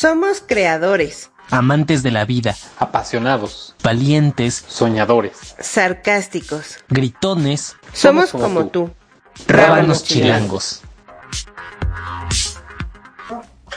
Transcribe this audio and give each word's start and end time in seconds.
Somos 0.00 0.40
creadores, 0.40 1.30
amantes 1.50 2.02
de 2.02 2.10
la 2.10 2.24
vida, 2.24 2.56
apasionados, 2.78 3.74
valientes, 3.84 4.54
soñadores, 4.66 5.54
sarcásticos. 5.58 6.78
gritones, 6.88 7.76
Somos 7.92 8.30
como 8.30 8.68
tú. 8.68 8.90
rábanos 9.46 10.02
chilangos. 10.02 10.80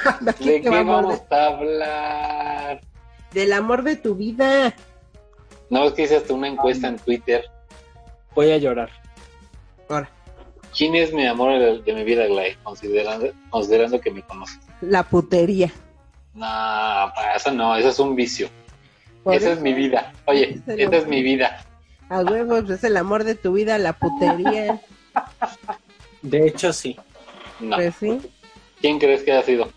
¿De 0.40 0.62
qué 0.62 0.70
vamos 0.70 1.20
a 1.30 1.46
hablar? 1.48 2.80
Del 3.34 3.52
amor 3.52 3.84
de 3.84 3.98
tu 3.98 4.16
vida. 4.16 4.74
No, 5.70 5.84
es 5.88 5.92
que 5.92 6.04
hice 6.04 6.16
hasta 6.16 6.34
una 6.34 6.48
encuesta 6.48 6.88
en 6.88 7.00
Twitter. 7.00 7.44
Voy 8.34 8.50
a 8.50 8.58
llorar. 8.60 8.90
Ahora, 9.90 10.10
¿Quién 10.74 10.96
es 10.96 11.12
mi 11.14 11.28
amor 11.28 11.60
de, 11.60 11.82
de 11.82 11.94
mi 11.94 12.06
vida, 12.06 12.26
Glay? 12.28 12.56
Considerando, 12.64 13.28
considerando 13.50 14.00
que 14.00 14.10
me 14.10 14.22
conoces. 14.22 14.58
la 14.80 15.04
putería. 15.04 15.70
No, 16.34 16.42
para 17.16 17.36
eso 17.36 17.52
no, 17.52 17.76
eso 17.76 17.90
es 17.90 18.00
un 18.00 18.16
vicio. 18.16 18.50
Por 19.24 19.36
Esa 19.36 19.54
es 19.54 19.62
mi 19.62 19.74
vida. 19.74 20.12
Oye, 20.26 20.62
no- 20.66 20.74
es 20.92 21.08
mi 21.08 21.22
vida. 21.22 21.64
A 22.10 22.20
huevos, 22.22 22.70
es 22.70 22.84
el 22.84 22.98
amor 22.98 23.24
de 23.24 23.36
tu 23.36 23.54
vida, 23.54 23.78
la 23.78 23.94
putería. 23.94 24.82
De 26.22 26.48
hecho, 26.48 26.74
sí. 26.74 26.98
No. 27.60 27.76
Pues 27.78 27.96
sí, 28.00 28.20
¿Quién 28.82 29.00
crees 29.00 29.24
que 29.24 29.32
ha 29.32 29.42
sido? 29.44 29.70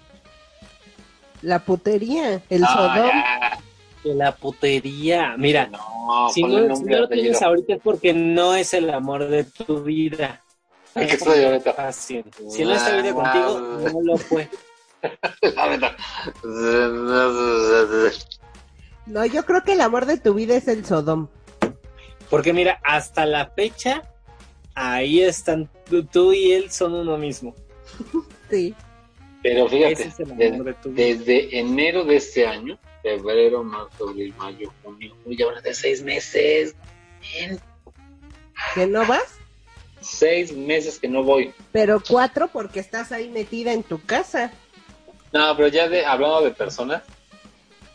la 1.43 1.61
putería, 1.61 2.43
el 2.51 2.63
No, 2.63 2.69
sodón. 2.69 3.09
ya. 3.09 3.59
De 4.03 4.15
la 4.15 4.35
putería. 4.35 5.37
Mira, 5.37 5.67
No, 5.67 6.29
si 6.31 6.43
no, 6.43 6.75
si 6.77 6.85
no 6.85 6.99
lo 7.01 7.09
tienes 7.09 7.43
ahorita 7.43 7.75
es 7.75 7.81
porque 7.83 8.13
no 8.13 8.55
es 8.55 8.73
el 8.75 8.91
amor 8.91 9.29
de 9.29 9.45
tu 9.45 9.83
vida. 9.83 10.43
¿Qué 10.95 11.05
estoy 11.05 11.45
ahorita? 11.45 11.93
Si 11.93 12.23
no 12.65 12.73
está 12.73 12.95
ahorita 12.97 13.15
contigo, 13.15 13.61
no 13.93 14.01
lo 14.03 14.17
fue. 14.19 14.49
No, 19.07 19.25
yo 19.25 19.45
creo 19.45 19.63
que 19.63 19.73
el 19.73 19.81
amor 19.81 20.07
de 20.07 20.19
tu 20.19 20.35
vida 20.35 20.57
es 20.57 20.67
el 20.69 20.85
sodón. 20.85 21.31
Porque 22.29 22.53
mira, 22.53 22.81
hasta 22.83 23.25
la 23.25 23.51
fecha, 23.51 24.03
ahí 24.75 25.23
están. 25.23 25.71
Tú, 25.89 26.05
tú 26.05 26.33
y 26.33 26.53
él 26.53 26.71
son 26.71 26.95
uno 26.95 27.17
mismo. 27.17 27.55
Sí. 28.49 28.77
Pero 29.43 29.69
fíjate, 29.69 30.05
es 30.05 30.17
desde, 30.85 31.59
enero 31.59 32.05
de 32.05 32.15
este 32.15 32.47
año, 32.47 32.79
febrero, 33.03 33.65
marzo, 33.65 34.09
abril, 34.09 34.33
mayo, 34.39 34.73
junio, 34.85 35.17
uy, 35.25 35.43
ahora 35.43 35.61
de 35.61 35.75
seis 35.75 36.01
meses. 36.01 36.77
Bien, 37.21 37.59
¿Que 38.77 38.87
no 38.87 39.05
vas? 39.05 39.37
seis 40.01 40.53
meses 40.53 40.99
que 40.99 41.09
no 41.09 41.23
voy. 41.23 41.53
Pero 41.73 42.03
cuatro 42.07 42.49
porque 42.49 42.81
estás 42.81 43.13
ahí 43.13 43.29
metida 43.29 43.73
en 43.73 43.83
tu 43.83 44.01
casa. 44.01 44.53
No, 45.37 45.57
pero 45.57 45.69
ya 45.69 45.89
de, 45.89 46.05
hablando 46.05 46.43
de 46.43 46.51
personas, 46.51 47.03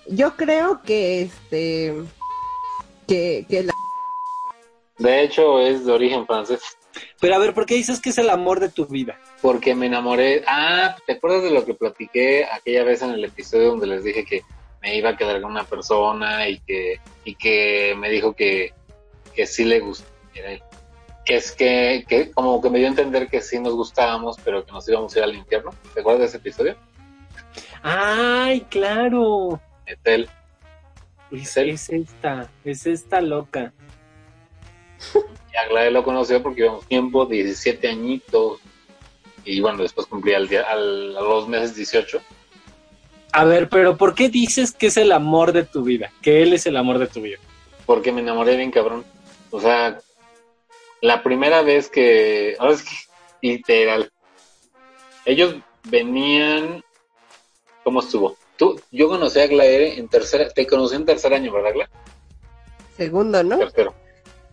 Yo 0.07 0.35
creo 0.35 0.81
que 0.83 1.23
este 1.23 1.93
que, 3.07 3.45
que 3.49 3.63
la 3.63 3.73
de 4.97 5.23
hecho 5.23 5.59
es 5.59 5.85
de 5.85 5.91
origen 5.91 6.27
francés, 6.27 6.61
Pero 7.19 7.35
a 7.35 7.39
ver, 7.39 7.53
¿por 7.53 7.65
qué 7.65 7.73
dices 7.75 7.99
que 7.99 8.09
es 8.11 8.17
el 8.19 8.29
amor 8.29 8.59
de 8.59 8.69
tu 8.69 8.85
vida? 8.85 9.17
porque 9.41 9.73
me 9.73 9.87
enamoré. 9.87 10.43
Ah, 10.47 10.95
¿te 11.07 11.13
acuerdas 11.13 11.43
de 11.43 11.49
lo 11.49 11.65
que 11.65 11.73
platiqué 11.73 12.45
aquella 12.45 12.83
vez 12.83 13.01
en 13.01 13.09
el 13.11 13.25
episodio 13.25 13.69
donde 13.71 13.87
les 13.87 14.03
dije 14.03 14.23
que 14.23 14.43
me 14.81 14.95
iba 14.95 15.09
a 15.09 15.17
quedar 15.17 15.41
con 15.41 15.49
una 15.51 15.63
persona 15.63 16.47
y 16.47 16.59
que, 16.59 16.99
y 17.25 17.33
que 17.35 17.95
me 17.97 18.09
dijo 18.11 18.33
que, 18.33 18.73
que 19.33 19.47
sí 19.47 19.63
le 19.65 19.79
gustaba? 19.79 20.11
Que 21.25 21.35
es 21.35 21.51
que, 21.51 22.05
que 22.07 22.31
como 22.31 22.61
que 22.61 22.69
me 22.69 22.77
dio 22.77 22.87
a 22.87 22.91
entender 22.91 23.27
que 23.29 23.41
sí 23.41 23.59
nos 23.59 23.73
gustábamos, 23.73 24.37
pero 24.43 24.63
que 24.63 24.71
nos 24.71 24.87
íbamos 24.87 25.15
a 25.15 25.19
ir 25.19 25.23
al 25.23 25.35
infierno. 25.35 25.71
¿Te 25.93 26.01
acuerdas 26.01 26.21
de 26.21 26.27
ese 26.27 26.37
episodio? 26.37 26.75
¡Ay, 27.83 28.61
claro! 28.69 29.59
Etel. 29.85 30.29
Es, 31.31 31.55
es 31.57 31.89
esta, 31.89 32.49
es 32.65 32.85
esta 32.85 33.21
loca. 33.21 33.73
Y 35.53 35.57
a 35.57 35.67
Gladys 35.69 35.93
lo 35.93 36.03
conoció 36.03 36.43
porque 36.43 36.61
íbamos 36.61 36.85
tiempo, 36.87 37.25
17 37.25 37.87
añitos. 37.89 38.59
Y 39.43 39.59
bueno, 39.61 39.81
después 39.81 40.07
cumplí 40.07 40.33
al 40.33 40.47
día, 40.47 40.63
al- 40.69 41.17
a 41.17 41.21
los 41.21 41.47
meses 41.47 41.75
18. 41.75 42.21
A 43.33 43.45
ver, 43.45 43.69
pero 43.69 43.97
¿por 43.97 44.13
qué 44.13 44.29
dices 44.29 44.71
que 44.73 44.87
es 44.87 44.97
el 44.97 45.11
amor 45.11 45.53
de 45.53 45.63
tu 45.63 45.83
vida? 45.83 46.11
Que 46.21 46.43
él 46.43 46.53
es 46.53 46.65
el 46.67 46.75
amor 46.77 46.99
de 46.99 47.07
tu 47.07 47.21
vida. 47.21 47.37
Porque 47.85 48.11
me 48.11 48.21
enamoré 48.21 48.57
bien 48.57 48.71
cabrón. 48.71 49.05
O 49.51 49.59
sea, 49.61 49.99
la 51.01 51.23
primera 51.23 51.61
vez 51.61 51.89
que. 51.89 52.55
Ahora 52.59 52.73
es 52.73 52.83
que. 52.83 52.95
Literal. 53.41 54.11
Ellos 55.25 55.55
venían. 55.85 56.83
¿Cómo 57.83 57.99
estuvo? 58.01 58.37
Tú, 58.57 58.79
yo 58.91 59.07
conocí 59.07 59.39
a 59.39 59.47
Glaere 59.47 59.97
en 59.97 60.07
tercera. 60.07 60.49
Te 60.49 60.67
conocí 60.67 60.95
en 60.95 61.05
tercer 61.05 61.33
año, 61.33 61.51
¿verdad, 61.51 61.73
Gla? 61.73 61.89
segundo, 62.95 63.43
¿no? 63.43 63.57
Tercero. 63.57 63.95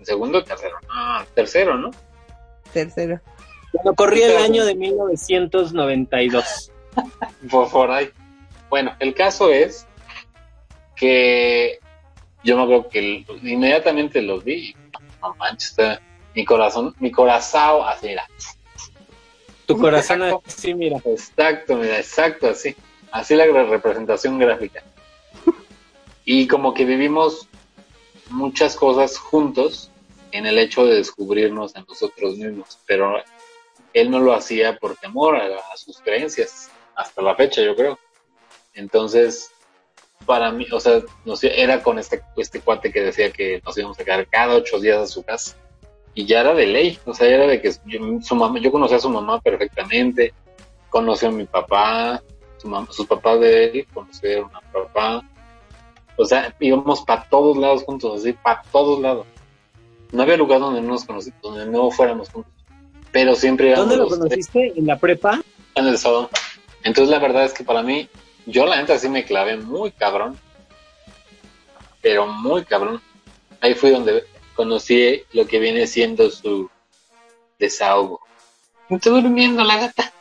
Segundo 0.03 0.39
o 0.39 0.45
tercero. 0.45 0.77
Ah, 0.89 1.27
tercero, 1.35 1.77
¿no? 1.77 1.91
Tercero. 2.73 3.21
Cuando 3.73 3.95
corría 3.95 4.29
el 4.29 4.39
año 4.39 4.65
de 4.65 4.75
1992. 4.75 6.73
por, 7.51 7.71
por 7.71 7.91
ahí. 7.91 8.11
Bueno, 8.71 8.95
el 9.01 9.15
caso 9.15 9.51
es 9.51 9.87
que 10.97 11.79
yo 12.43 12.57
me 12.57 12.63
acuerdo 12.63 12.89
que 12.89 13.25
inmediatamente 13.43 14.23
los 14.23 14.43
vi 14.45 14.75
no 15.21 15.35
manches, 15.35 15.77
mi 16.35 16.45
corazón, 16.45 16.95
mi 17.01 17.11
corazón 17.11 17.83
así 17.87 18.09
era. 18.09 18.27
Tu 19.67 19.77
corazón 19.77 20.23
Exacto. 20.23 20.43
así, 20.47 20.75
mira. 20.75 20.99
Exacto, 21.05 21.77
mira, 21.77 21.99
exacto, 21.99 22.49
así. 22.49 22.75
Así 23.11 23.35
la 23.35 23.45
re- 23.47 23.65
representación 23.67 24.39
gráfica. 24.39 24.83
Y 26.25 26.47
como 26.47 26.75
que 26.75 26.85
vivimos 26.85 27.49
muchas 28.31 28.77
cosas 28.77 29.17
juntos 29.17 29.91
en 30.33 30.45
el 30.47 30.59
hecho 30.59 30.85
de 30.85 30.97
descubrirnos 30.97 31.75
a 31.75 31.81
nosotros 31.89 32.37
mismos, 32.37 32.79
pero 32.87 33.15
él 33.95 34.11
no 34.11 34.21
lo 34.21 34.35
hacía 34.35 34.77
por 34.77 34.97
temor 34.97 35.37
a, 35.37 35.47
a 35.73 35.77
sus 35.79 36.01
creencias, 36.01 36.71
hasta 36.95 37.23
la 37.23 37.35
fecha 37.35 37.63
yo 37.63 37.75
creo. 37.75 37.99
Entonces, 38.75 39.51
para 40.27 40.51
mí, 40.53 40.67
o 40.71 40.79
sea, 40.81 41.01
nos- 41.25 41.43
era 41.45 41.83
con 41.83 41.99
este, 41.99 42.21
este 42.37 42.61
cuate 42.61 42.93
que 42.93 43.01
decía 43.01 43.33
que 43.33 43.63
nos 43.65 43.79
íbamos 43.79 43.99
a 43.99 44.05
quedar 44.05 44.27
cada 44.29 44.55
ocho 44.57 44.79
días 44.79 44.99
a 44.99 45.07
su 45.07 45.23
casa. 45.23 45.57
Y 46.15 46.27
ya 46.27 46.41
era 46.41 46.53
de 46.53 46.67
ley, 46.67 46.99
o 47.07 47.15
sea, 47.15 47.29
era 47.29 47.47
de 47.47 47.63
que 47.63 47.71
yo, 47.87 48.01
su 48.23 48.35
mamá, 48.35 48.59
yo 48.61 48.71
conocía 48.71 48.99
a 48.99 49.01
su 49.01 49.09
mamá 49.09 49.41
perfectamente, 49.41 50.35
conoció 50.91 51.29
a 51.29 51.33
mi 51.33 51.45
papá, 51.47 52.23
su 52.59 52.69
mam- 52.69 52.91
sus 52.91 53.07
papás 53.07 53.41
de 53.41 53.65
él 53.67 53.87
conocieron 53.93 54.51
a 54.55 54.61
papá. 54.61 55.25
O 56.17 56.25
sea, 56.25 56.55
íbamos 56.61 57.03
para 57.03 57.25
todos 57.29 57.57
lados 57.57 57.85
juntos, 57.85 58.21
así, 58.21 58.33
para 58.33 58.63
todos 58.73 59.01
lados. 59.01 59.27
No 60.11 60.23
había 60.23 60.37
lugar 60.37 60.61
donde 60.61 60.81
no 60.81 60.89
nos 60.89 61.05
conocimos, 61.05 61.41
donde 61.43 61.67
no 61.67 61.91
fuéramos 61.91 62.29
juntos. 62.31 62.53
Pero 63.13 63.35
siempre 63.35 63.69
íbamos 63.69 63.89
¿Dónde 63.89 64.03
lo 64.05 64.09
conociste? 64.09 64.73
¿En 64.77 64.87
la 64.87 64.99
prepa? 64.99 65.41
en 65.75 65.87
el 65.87 65.97
salón. 65.97 66.29
Entonces 66.83 67.11
la 67.11 67.21
verdad 67.21 67.45
es 67.45 67.53
que 67.53 67.63
para 67.63 67.83
mí, 67.83 68.09
yo 68.47 68.67
la 68.67 68.77
neta 68.81 68.99
sí 68.99 69.09
me 69.09 69.25
clavé 69.25 69.57
muy 69.57 69.93
cabrón. 69.93 70.37
Pero 72.03 72.27
muy 72.27 72.65
cabrón. 72.65 73.01
Ahí 73.61 73.75
fue 73.75 73.91
donde 73.91 74.25
conocí 74.55 75.23
lo 75.33 75.47
que 75.47 75.59
viene 75.61 75.87
siendo 75.87 76.31
su 76.31 76.69
desahogo. 77.59 78.21
Está 78.89 79.11
durmiendo 79.11 79.63
la 79.65 79.77
gata. 79.79 80.13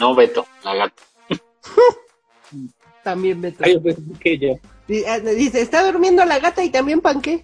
No, 0.00 0.14
Beto, 0.14 0.46
la 0.64 0.74
gata. 0.74 1.02
También 3.04 3.40
me 3.40 3.54
Ay, 3.60 3.78
pues 3.78 3.96
que 4.20 4.38
yo. 4.38 4.54
Dice, 4.86 5.60
está 5.60 5.84
durmiendo 5.84 6.24
la 6.24 6.38
gata 6.38 6.62
y 6.64 6.70
también 6.70 7.00
panqué. 7.00 7.42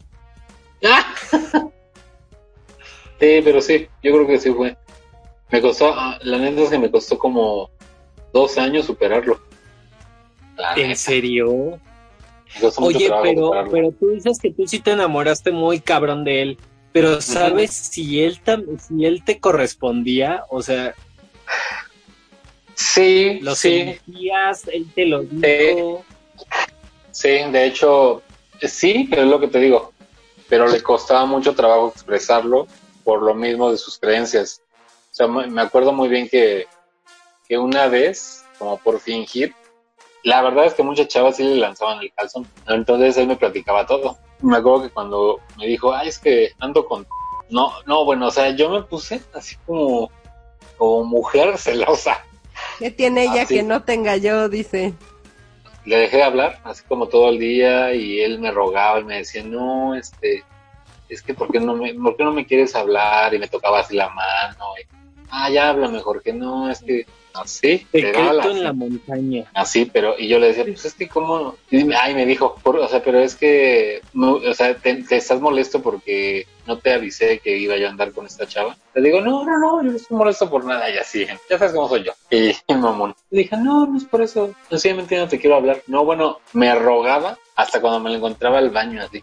¡Ah! 0.85 1.15
Sí, 3.21 3.41
pero 3.45 3.61
sí, 3.63 3.87
yo 4.03 4.13
creo 4.13 4.27
que 4.27 4.39
sí 4.41 4.53
fue. 4.53 4.77
Me 5.51 5.63
costó, 5.63 5.95
ah, 5.95 6.19
la 6.23 6.37
neta 6.37 6.63
es 6.63 6.69
que 6.71 6.79
me 6.79 6.91
costó 6.91 7.17
como 7.17 7.71
dos 8.33 8.59
años 8.59 8.87
superarlo. 8.87 9.41
La 10.57 10.75
¿En 10.75 10.89
neta, 10.89 10.97
serio? 11.00 11.79
me 12.57 12.61
costó 12.61 12.81
mucho 12.83 12.99
Oye, 12.99 13.11
pero, 13.23 13.53
pero 13.71 13.93
tú 13.93 14.09
dices 14.11 14.39
que 14.43 14.50
tú 14.53 14.67
sí 14.67 14.81
te 14.81 14.91
enamoraste 14.91 15.53
muy 15.53 15.79
cabrón 15.81 16.25
de 16.25 16.43
él. 16.43 16.59
Pero 16.93 17.21
¿sabes 17.21 17.71
si 17.73 18.21
él 18.23 18.43
tam- 18.45 18.79
si 18.81 19.07
él 19.07 19.23
te 19.25 19.39
correspondía? 19.39 20.45
O 20.50 20.61
sea, 20.61 20.93
Sí, 22.75 23.41
lo 23.41 23.55
sí, 23.55 23.99
él 24.73 24.87
te 24.94 25.06
lo 25.06 25.23
dijo. 25.23 26.05
sí, 27.11 27.29
de 27.29 27.67
hecho, 27.67 28.23
sí, 28.62 29.06
pero 29.09 29.23
es 29.23 29.29
lo 29.29 29.41
que 29.41 29.49
te 29.49 29.61
digo. 29.61 29.93
Pero 30.49 30.67
le 30.69 30.82
costaba 30.82 31.25
mucho 31.25 31.55
trabajo 31.55 31.93
expresarlo 31.94 32.67
por 33.03 33.23
lo 33.23 33.35
mismo 33.35 33.71
de 33.71 33.79
sus 33.79 33.99
creencias. 33.99 34.61
O 35.12 35.15
sea, 35.15 35.26
me 35.26 35.47
me 35.47 35.62
acuerdo 35.62 35.93
muy 35.93 36.09
bien 36.09 36.29
que, 36.29 36.67
que 37.49 37.59
una 37.59 37.87
vez, 37.87 38.44
como 38.59 38.79
por 38.79 39.00
fingir, 39.00 39.55
la 40.25 40.43
verdad 40.43 40.65
es 40.65 40.75
que 40.75 40.82
muchas 40.82 41.09
chavas 41.09 41.37
sí 41.37 41.44
le 41.44 41.56
lanzaban 41.56 42.00
el 42.00 42.12
calzón. 42.12 42.49
Entonces 42.67 43.17
él 43.17 43.29
me 43.29 43.37
platicaba 43.37 43.87
todo. 43.87 44.19
Me 44.41 44.56
acuerdo 44.56 44.82
que 44.82 44.91
cuando 44.91 45.41
me 45.59 45.67
dijo, 45.67 45.94
ay, 45.94 46.09
es 46.09 46.19
que 46.19 46.53
ando 46.59 46.85
con... 46.87 47.06
No, 47.50 47.73
no, 47.87 48.05
bueno, 48.05 48.29
o 48.29 48.31
sea, 48.31 48.50
yo 48.50 48.71
me 48.71 48.82
puse 48.82 49.23
así 49.35 49.56
como, 49.67 50.11
como 50.79 51.05
mujer 51.05 51.59
celosa. 51.59 52.25
¿Qué 52.79 52.91
tiene 52.91 53.25
ella 53.25 53.43
Ah, 53.43 53.47
que 53.47 53.62
no 53.62 53.82
tenga 53.82 54.17
yo? 54.17 54.49
Dice. 54.49 54.94
le 55.85 55.97
dejé 55.99 56.17
de 56.19 56.23
hablar, 56.23 56.61
así 56.65 56.82
como 56.88 57.09
todo 57.09 57.29
el 57.29 57.38
día, 57.38 57.94
y 57.94 58.21
él 58.21 58.38
me 58.38 58.50
rogaba 58.50 59.00
y 59.00 59.05
me 59.05 59.19
decía, 59.19 59.43
no, 59.44 59.94
este, 59.94 60.43
es 61.11 61.21
que 61.23 61.35
¿por 61.35 61.53
qué 61.53 61.61
no 61.61 61.76
me, 61.76 61.93
¿por 61.94 62.17
qué 62.17 62.25
no 62.25 62.32
me 62.32 62.47
quieres 62.47 62.75
hablar? 62.75 63.35
Y 63.35 63.38
me 63.38 63.49
tocaba 63.49 63.81
así 63.81 63.94
la 63.94 64.09
mano, 64.09 64.65
y, 64.81 64.87
ah, 65.31 65.50
ya 65.50 65.69
habla 65.69 65.88
mejor 65.88 66.23
que 66.23 66.32
no, 66.32 66.71
es 66.71 66.82
que, 66.82 67.05
así, 67.35 67.87
pero 67.93 68.06
Secreto 68.09 68.41
así, 68.41 68.50
en 68.50 68.62
la 68.65 68.73
montaña. 68.73 69.44
así, 69.53 69.85
pero, 69.85 70.15
y 70.19 70.26
yo 70.29 70.38
le 70.38 70.47
decía, 70.49 70.65
pues 70.65 70.87
es 70.87 70.94
que 70.94 71.06
cómo, 71.09 71.56
y 71.71 71.85
me- 71.85 71.97
ay, 71.97 72.15
me 72.15 72.25
dijo, 72.25 72.59
por- 72.62 72.79
o 72.79 72.88
sea, 72.88 73.03
pero 73.03 73.19
es 73.21 73.35
que, 73.37 74.00
no, 74.15 74.37
o 74.37 74.55
sea, 74.55 74.75
te, 74.79 75.03
te 75.05 75.17
estás 75.17 75.38
molesto 75.41 75.82
porque 75.82 76.47
no 76.66 76.78
te 76.78 76.93
avisé 76.94 77.38
que 77.40 77.56
iba 77.56 77.76
yo 77.76 77.87
a 77.87 77.90
andar 77.90 78.12
con 78.12 78.26
esta 78.26 78.46
chava. 78.46 78.76
Le 78.94 79.02
digo, 79.02 79.20
no, 79.20 79.44
no, 79.44 79.58
no, 79.58 79.82
yo 79.82 79.90
no 79.90 79.96
estoy 79.96 80.16
molesto 80.16 80.49
por 80.49 80.64
nada, 80.64 80.88
y 80.90 80.96
así, 80.99 81.26
ya 81.49 81.58
sabes 81.58 81.72
cómo 81.75 81.88
soy 81.88 82.05
yo. 82.05 82.12
Y, 82.31 82.52
mamón. 82.75 83.14
Le 83.31 83.40
dije, 83.43 83.56
no, 83.56 83.87
no 83.87 83.96
es 83.99 84.05
por 84.05 84.22
eso, 84.22 84.52
sencillamente 84.70 85.16
no 85.19 85.28
te 85.28 85.38
quiero 85.38 85.56
hablar. 85.56 85.82
No, 85.87 86.05
bueno, 86.05 86.38
me 86.52 86.75
rogaba 86.75 87.37
hasta 87.56 87.81
cuando 87.81 88.00
me 88.00 88.11
lo 88.11 88.16
encontraba 88.16 88.58
al 88.58 88.70
baño 88.70 89.02
así. 89.02 89.22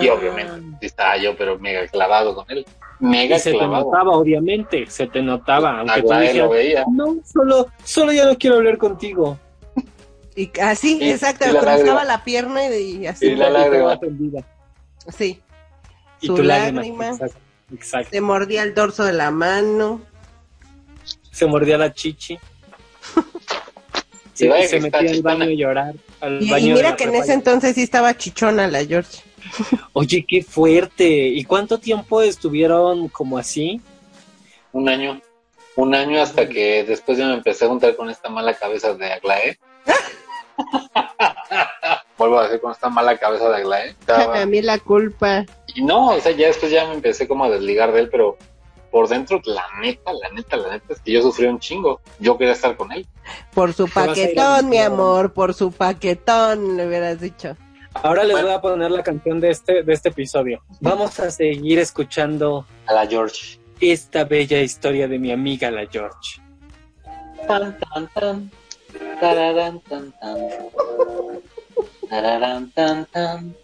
Y 0.00 0.08
Ah. 0.08 0.14
obviamente 0.14 0.86
estaba 0.86 1.16
yo, 1.16 1.36
pero 1.36 1.58
mega 1.58 1.86
clavado 1.88 2.34
con 2.34 2.44
él. 2.50 2.64
Mega 3.00 3.36
Y 3.36 3.40
se 3.40 3.50
te 3.52 3.58
clavado. 3.58 3.86
notaba, 3.86 4.12
obviamente, 4.16 4.86
se 4.88 5.06
te 5.08 5.20
notaba, 5.22 5.80
aunque 5.80 6.02
tú 6.02 6.12
Aglaé 6.12 6.28
dijeras, 6.28 6.46
lo 6.46 6.50
veía. 6.54 6.84
no, 6.88 7.16
solo, 7.24 7.66
solo 7.82 8.12
ya 8.12 8.26
no 8.26 8.36
quiero 8.38 8.56
hablar 8.56 8.78
contigo. 8.78 9.38
Y 10.36 10.50
así, 10.60 10.98
Y- 11.00 11.10
exacto, 11.10 11.44
y 11.48 11.52
la 11.52 11.60
cruzaba 11.60 11.76
lágrima. 11.78 12.04
la 12.04 12.24
pierna 12.24 12.66
y, 12.68 12.98
y 13.02 13.06
así. 13.06 13.26
Y 13.26 13.34
la 13.34 13.50
lágrima. 13.50 13.98
tendida. 13.98 14.42
Sí. 15.08 15.40
Y 16.22 16.26
Su 16.28 16.34
tu 16.36 16.42
lágrima. 16.42 16.80
lágrima. 16.80 17.08
Exacto, 17.10 17.38
exacto. 17.74 18.08
Se 18.10 18.20
mordía 18.22 18.62
el 18.62 18.74
dorso 18.74 19.04
de 19.04 19.12
la 19.12 19.30
mano. 19.30 20.00
Se 21.30 21.44
mordía 21.46 21.76
la 21.76 21.92
chichi. 21.92 22.38
Sí, 24.34 24.48
se 24.68 24.80
metía 24.80 25.10
al 25.10 25.22
baño 25.22 25.44
a 25.44 25.48
llorar. 25.48 25.94
Al 26.20 26.42
Y, 26.42 26.50
baño 26.50 26.64
y 26.66 26.68
de 26.70 26.74
mira 26.76 26.96
que 26.96 27.04
en 27.04 27.14
ese 27.16 27.32
entonces 27.34 27.74
sí 27.74 27.82
estaba 27.82 28.16
chichona 28.16 28.66
la 28.68 28.84
George. 28.84 29.18
Oye, 29.92 30.24
qué 30.26 30.42
fuerte. 30.42 31.04
¿Y 31.06 31.44
cuánto 31.44 31.78
tiempo 31.78 32.22
estuvieron 32.22 33.08
como 33.08 33.36
así? 33.38 33.80
Un 34.72 34.88
año. 34.88 35.20
Un 35.74 35.94
año 35.94 36.20
hasta 36.22 36.48
que 36.48 36.84
después 36.84 37.18
yo 37.18 37.26
me 37.26 37.34
empecé 37.34 37.64
a 37.64 37.68
juntar 37.68 37.96
con 37.96 38.08
esta 38.10 38.28
mala 38.28 38.54
cabeza 38.54 38.94
de 38.94 39.12
Aglaé. 39.12 39.58
Vuelvo 42.18 42.38
a 42.38 42.44
decir 42.44 42.60
con 42.60 42.72
esta 42.72 42.88
mala 42.88 43.16
cabeza 43.18 43.48
de 43.48 43.56
Aglaé. 43.56 43.88
Échame 43.90 44.20
Estaba- 44.22 44.40
a 44.42 44.46
mí 44.46 44.62
la 44.62 44.78
culpa. 44.78 45.44
Y 45.74 45.82
no, 45.82 46.10
o 46.10 46.20
sea, 46.20 46.32
ya 46.32 46.48
después 46.48 46.70
ya 46.70 46.86
me 46.86 46.94
empecé 46.94 47.26
como 47.26 47.44
a 47.44 47.50
desligar 47.50 47.92
de 47.92 48.00
él, 48.00 48.08
pero 48.10 48.36
por 48.90 49.08
dentro, 49.08 49.40
la 49.46 49.64
neta, 49.80 50.12
la 50.12 50.28
neta, 50.30 50.56
la 50.56 50.72
neta, 50.72 50.92
es 50.92 51.00
que 51.00 51.12
yo 51.12 51.22
sufrí 51.22 51.46
un 51.46 51.58
chingo. 51.58 52.00
Yo 52.18 52.36
quería 52.36 52.52
estar 52.52 52.76
con 52.76 52.92
él. 52.92 53.06
Por 53.54 53.72
su 53.72 53.88
paquetón, 53.88 54.66
mi 54.66 54.76
mi 54.76 54.78
amor, 54.82 55.32
por 55.32 55.54
su 55.54 55.72
paquetón, 55.72 56.76
le 56.76 56.86
hubieras 56.86 57.18
dicho. 57.20 57.56
Ahora 57.94 58.24
les 58.24 58.40
voy 58.40 58.50
a 58.50 58.60
poner 58.60 58.90
la 58.90 59.02
canción 59.02 59.40
de 59.40 59.50
este, 59.50 59.82
de 59.82 59.92
este 59.92 60.10
episodio. 60.10 60.62
Vamos 60.80 61.18
a 61.20 61.30
seguir 61.30 61.78
escuchando 61.78 62.66
A 62.86 62.92
la 62.94 63.06
George. 63.06 63.58
esta 63.80 64.24
bella 64.24 64.60
historia 64.60 65.08
de 65.08 65.18
mi 65.18 65.32
amiga 65.32 65.70
la 65.70 65.86
George. 65.86 66.40
Tan, 67.46 67.78
tan, 67.78 68.08
tan. 68.14 68.50
Tararán, 69.20 69.80
tan, 69.80 70.12
tan. 70.20 70.38
Tararán, 72.08 72.70
tan, 72.72 73.06
tan. 73.06 73.56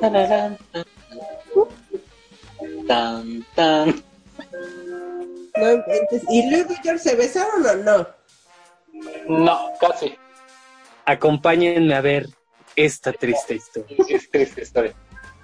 Tararán, 0.00 0.58
tan, 0.72 0.84
tan. 1.10 2.86
Tan, 2.86 3.46
tan. 3.54 4.02
No, 5.56 5.66
entonces, 5.66 6.22
¿Y 6.30 6.50
luego 6.50 6.74
George 6.82 6.98
se 7.00 7.16
besaron 7.16 7.66
o 7.66 7.74
no? 7.76 8.08
No, 9.28 9.72
casi. 9.80 10.14
Acompáñenme 11.04 11.94
a 11.94 12.00
ver 12.00 12.28
esta 12.76 13.12
triste 13.12 13.56
historia. 13.56 13.96
Es 14.08 14.30
triste 14.30 14.62
historia. 14.62 14.94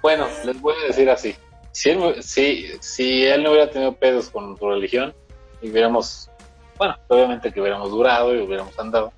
Bueno, 0.01 0.27
les 0.45 0.59
voy 0.61 0.75
a 0.83 0.87
decir 0.87 1.09
así. 1.09 1.35
Si 1.71 1.89
él, 1.89 2.23
si, 2.23 2.67
si 2.79 3.25
él 3.25 3.43
no 3.43 3.51
hubiera 3.51 3.69
tenido 3.69 3.93
pedos 3.95 4.29
con 4.29 4.57
su 4.57 4.69
religión, 4.69 5.13
y 5.61 5.69
hubiéramos, 5.69 6.29
bueno, 6.77 6.95
obviamente 7.07 7.51
que 7.51 7.59
hubiéramos 7.59 7.89
durado 7.89 8.33
y 8.33 8.41
hubiéramos 8.41 8.77
andado, 8.79 9.11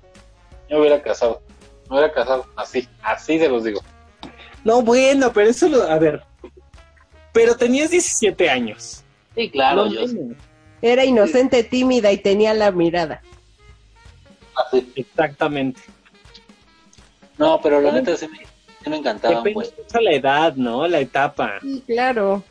yo 0.68 0.80
hubiera 0.80 1.00
casado. 1.02 1.42
Me 1.88 1.96
hubiera 1.96 2.12
casado 2.12 2.46
así, 2.56 2.88
así 3.02 3.38
se 3.38 3.48
los 3.48 3.64
digo. 3.64 3.80
No, 4.64 4.82
bueno, 4.82 5.32
pero 5.32 5.48
eso 5.50 5.68
lo. 5.68 5.82
A 5.82 5.98
ver. 5.98 6.22
Pero 7.32 7.56
tenías 7.56 7.90
17 7.90 8.50
años. 8.50 9.02
Sí, 9.34 9.50
claro, 9.50 9.86
No 9.86 9.92
yo 9.92 10.06
menos. 10.08 10.36
Era 10.82 11.04
inocente, 11.04 11.62
tímida 11.64 12.10
y 12.12 12.18
tenía 12.18 12.54
la 12.54 12.70
mirada. 12.70 13.22
así. 14.56 14.92
Exactamente. 14.96 15.80
No, 17.36 17.60
pero 17.60 17.80
la 17.80 17.92
neta 17.92 18.16
sí 18.16 18.26
me, 18.28 18.38
sí 18.38 18.90
me 18.90 18.96
encantaba, 18.96 19.36
Depende 19.36 19.54
pues. 19.54 19.74
mucho 19.76 20.00
la 20.00 20.12
edad, 20.12 20.54
¿no? 20.56 20.86
La 20.88 21.00
etapa. 21.00 21.58
Sí, 21.60 21.82
claro. 21.86 22.42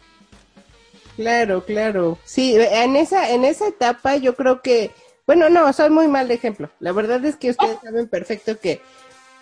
Claro, 1.17 1.65
claro. 1.65 2.17
Sí, 2.23 2.55
en 2.57 2.95
esa, 2.95 3.31
en 3.31 3.43
esa 3.43 3.67
etapa 3.67 4.17
yo 4.17 4.35
creo 4.35 4.61
que, 4.61 4.91
bueno, 5.25 5.49
no, 5.49 5.71
soy 5.73 5.89
muy 5.89 6.07
mal 6.07 6.29
ejemplo. 6.31 6.69
La 6.79 6.91
verdad 6.91 7.23
es 7.25 7.35
que 7.35 7.49
ustedes 7.49 7.79
saben 7.83 8.07
perfecto 8.07 8.59
que 8.59 8.81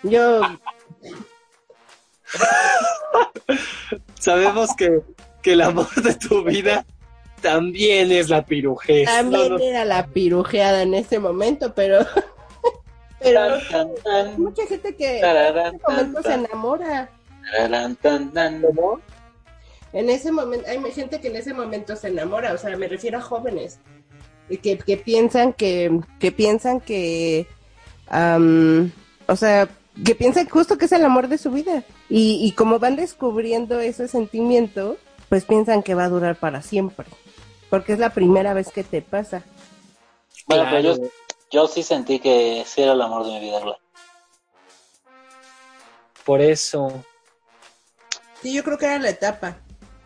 yo, 0.02 0.40
Sabemos 4.18 4.74
que, 4.76 5.00
que 5.42 5.52
el 5.52 5.60
amor 5.62 5.94
de 5.94 6.14
tu 6.14 6.44
vida 6.44 6.84
también 7.40 8.10
es 8.10 8.28
la 8.28 8.44
pirujez. 8.44 9.06
también 9.06 9.50
No, 9.50 9.58
no, 9.58 9.64
era 9.64 9.84
la 9.84 10.06
pirujeada 10.06 10.82
en 10.82 10.94
ese 10.94 11.18
momento, 11.18 11.74
pero, 11.74 11.98
pero 13.20 13.58
Tan, 13.70 13.70
tan, 13.70 13.94
tan, 14.02 14.40
mucha 14.40 14.66
gente 14.66 14.94
que 14.96 15.20
en 15.20 15.24
ese 15.24 15.78
momento 15.86 16.22
tan, 16.22 16.22
se 16.22 16.34
enamora. 16.34 17.10
En 19.92 20.10
ese 20.10 20.32
momento, 20.32 20.66
hay 20.68 20.92
gente 20.92 21.20
que 21.20 21.28
en 21.28 21.36
ese 21.36 21.54
momento 21.54 21.96
se 21.96 22.08
enamora, 22.08 22.52
o 22.52 22.58
sea, 22.58 22.76
me 22.76 22.88
refiero 22.88 23.18
a 23.18 23.22
jóvenes, 23.22 23.78
y 24.48 24.58
que, 24.58 24.76
que 24.78 24.96
piensan 24.96 25.52
que, 25.52 26.00
que 26.18 26.32
piensan 26.32 26.80
que, 26.80 27.46
am, 28.08 28.90
o 29.26 29.36
sea, 29.36 29.68
que 30.04 30.14
piensan 30.14 30.48
justo 30.48 30.76
que 30.76 30.84
es 30.86 30.92
el 30.92 31.04
amor 31.04 31.28
de 31.28 31.38
su 31.38 31.50
vida. 31.50 31.82
Y, 32.08 32.38
y 32.46 32.52
como 32.52 32.78
van 32.78 32.96
descubriendo 32.96 33.80
ese 33.80 34.08
sentimiento, 34.08 34.96
pues 35.28 35.44
piensan 35.44 35.82
que 35.82 35.94
va 35.94 36.04
a 36.04 36.08
durar 36.08 36.36
para 36.36 36.62
siempre. 36.62 37.06
Porque 37.70 37.92
es 37.92 37.98
la 37.98 38.10
primera 38.10 38.54
vez 38.54 38.70
que 38.70 38.84
te 38.84 39.02
pasa. 39.02 39.42
Bueno, 40.46 40.66
pero 40.70 41.10
yo, 41.50 41.66
sí 41.66 41.82
sentí 41.82 42.20
que 42.20 42.62
sí 42.66 42.82
era 42.82 42.92
el 42.92 43.02
amor 43.02 43.26
de 43.26 43.32
mi 43.32 43.40
vida. 43.40 43.60
Por 46.24 46.40
eso. 46.40 47.04
Sí, 48.42 48.52
yo 48.52 48.62
creo 48.62 48.78
que 48.78 48.86
era 48.86 48.98
la 48.98 49.10
etapa. 49.10 49.56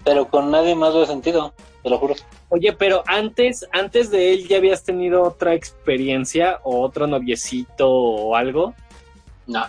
Pero 0.04 0.28
con 0.28 0.50
nadie 0.50 0.74
más 0.74 0.94
lo 0.94 1.02
he 1.02 1.06
sentido, 1.06 1.52
te 1.82 1.90
lo 1.90 1.98
juro. 1.98 2.14
Oye, 2.48 2.72
pero 2.72 3.02
antes, 3.06 3.66
antes 3.72 4.10
de 4.10 4.32
él 4.32 4.48
ya 4.48 4.56
habías 4.56 4.82
tenido 4.82 5.22
otra 5.22 5.54
experiencia 5.54 6.60
o 6.62 6.80
otro 6.80 7.06
noviecito 7.06 7.90
o 7.90 8.34
algo. 8.34 8.74
No, 9.46 9.66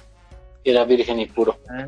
era 0.64 0.86
virgen 0.86 1.20
y 1.20 1.26
puro. 1.26 1.58
Ah, 1.70 1.88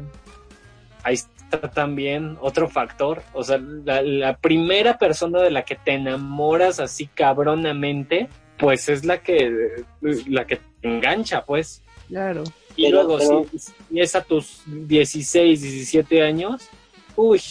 Ahí 1.04 1.16
está 1.16 1.70
también 1.72 2.38
otro 2.42 2.70
factor. 2.70 3.22
O 3.34 3.44
sea, 3.44 3.58
la, 3.58 4.02
la 4.02 4.38
primera 4.38 4.98
persona 4.98 5.42
de 5.42 5.52
la 5.52 5.64
que 5.66 5.76
te 5.76 5.92
enamoras 5.94 6.80
así 6.80 7.08
cabronamente, 7.08 8.30
pues 8.58 8.88
es 8.90 9.04
la 9.06 9.22
que 9.22 9.84
la 10.02 10.46
que 10.48 10.58
te 10.58 10.88
engancha, 10.88 11.46
pues. 11.46 11.82
Claro. 12.08 12.44
Y 12.76 12.86
Pero- 12.86 13.04
luego, 13.04 13.18
pero- 13.20 13.46
si, 13.52 13.60
si 13.60 14.00
es 14.00 14.16
a 14.16 14.24
tus 14.24 14.62
16, 14.66 15.62
17 15.62 16.22
años, 16.22 16.70
uy, 17.16 17.42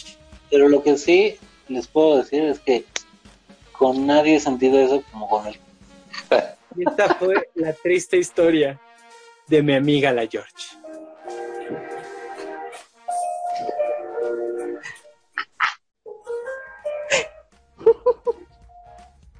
Pero 0.49 0.67
lo 0.67 0.83
que 0.83 0.97
sí 0.97 1.35
les 1.69 1.87
puedo 1.87 2.17
decir 2.17 2.43
es 2.43 2.59
que 2.59 2.85
con 3.71 4.05
nadie 4.05 4.35
he 4.35 4.39
sentido 4.39 4.79
eso 4.79 5.03
como 5.11 5.29
con 5.29 5.47
él. 5.47 5.55
y 6.75 6.87
esta 6.87 7.13
fue 7.15 7.49
la 7.55 7.73
triste 7.73 8.17
historia 8.17 8.79
de 9.47 9.61
mi 9.63 9.73
amiga 9.75 10.11
la 10.11 10.25
George. 10.27 10.51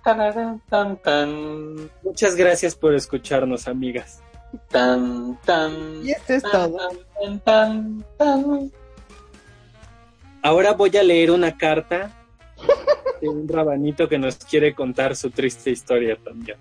Tararán, 0.03 0.61
tan, 0.69 0.97
tan, 0.97 1.89
Muchas 2.03 2.35
gracias 2.35 2.75
por 2.75 2.93
escucharnos, 2.93 3.67
amigas. 3.67 4.21
tan, 4.69 5.39
tan, 5.45 6.05
Y 6.05 6.11
esto 6.11 6.33
es 6.33 6.43
tan, 6.43 6.51
todo. 6.51 6.77
tan, 7.21 7.39
tan, 7.39 8.05
tan. 8.17 8.71
Ahora 10.41 10.73
voy 10.73 10.95
a 10.97 11.03
leer 11.03 11.31
una 11.31 11.57
carta 11.57 12.11
de 13.21 13.29
un 13.29 13.47
rabanito 13.47 14.09
que 14.09 14.17
nos 14.19 14.35
quiere 14.35 14.75
contar 14.75 15.15
su 15.15 15.29
triste 15.31 15.71
historia 15.71 16.17
también. 16.21 16.57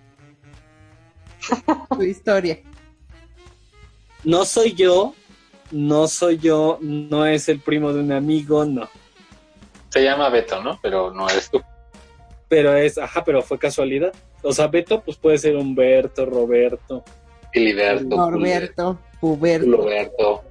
Tu 1.90 2.02
historia. 2.04 2.60
No 4.22 4.44
soy 4.44 4.74
yo, 4.74 5.14
no 5.72 6.06
soy 6.06 6.38
yo, 6.38 6.78
no 6.80 7.26
es 7.26 7.48
el 7.48 7.58
primo 7.58 7.92
de 7.92 8.00
un 8.00 8.12
amigo, 8.12 8.64
no. 8.64 8.88
Se 9.88 10.04
llama 10.04 10.28
Beto, 10.28 10.62
¿no? 10.62 10.78
Pero 10.80 11.12
no 11.12 11.28
eres 11.28 11.50
tú. 11.50 11.60
Pero 12.52 12.76
es, 12.76 12.98
ajá, 12.98 13.24
pero 13.24 13.40
fue 13.40 13.58
casualidad. 13.58 14.12
O 14.42 14.52
sea, 14.52 14.66
Beto, 14.66 15.00
pues 15.00 15.16
puede 15.16 15.38
ser 15.38 15.56
Humberto, 15.56 16.26
Roberto. 16.26 17.02
Filiberto, 17.50 18.14
Norberto, 18.14 18.98
Puberto. 19.18 19.70
Puberto, 19.78 20.44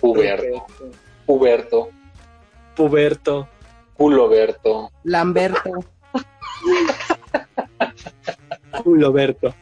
Puberto, 0.00 0.66
Puberto, 1.26 1.88
Puberto. 2.76 3.48
Puloberto. 3.96 4.92
Lamberto. 5.02 5.72
Culoberto. 8.84 9.56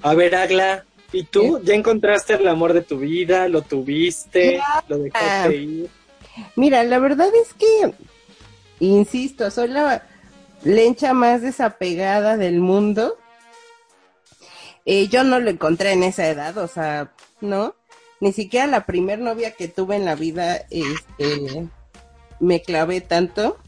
A 0.00 0.14
ver, 0.14 0.34
Agla, 0.36 0.86
¿y 1.12 1.24
tú? 1.24 1.60
¿Ya 1.62 1.74
encontraste 1.74 2.32
el 2.32 2.48
amor 2.48 2.72
de 2.72 2.80
tu 2.80 2.96
vida? 2.96 3.46
¿Lo 3.48 3.60
tuviste? 3.60 4.58
¿Lo 4.88 4.96
dejaste 4.96 5.54
ir? 5.54 6.01
Mira, 6.56 6.82
la 6.84 6.98
verdad 6.98 7.28
es 7.34 7.54
que, 7.54 7.94
insisto, 8.80 9.50
soy 9.50 9.68
la 9.68 10.02
lencha 10.62 11.12
más 11.12 11.42
desapegada 11.42 12.36
del 12.36 12.60
mundo. 12.60 13.18
Eh, 14.84 15.08
yo 15.08 15.24
no 15.24 15.38
lo 15.38 15.50
encontré 15.50 15.92
en 15.92 16.02
esa 16.02 16.28
edad, 16.28 16.56
o 16.58 16.66
sea, 16.66 17.12
¿no? 17.40 17.74
Ni 18.20 18.32
siquiera 18.32 18.66
la 18.66 18.86
primer 18.86 19.18
novia 19.18 19.52
que 19.52 19.68
tuve 19.68 19.96
en 19.96 20.04
la 20.04 20.14
vida, 20.14 20.62
este, 20.70 21.68
me 22.40 22.62
clavé 22.62 23.00
tanto. 23.00 23.58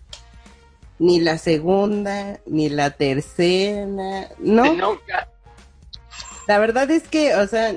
Ni 1.00 1.18
la 1.18 1.38
segunda, 1.38 2.38
ni 2.46 2.68
la 2.68 2.90
tercera, 2.90 4.28
¿no? 4.38 4.64
Nunca. 4.74 5.28
La 6.46 6.58
verdad 6.58 6.88
es 6.90 7.08
que, 7.08 7.34
o 7.34 7.46
sea, 7.48 7.74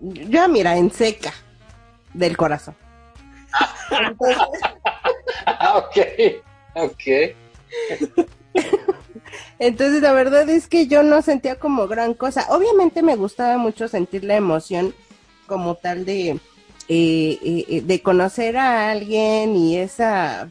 yo 0.00 0.48
mira, 0.48 0.76
en 0.76 0.90
seca 0.90 1.32
del 2.12 2.36
corazón. 2.36 2.74
Entonces, 3.90 4.38
Ah, 5.46 5.78
ok, 5.78 5.96
entonces, 9.58 10.02
la 10.02 10.12
verdad 10.12 10.48
es 10.48 10.68
que 10.68 10.86
yo 10.86 11.02
no 11.02 11.22
sentía 11.22 11.58
como 11.58 11.88
gran 11.88 12.14
cosa. 12.14 12.46
Obviamente 12.50 13.02
me 13.02 13.16
gustaba 13.16 13.56
mucho 13.58 13.88
sentir 13.88 14.24
la 14.24 14.36
emoción 14.36 14.94
como 15.46 15.76
tal 15.76 16.04
de, 16.04 16.30
eh, 16.30 16.38
eh, 17.68 17.82
de 17.82 18.02
conocer 18.02 18.56
a 18.56 18.90
alguien 18.90 19.56
y 19.56 19.76
esa 19.78 20.50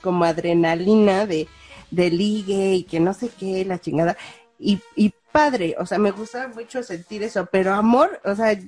como 0.00 0.24
adrenalina 0.24 1.26
de, 1.26 1.46
de 1.90 2.10
ligue 2.10 2.74
y 2.74 2.82
que 2.84 2.98
no 2.98 3.14
sé 3.14 3.30
qué, 3.38 3.64
la 3.64 3.80
chingada. 3.80 4.16
Y, 4.58 4.80
y 4.96 5.14
padre, 5.30 5.76
o 5.78 5.86
sea, 5.86 5.98
me 5.98 6.10
gustaba 6.10 6.48
mucho 6.48 6.82
sentir 6.82 7.22
eso, 7.22 7.46
pero 7.46 7.72
amor, 7.72 8.20
o 8.24 8.34
sea, 8.34 8.58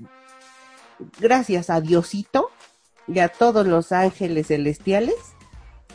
gracias 1.18 1.70
a 1.70 1.80
Diosito 1.80 2.50
y 3.06 3.18
a 3.18 3.28
todos 3.28 3.66
los 3.66 3.92
ángeles 3.92 4.48
celestiales, 4.48 5.14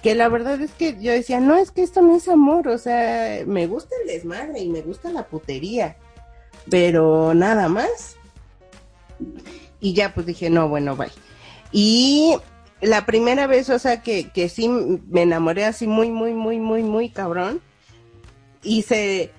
que 0.02 0.16
la 0.16 0.30
verdad 0.30 0.62
es 0.62 0.72
que 0.72 0.98
yo 1.02 1.12
decía, 1.12 1.40
no, 1.40 1.56
es 1.56 1.72
que 1.72 1.84
esto 1.84 2.02
no 2.02 2.16
es 2.16 2.28
amor, 2.28 2.68
o 2.68 2.78
sea, 2.78 3.44
me 3.46 3.68
gusta 3.68 3.96
el 4.02 4.08
desmadre 4.08 4.60
y 4.60 4.70
me 4.70 4.82
gusta 4.82 5.12
la 5.12 5.28
putería, 5.28 5.98
pero 6.70 7.34
nada 7.34 7.68
más. 7.68 8.16
Y 9.82 9.94
ya 9.94 10.14
pues 10.14 10.26
dije, 10.26 10.50
no, 10.50 10.70
bueno, 10.70 10.96
bye. 10.96 11.12
Y 11.72 12.38
la 12.82 13.06
primera 13.06 13.48
vez, 13.48 13.70
o 13.70 13.80
sea, 13.80 14.02
que, 14.02 14.30
que 14.30 14.48
sí 14.50 14.70
me 14.70 15.24
enamoré 15.24 15.66
así 15.66 15.88
muy, 15.88 16.10
muy, 16.12 16.34
muy, 16.34 16.60
muy, 16.60 16.84
muy 16.84 17.10
cabrón, 17.10 17.62
hice 18.64 19.32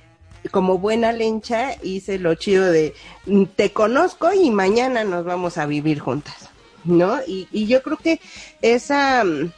como 0.50 0.78
buena 0.78 1.12
lencha, 1.12 1.76
hice 1.82 2.18
lo 2.18 2.34
chido 2.34 2.70
de 2.70 2.94
mm, 3.26 3.44
te 3.56 3.72
conozco 3.72 4.32
y 4.32 4.50
mañana 4.50 5.04
nos 5.04 5.24
vamos 5.24 5.58
a 5.58 5.66
vivir 5.66 6.00
juntas, 6.00 6.48
¿no? 6.84 7.20
Y, 7.26 7.48
y 7.52 7.66
yo 7.66 7.82
creo 7.82 7.96
que 7.96 8.20
esa, 8.62 9.24
mm, 9.24 9.52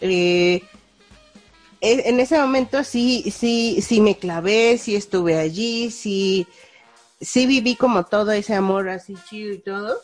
eh, 0.00 0.62
en 1.80 2.20
ese 2.20 2.38
momento 2.38 2.84
sí, 2.84 3.32
sí, 3.36 3.80
sí 3.82 4.00
me 4.00 4.16
clavé, 4.16 4.78
sí 4.78 4.94
estuve 4.94 5.38
allí, 5.38 5.90
sí, 5.90 6.46
sí 7.20 7.46
viví 7.46 7.74
como 7.74 8.04
todo 8.04 8.30
ese 8.32 8.54
amor 8.54 8.88
así 8.88 9.14
chido 9.28 9.52
y 9.52 9.58
todo. 9.58 10.00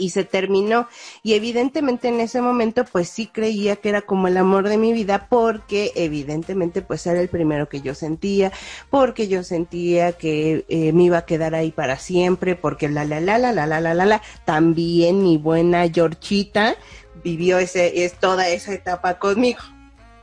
Y 0.00 0.10
se 0.10 0.24
terminó. 0.24 0.88
Y 1.22 1.34
evidentemente 1.34 2.08
en 2.08 2.18
ese 2.18 2.40
momento 2.42 2.84
pues 2.84 3.08
sí 3.08 3.26
creía 3.26 3.76
que 3.76 3.90
era 3.90 4.02
como 4.02 4.26
el 4.26 4.36
amor 4.36 4.68
de 4.68 4.78
mi 4.78 4.92
vida 4.92 5.28
porque 5.28 5.92
evidentemente 5.94 6.82
pues 6.82 7.06
era 7.06 7.20
el 7.20 7.28
primero 7.28 7.68
que 7.68 7.80
yo 7.80 7.94
sentía, 7.94 8.50
porque 8.90 9.28
yo 9.28 9.44
sentía 9.44 10.12
que 10.12 10.64
eh, 10.68 10.92
me 10.92 11.04
iba 11.04 11.18
a 11.18 11.26
quedar 11.26 11.54
ahí 11.54 11.70
para 11.70 11.98
siempre, 11.98 12.56
porque 12.56 12.88
la 12.88 13.04
la 13.04 13.20
la 13.20 13.38
la 13.38 13.52
la 13.52 13.66
la 13.66 13.80
la 13.80 13.94
la 13.94 14.06
la, 14.06 14.22
también 14.44 15.22
mi 15.22 15.36
buena 15.36 15.88
Georgita 15.88 16.76
vivió 17.22 17.58
ese, 17.58 18.04
es 18.04 18.14
toda 18.14 18.48
esa 18.48 18.72
etapa 18.72 19.18
conmigo, 19.18 19.60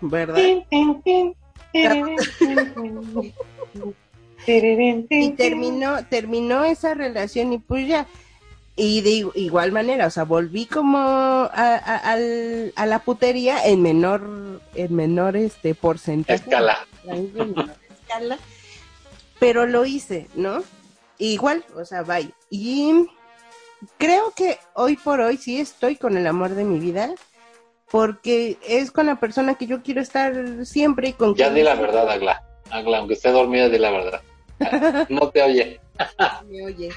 ¿verdad? 0.02 0.38
y 5.10 5.32
terminó, 5.32 6.06
terminó 6.06 6.64
esa 6.64 6.94
relación 6.94 7.54
y 7.54 7.58
pues 7.60 7.88
ya. 7.88 8.08
Y 8.80 9.02
de 9.02 9.10
igu- 9.10 9.32
igual 9.34 9.72
manera, 9.72 10.06
o 10.06 10.10
sea, 10.12 10.24
volví 10.24 10.68
como 10.68 11.00
a, 11.00 11.50
a- 11.52 11.98
al- 12.12 12.72
a 12.76 12.86
la 12.86 13.00
putería 13.00 13.66
en 13.66 13.82
menor, 13.82 14.62
en 14.76 14.96
menor 14.96 15.36
este 15.36 15.74
porcentaje. 15.74 16.36
Escala. 16.44 16.86
en 17.06 17.34
menor 17.34 17.72
escala, 17.90 18.38
pero 19.40 19.66
lo 19.66 19.84
hice, 19.86 20.28
¿no? 20.36 20.64
Igual, 21.18 21.66
o 21.76 21.86
sea, 21.86 22.04
bye. 22.04 22.30
Y 22.52 23.08
creo 23.98 24.32
que 24.36 24.60
hoy 24.76 24.96
por 24.96 25.22
hoy 25.22 25.38
sí 25.38 25.60
estoy 25.60 25.96
con 25.96 26.16
el 26.16 26.28
amor 26.28 26.52
de 26.52 26.64
mi 26.64 26.80
vida, 26.80 27.10
porque 27.90 28.58
es 28.68 28.92
con 28.92 29.08
la 29.08 29.20
persona 29.20 29.56
que 29.56 29.66
yo 29.66 29.82
quiero 29.82 30.02
estar 30.02 30.36
siempre 30.68 31.10
y 31.10 31.14
con 31.14 31.34
Ya 31.34 31.50
di 31.50 31.64
la 31.64 31.74
verdad, 31.74 32.08
Agla. 32.12 32.44
Agla, 32.70 33.00
aunque 33.00 33.16
esté 33.16 33.32
dormida, 33.32 33.70
di 33.70 33.80
la 33.80 33.90
verdad. 33.92 34.22
No 35.10 35.30
te 35.30 35.42
oye. 35.42 35.80
me 36.48 36.64
oye. 36.66 36.90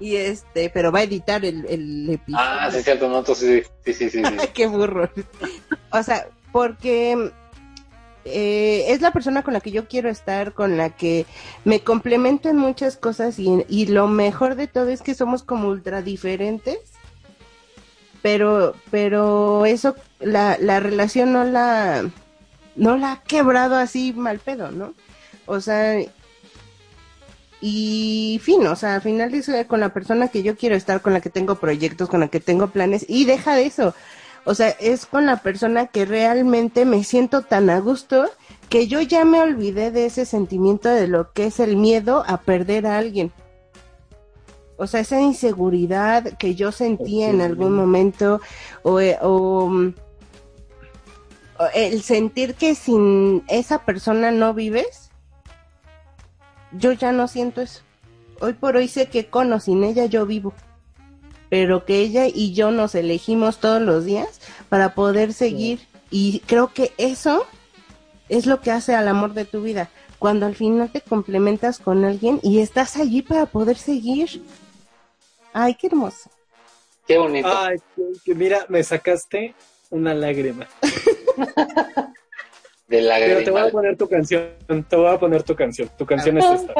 Y 0.00 0.16
este, 0.16 0.70
pero 0.70 0.90
va 0.90 1.00
a 1.00 1.02
editar 1.02 1.44
el, 1.44 1.66
el 1.66 2.10
episodio. 2.10 2.38
Ah, 2.42 2.70
sí, 2.72 2.82
cierto, 2.82 3.08
no, 3.08 3.18
entonces 3.18 3.70
sí, 3.84 3.92
sí, 3.92 4.10
sí, 4.10 4.24
sí. 4.24 4.38
sí. 4.38 4.46
Qué 4.54 4.66
burro. 4.66 5.10
O 5.92 6.02
sea, 6.02 6.26
porque 6.52 7.30
eh, 8.24 8.86
es 8.88 9.00
la 9.00 9.12
persona 9.12 9.42
con 9.42 9.54
la 9.54 9.60
que 9.60 9.70
yo 9.70 9.88
quiero 9.88 10.08
estar, 10.08 10.52
con 10.52 10.76
la 10.76 10.90
que 10.90 11.26
me 11.64 11.80
complemento 11.80 12.48
en 12.48 12.56
muchas 12.56 12.96
cosas 12.96 13.38
y, 13.38 13.64
y 13.68 13.86
lo 13.86 14.08
mejor 14.08 14.54
de 14.56 14.66
todo 14.66 14.88
es 14.88 15.02
que 15.02 15.14
somos 15.14 15.42
como 15.42 15.68
ultra 15.68 16.02
diferentes. 16.02 16.78
Pero, 18.22 18.74
pero 18.90 19.64
eso, 19.64 19.96
la, 20.18 20.58
la 20.60 20.80
relación 20.80 21.32
no 21.32 21.44
la, 21.44 22.10
no 22.76 22.96
la 22.98 23.12
ha 23.12 23.22
quebrado 23.22 23.76
así 23.76 24.12
mal 24.12 24.38
pedo, 24.38 24.70
¿no? 24.70 24.94
O 25.46 25.60
sea, 25.60 25.98
y 27.60 28.40
fin, 28.42 28.66
o 28.66 28.74
sea, 28.74 28.94
al 28.94 29.02
final 29.02 29.34
es 29.34 29.50
con 29.66 29.80
la 29.80 29.92
persona 29.92 30.28
que 30.28 30.42
yo 30.42 30.56
quiero 30.56 30.76
estar, 30.76 31.02
con 31.02 31.12
la 31.12 31.20
que 31.20 31.30
tengo 31.30 31.56
proyectos, 31.56 32.08
con 32.08 32.20
la 32.20 32.28
que 32.28 32.40
tengo 32.40 32.68
planes, 32.68 33.04
y 33.08 33.26
deja 33.26 33.54
de 33.54 33.66
eso. 33.66 33.94
O 34.44 34.54
sea, 34.54 34.68
es 34.80 35.04
con 35.04 35.26
la 35.26 35.36
persona 35.38 35.88
que 35.88 36.06
realmente 36.06 36.86
me 36.86 37.04
siento 37.04 37.42
tan 37.42 37.68
a 37.68 37.78
gusto 37.80 38.30
que 38.70 38.86
yo 38.86 39.00
ya 39.02 39.24
me 39.24 39.40
olvidé 39.40 39.90
de 39.90 40.06
ese 40.06 40.24
sentimiento 40.24 40.88
de 40.88 41.08
lo 41.08 41.32
que 41.32 41.46
es 41.46 41.60
el 41.60 41.76
miedo 41.76 42.24
a 42.26 42.38
perder 42.38 42.86
a 42.86 42.96
alguien. 42.96 43.32
O 44.78 44.86
sea, 44.86 45.00
esa 45.00 45.20
inseguridad 45.20 46.38
que 46.38 46.54
yo 46.54 46.72
sentía 46.72 47.28
en 47.28 47.42
algún 47.42 47.74
momento, 47.74 48.40
o, 48.82 48.98
eh, 49.00 49.18
mm, 49.20 49.88
o 51.58 51.64
el 51.74 52.02
sentir 52.02 52.54
que 52.54 52.74
sin 52.74 53.42
esa 53.48 53.84
persona 53.84 54.30
no 54.30 54.54
vives, 54.54 55.09
yo 56.72 56.92
ya 56.92 57.12
no 57.12 57.28
siento 57.28 57.60
eso. 57.60 57.80
Hoy 58.40 58.54
por 58.54 58.76
hoy 58.76 58.88
sé 58.88 59.08
que 59.08 59.26
con 59.26 59.52
o 59.52 59.60
sin 59.60 59.84
ella 59.84 60.06
yo 60.06 60.26
vivo, 60.26 60.54
pero 61.48 61.84
que 61.84 62.00
ella 62.00 62.26
y 62.26 62.52
yo 62.54 62.70
nos 62.70 62.94
elegimos 62.94 63.58
todos 63.58 63.82
los 63.82 64.04
días 64.04 64.40
para 64.68 64.94
poder 64.94 65.32
seguir. 65.32 65.80
Y 66.10 66.40
creo 66.46 66.72
que 66.72 66.92
eso 66.96 67.46
es 68.28 68.46
lo 68.46 68.60
que 68.60 68.70
hace 68.70 68.94
al 68.94 69.08
amor 69.08 69.34
de 69.34 69.44
tu 69.44 69.62
vida. 69.62 69.90
Cuando 70.18 70.46
al 70.46 70.54
final 70.54 70.90
te 70.90 71.00
complementas 71.00 71.78
con 71.78 72.04
alguien 72.04 72.40
y 72.42 72.60
estás 72.60 72.96
allí 72.96 73.22
para 73.22 73.46
poder 73.46 73.76
seguir. 73.76 74.42
Ay, 75.52 75.74
qué 75.74 75.88
hermoso. 75.88 76.30
Qué 77.06 77.18
bonito. 77.18 77.48
Ay, 77.48 77.78
mira, 78.26 78.66
me 78.68 78.82
sacaste 78.82 79.54
una 79.90 80.14
lágrima. 80.14 80.68
de 82.90 83.02
la 83.02 83.16
Pero 83.18 83.44
te 83.44 83.50
voy 83.50 83.60
a 83.60 83.70
poner 83.70 83.96
tu 83.96 84.08
canción. 84.08 84.50
Te 84.88 84.96
voy 84.96 85.06
a 85.06 85.18
poner 85.18 85.44
tu 85.44 85.54
canción. 85.54 85.88
Tu 85.96 86.04
canción 86.04 86.38
es 86.38 86.44
esta. 86.44 86.74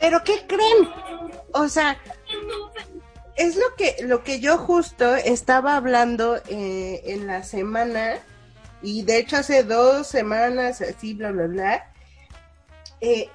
Pero 0.00 0.24
¿qué 0.24 0.46
creen? 0.46 0.88
O 1.52 1.68
sea, 1.68 1.98
es 3.36 3.56
lo 3.56 3.74
que 3.76 3.96
lo 4.04 4.24
que 4.24 4.40
yo 4.40 4.56
justo 4.56 5.16
estaba 5.16 5.76
hablando 5.76 6.38
eh, 6.48 7.02
en 7.04 7.26
la 7.26 7.42
semana 7.42 8.20
Y 8.82 9.02
de 9.02 9.18
hecho 9.18 9.36
hace 9.36 9.64
dos 9.64 10.06
semanas, 10.06 10.80
así, 10.80 11.14
bla, 11.14 11.32
bla, 11.32 11.46
bla, 11.46 11.92
eh, 13.00 13.28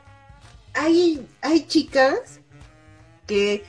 hay, 0.73 1.27
hay 1.41 1.65
chicas 1.67 2.39
que, 3.27 3.63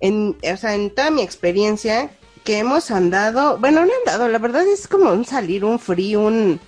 en, 0.00 0.36
o 0.42 0.56
sea, 0.56 0.74
en 0.74 0.94
toda 0.94 1.10
mi 1.10 1.22
experiencia, 1.22 2.10
que 2.44 2.58
hemos 2.58 2.90
andado, 2.90 3.58
bueno, 3.58 3.84
no 3.84 3.92
andado, 4.00 4.28
la 4.28 4.38
verdad 4.38 4.66
es 4.66 4.88
como 4.88 5.12
un 5.12 5.24
salir, 5.24 5.64
un 5.64 5.78
free, 5.78 6.16
un, 6.16 6.60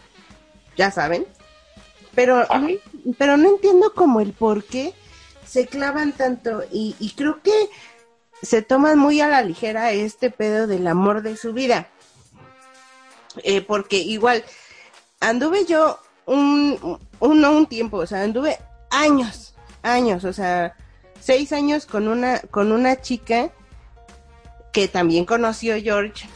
ya 0.76 0.91
saben, 0.91 1.26
pero, 2.14 2.47
no, 2.47 2.69
pero 3.19 3.37
no 3.37 3.49
entiendo 3.49 3.93
como 3.95 4.21
el 4.21 4.33
por 4.33 4.64
qué 4.64 4.95
se 5.47 5.67
clavan 5.67 6.12
tanto 6.12 6.62
y, 6.73 6.97
y 6.99 7.11
creo 7.11 7.43
que 7.43 7.53
se 8.43 8.62
toman 8.62 8.99
muy 8.99 9.21
a 9.21 9.29
la 9.29 9.43
ligera 9.43 9.93
este 9.93 10.31
pedo 10.31 10.67
del 10.67 10.87
amor 10.87 11.23
de 11.23 11.37
su 11.37 11.53
vida. 11.53 11.88
Eh, 13.43 13.61
porque 13.61 13.97
igual, 13.97 14.45
anduve 15.21 15.64
yo 15.64 15.99
un, 16.26 16.99
un, 17.21 17.41
no 17.41 17.53
un 17.53 17.67
tiempo, 17.67 17.99
o 17.99 18.07
sea, 18.07 18.23
anduve 18.23 18.59
años, 18.91 19.55
años, 19.83 20.25
o 20.25 20.33
sea, 20.33 20.76
seis 21.21 21.53
años 21.53 21.87
con 21.87 22.09
una, 22.09 22.41
con 22.41 22.73
una 22.73 23.00
chica 23.00 23.50
que 24.73 24.88
también 24.88 25.25
conoció 25.25 25.81
George, 25.81 26.29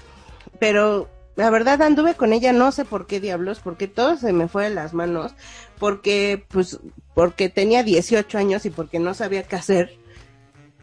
pero 0.59 1.09
la 1.37 1.50
verdad 1.50 1.83
anduve 1.83 2.14
con 2.14 2.33
ella, 2.33 2.52
no 2.52 2.73
sé 2.73 2.85
por 2.85 3.07
qué 3.07 3.21
diablos, 3.21 3.61
porque 3.62 3.87
todo 3.87 4.17
se 4.17 4.33
me 4.33 4.49
fue 4.49 4.64
de 4.64 4.75
las 4.75 4.93
manos, 4.93 5.33
porque 5.78 6.45
pues, 6.49 6.81
porque 7.14 7.49
tenía 7.49 7.83
18 7.83 8.38
años 8.38 8.67
y 8.67 8.71
porque 8.71 8.99
no 8.99 9.14
sabía 9.14 9.45
qué 9.45 9.57
hacer. 9.57 9.99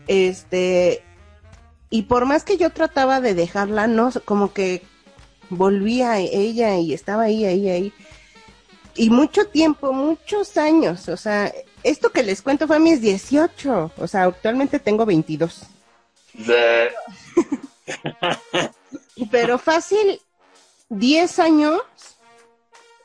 Este, 0.08 1.04
y 1.90 2.04
por 2.04 2.26
más 2.26 2.44
que 2.44 2.58
yo 2.58 2.70
trataba 2.70 3.22
de 3.22 3.34
dejarla, 3.34 3.88
no, 3.88 4.12
como 4.24 4.54
que 4.54 4.84
volvía 5.50 6.20
ella 6.20 6.78
y 6.78 6.94
estaba 6.94 7.24
ahí, 7.24 7.46
ahí, 7.46 7.70
ahí. 7.70 7.94
Y 8.96 9.10
mucho 9.10 9.48
tiempo, 9.48 9.92
muchos 9.94 10.58
años, 10.58 11.10
o 11.10 11.18
sea, 11.18 11.54
esto 11.84 12.12
que 12.12 12.24
les 12.24 12.42
cuento 12.42 12.66
fue 12.68 12.78
a 12.78 12.80
mis 12.80 13.02
18, 13.02 13.92
o 13.98 14.08
sea, 14.08 14.24
actualmente 14.24 14.80
tengo 14.80 15.06
22. 15.06 15.64
De- 16.34 16.90
Pero 19.32 19.58
fácil, 19.58 20.22
10 20.90 21.40
años, 21.40 21.82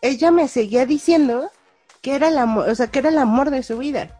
ella 0.02 0.30
me 0.30 0.48
seguía 0.48 0.86
diciendo 0.86 1.50
que 2.00 2.14
era 2.14 2.28
el 2.28 2.38
amor, 2.38 2.68
o 2.68 2.74
sea, 2.74 2.86
que 2.88 3.00
era 3.00 3.08
el 3.10 3.18
amor 3.18 3.50
de 3.50 3.62
su 3.62 3.78
vida. 3.78 4.16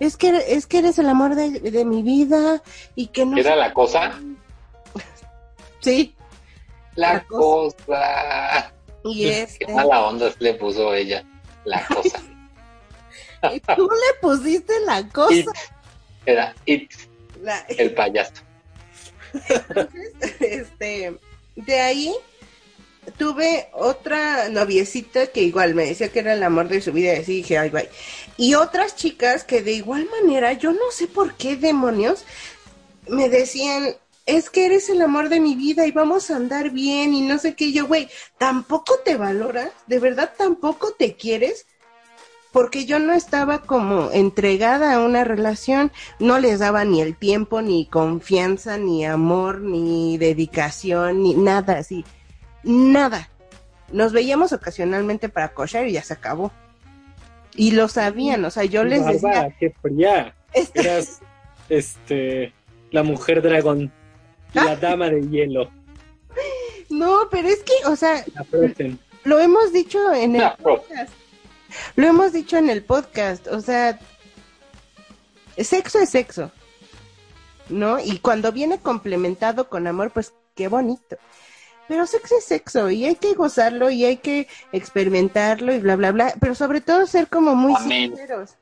Es 0.00 0.16
que, 0.16 0.44
es 0.48 0.66
que 0.66 0.78
eres 0.78 0.98
el 0.98 1.08
amor 1.08 1.34
de, 1.34 1.58
de 1.58 1.84
mi 1.84 2.02
vida 2.02 2.62
y 2.94 3.08
que 3.08 3.26
no... 3.26 3.36
¿Era 3.36 3.56
la 3.56 3.72
cosa? 3.74 4.12
Sí, 5.80 6.14
La, 6.98 7.12
La 7.14 7.24
cosa. 7.26 8.72
y 9.04 9.22
Qué 9.22 9.42
este... 9.42 9.72
mala 9.72 10.06
onda 10.06 10.32
le 10.40 10.54
puso 10.54 10.92
ella. 10.92 11.24
La 11.64 11.86
cosa. 11.86 12.20
y 13.54 13.60
tú 13.60 13.88
le 13.88 14.20
pusiste 14.20 14.80
la 14.80 15.00
It. 15.00 15.12
cosa. 15.12 15.52
Era 16.26 16.54
It, 16.66 16.90
la- 17.40 17.64
el 17.68 17.94
payaso. 17.94 18.32
este, 20.40 21.16
de 21.56 21.80
ahí 21.80 22.14
tuve 23.16 23.68
otra 23.72 24.48
noviecita 24.48 25.28
que 25.28 25.42
igual 25.42 25.74
me 25.74 25.86
decía 25.86 26.08
que 26.10 26.18
era 26.18 26.32
el 26.34 26.42
amor 26.42 26.68
de 26.68 26.80
su 26.80 26.92
vida 26.92 27.14
y 27.14 27.20
así 27.20 27.34
dije, 27.36 27.58
ay, 27.58 27.70
bye. 27.70 27.88
Y 28.36 28.54
otras 28.54 28.96
chicas 28.96 29.44
que 29.44 29.62
de 29.62 29.72
igual 29.72 30.08
manera, 30.20 30.52
yo 30.54 30.72
no 30.72 30.90
sé 30.90 31.06
por 31.06 31.34
qué 31.34 31.56
demonios, 31.56 32.24
me 33.08 33.28
decían, 33.28 33.94
es 34.28 34.50
que 34.50 34.66
eres 34.66 34.90
el 34.90 35.00
amor 35.00 35.30
de 35.30 35.40
mi 35.40 35.56
vida 35.56 35.86
y 35.86 35.90
vamos 35.90 36.30
a 36.30 36.36
andar 36.36 36.68
bien 36.70 37.14
y 37.14 37.22
no 37.22 37.38
sé 37.38 37.54
qué. 37.54 37.72
Yo, 37.72 37.86
güey, 37.86 38.10
tampoco 38.36 38.98
te 39.02 39.16
valoras, 39.16 39.70
de 39.86 39.98
verdad 39.98 40.34
tampoco 40.36 40.92
te 40.92 41.16
quieres. 41.16 41.66
Porque 42.52 42.84
yo 42.84 42.98
no 42.98 43.14
estaba 43.14 43.62
como 43.62 44.10
entregada 44.10 44.94
a 44.94 45.00
una 45.00 45.24
relación, 45.24 45.92
no 46.18 46.38
les 46.40 46.58
daba 46.58 46.84
ni 46.84 47.00
el 47.00 47.16
tiempo, 47.16 47.62
ni 47.62 47.86
confianza, 47.86 48.76
ni 48.76 49.04
amor, 49.04 49.60
ni 49.60 50.18
dedicación, 50.18 51.22
ni 51.22 51.34
nada 51.34 51.78
así. 51.78 52.04
Nada. 52.62 53.30
Nos 53.92 54.12
veíamos 54.12 54.52
ocasionalmente 54.52 55.30
para 55.30 55.54
cochar 55.54 55.86
y 55.86 55.92
ya 55.92 56.02
se 56.02 56.14
acabó. 56.14 56.52
Y 57.54 57.70
lo 57.70 57.88
sabían, 57.88 58.44
o 58.44 58.50
sea, 58.50 58.64
yo 58.64 58.84
les 58.84 59.04
decía, 59.06 59.54
qué 59.58 59.74
fría. 59.82 60.34
este, 60.52 60.80
Eras, 60.80 61.20
este, 61.68 62.52
la 62.90 63.02
mujer 63.02 63.42
dragón, 63.42 63.92
la 64.54 64.76
dama 64.76 65.10
de 65.10 65.28
hielo, 65.28 65.70
no, 66.90 67.28
pero 67.30 67.48
es 67.48 67.62
que, 67.62 67.72
o 67.86 67.96
sea, 67.96 68.24
lo 69.24 69.38
hemos 69.38 69.72
dicho 69.72 70.12
en 70.12 70.36
el 70.36 70.50
podcast. 70.62 71.12
Lo 71.96 72.06
hemos 72.06 72.32
dicho 72.32 72.56
en 72.56 72.70
el 72.70 72.82
podcast, 72.82 73.46
o 73.48 73.60
sea, 73.60 73.98
sexo 75.58 75.98
es 75.98 76.08
sexo, 76.10 76.50
¿no? 77.68 77.98
Y 78.00 78.20
cuando 78.20 78.52
viene 78.52 78.80
complementado 78.80 79.68
con 79.68 79.86
amor, 79.86 80.10
pues 80.12 80.32
qué 80.54 80.68
bonito. 80.68 81.18
Pero 81.88 82.06
sexo 82.06 82.36
es 82.38 82.44
sexo 82.44 82.90
y 82.90 83.04
hay 83.04 83.16
que 83.16 83.34
gozarlo 83.34 83.90
y 83.90 84.04
hay 84.04 84.18
que 84.18 84.48
experimentarlo 84.72 85.74
y 85.74 85.78
bla, 85.78 85.96
bla, 85.96 86.12
bla, 86.12 86.34
pero 86.40 86.54
sobre 86.54 86.80
todo 86.80 87.06
ser 87.06 87.28
como 87.28 87.54
muy 87.54 87.74
Amén. 87.76 88.10
sinceros. 88.10 88.56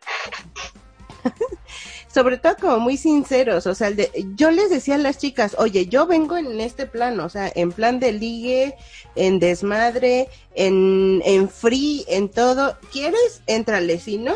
Sobre 2.16 2.38
todo 2.38 2.56
como 2.58 2.80
muy 2.80 2.96
sinceros, 2.96 3.66
o 3.66 3.74
sea, 3.74 3.90
yo 4.36 4.50
les 4.50 4.70
decía 4.70 4.94
a 4.94 4.98
las 4.98 5.18
chicas, 5.18 5.54
oye, 5.58 5.86
yo 5.86 6.06
vengo 6.06 6.38
en 6.38 6.62
este 6.62 6.86
plan, 6.86 7.20
o 7.20 7.28
sea, 7.28 7.52
en 7.54 7.72
plan 7.72 8.00
de 8.00 8.12
ligue, 8.12 8.74
en 9.16 9.38
desmadre, 9.38 10.30
en, 10.54 11.20
en 11.26 11.50
free, 11.50 12.06
en 12.08 12.30
todo. 12.30 12.78
¿Quieres? 12.90 13.42
Éntrale, 13.46 13.98
si 14.00 14.16
no, 14.16 14.32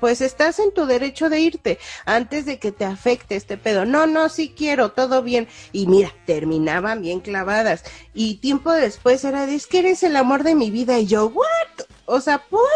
pues 0.00 0.20
estás 0.20 0.58
en 0.58 0.70
tu 0.74 0.84
derecho 0.84 1.30
de 1.30 1.40
irte 1.40 1.78
antes 2.04 2.44
de 2.44 2.58
que 2.58 2.72
te 2.72 2.84
afecte 2.84 3.36
este 3.36 3.56
pedo. 3.56 3.86
No, 3.86 4.06
no, 4.06 4.28
sí 4.28 4.52
quiero, 4.54 4.90
todo 4.90 5.22
bien. 5.22 5.48
Y 5.72 5.86
mira, 5.86 6.12
terminaban 6.26 7.00
bien 7.00 7.20
clavadas. 7.20 7.84
Y 8.12 8.34
tiempo 8.34 8.70
después 8.70 9.24
era 9.24 9.46
que 9.46 9.78
eres 9.78 10.02
el 10.02 10.14
amor 10.14 10.44
de 10.44 10.54
mi 10.54 10.70
vida. 10.70 10.98
Y 10.98 11.06
yo, 11.06 11.28
¿what? 11.28 11.86
O 12.04 12.20
sea, 12.20 12.36
¿por? 12.50 12.68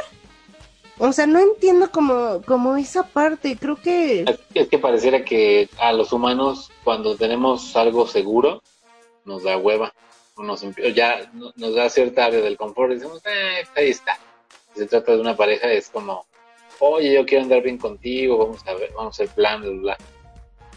O 0.99 1.13
sea, 1.13 1.27
no 1.27 1.41
entiendo 1.41 1.91
como, 1.91 2.41
como 2.47 2.77
esa 2.77 3.03
parte. 3.03 3.57
Creo 3.57 3.77
que... 3.77 4.25
Es, 4.55 4.69
que 4.69 4.79
pareciera 4.79 5.25
que 5.25 5.69
a 5.79 5.93
los 5.93 6.13
humanos, 6.13 6.71
cuando 6.85 7.17
tenemos 7.17 7.75
algo 7.77 8.07
seguro, 8.07 8.63
nos 9.25 9.43
da 9.43 9.57
hueva. 9.57 9.93
Nos, 10.37 10.65
ya 10.95 11.31
no- 11.33 11.53
nos 11.57 11.75
da 11.75 11.89
cierta 11.89 12.27
área 12.27 12.41
del 12.41 12.57
confort 12.57 12.93
y 12.93 12.95
decimos, 12.97 13.23
eh, 13.27 13.65
ahí 13.77 13.91
está. 13.91 14.19
Si 14.73 14.81
se 14.81 14.87
trata 14.87 15.13
de 15.13 15.21
una 15.21 15.37
pareja, 15.37 15.71
es 15.73 15.89
como, 15.91 16.27
oye, 16.81 17.13
yo 17.13 17.25
quiero 17.25 17.45
andar 17.45 17.63
bien 17.63 17.79
contigo, 17.79 18.39
vamos 18.39 18.67
a 18.67 18.75
ver, 18.75 18.91
vamos 18.97 19.19
a 19.19 19.23
hacer 19.23 19.35
plan, 19.35 19.61
bla, 19.63 19.71
bla. 19.71 19.97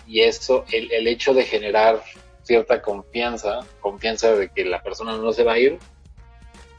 Y 0.07 0.21
eso, 0.21 0.63
el, 0.71 0.91
el 0.91 1.07
hecho 1.07 1.33
de 1.33 1.43
generar 1.43 2.01
cierta 2.43 2.81
confianza, 2.81 3.59
confianza 3.81 4.33
de 4.35 4.49
que 4.49 4.63
la 4.65 4.81
persona 4.81 5.17
no 5.17 5.33
se 5.33 5.43
va 5.43 5.53
a 5.53 5.59
ir, 5.59 5.77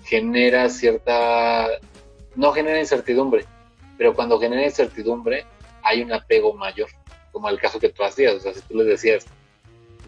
genera 0.05 0.69
cierta, 0.71 1.67
no 2.39 2.53
genera 2.53 2.79
incertidumbre, 2.79 3.45
pero 3.99 4.15
cuando 4.15 4.39
genera 4.39 4.65
incertidumbre 4.65 5.45
hay 5.83 6.03
un 6.03 6.13
apego 6.13 6.55
mayor, 6.55 6.89
como 7.33 7.49
el 7.49 7.59
caso 7.59 7.81
que 7.81 7.89
tú 7.89 8.05
hacías, 8.05 8.35
o 8.35 8.41
sea, 8.41 8.55
si 8.55 8.61
tú 8.61 8.77
les 8.77 8.87
decías, 8.87 9.27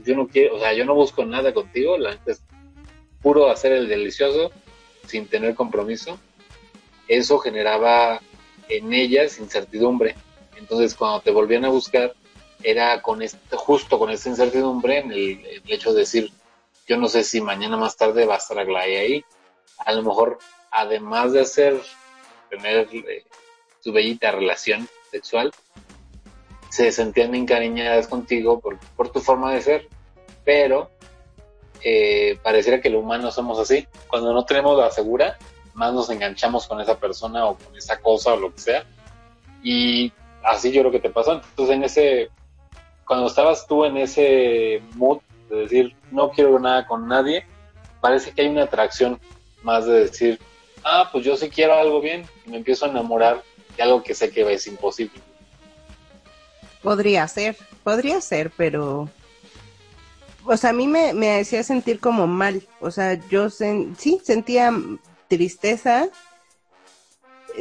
yo 0.05 0.15
no 0.15 0.29
quiero, 0.29 0.55
o 0.55 0.61
sea, 0.61 0.73
yo 0.73 0.85
no 0.85 0.95
busco 0.95 1.25
nada 1.25 1.53
contigo, 1.53 1.99
la 1.99 2.13
neta 2.13 2.31
es 2.31 2.43
puro 3.21 3.51
hacer 3.51 3.73
el 3.73 3.89
delicioso 3.89 4.53
sin 5.09 5.27
tener 5.27 5.57
compromiso, 5.57 6.21
eso 7.09 7.41
generaba 7.41 8.21
en 8.69 8.93
ellas 8.93 9.41
incertidumbre. 9.41 10.15
Entonces, 10.57 10.95
cuando 10.95 11.21
te 11.23 11.33
volvían 11.33 11.65
a 11.65 11.69
buscar, 11.71 12.15
era 12.63 13.03
con 13.03 13.23
este, 13.23 13.57
justo 13.57 13.99
con 13.99 14.09
esta 14.11 14.29
incertidumbre 14.29 14.99
en 14.99 15.11
el, 15.11 15.45
el 15.47 15.63
hecho 15.67 15.93
de 15.93 16.01
decir, 16.01 16.31
yo 16.87 16.97
no 16.97 17.09
sé 17.09 17.25
si 17.25 17.41
mañana 17.41 17.77
más 17.77 17.97
tarde 17.97 18.25
va 18.25 18.35
a 18.35 18.39
estar 18.39 18.57
Aglaé 18.57 18.99
ahí. 18.99 19.25
A 19.79 19.93
lo 19.93 20.03
mejor, 20.03 20.39
además 20.71 21.33
de 21.33 21.41
hacer, 21.41 21.81
tener 22.51 22.89
eh, 22.93 23.25
su 23.81 23.93
bellita 23.93 24.33
relación 24.33 24.89
sexual, 25.11 25.53
se 26.69 26.93
sentían 26.93 27.35
encariñadas 27.35 28.09
contigo 28.09 28.61
por, 28.61 28.79
por 28.97 29.11
tu 29.11 29.21
forma 29.21 29.53
de 29.53 29.63
ser. 29.63 29.89
Pero 30.45 30.91
eh, 31.83 32.39
pareciera 32.43 32.81
que 32.81 32.89
el 32.89 32.97
humano 32.97 33.31
somos 33.31 33.59
así. 33.59 33.87
Cuando 34.09 34.33
no 34.33 34.45
tenemos 34.45 34.77
la 34.79 34.91
segura, 34.91 35.39
más 35.75 35.93
nos 35.93 36.11
enganchamos 36.11 36.67
con 36.67 36.81
esa 36.81 36.99
persona 36.99 37.47
o 37.47 37.57
con 37.57 37.77
esa 37.77 37.99
cosa 38.01 38.35
o 38.35 38.41
lo 38.41 38.55
que 38.55 38.61
sea. 38.61 38.85
Y 39.63 40.13
así 40.43 40.71
yo 40.73 40.83
creo 40.83 40.93
que 40.93 41.01
te 41.01 41.11
pasó. 41.11 41.35
Entonces, 41.35 41.77
en 41.77 41.85
ese, 41.85 42.31
cuando 43.07 43.27
estabas 43.27 43.67
tú 43.67 43.85
en 43.85 43.97
ese 43.97 44.83
mood 44.95 45.19
de 45.49 45.57
decir, 45.57 45.97
no 46.11 46.31
quiero 46.31 46.59
nada 46.59 46.87
con 46.87 47.09
nadie, 47.09 47.47
parece 48.01 48.33
que 48.33 48.43
hay 48.43 48.49
una 48.49 48.65
atracción 48.65 49.21
más 49.63 49.87
de 49.87 50.01
decir, 50.01 50.41
ah, 50.85 51.09
pues 51.13 51.25
yo 51.25 51.37
sí 51.37 51.49
quiero 51.49 51.75
algo 51.75 52.01
bien, 52.01 52.27
y 52.47 52.51
me 52.51 52.57
empiezo 52.59 52.87
a 52.87 52.89
enamorar 52.89 53.43
de 53.77 53.83
algo 53.83 54.03
que 54.03 54.15
sé 54.15 54.31
que 54.31 54.51
es 54.53 54.67
imposible. 54.67 55.21
Podría 56.83 57.27
ser, 57.29 57.57
podría 57.85 58.21
ser, 58.21 58.51
pero 58.57 59.09
o 60.45 60.57
sea, 60.57 60.71
a 60.71 60.73
mí 60.73 60.87
me, 60.87 61.13
me 61.13 61.41
hacía 61.41 61.63
sentir 61.63 62.01
como 62.01 62.27
mal, 62.27 62.67
o 62.81 62.91
sea, 62.91 63.15
yo 63.29 63.51
sí 63.51 64.21
sentía 64.23 64.73
tristeza, 65.29 66.09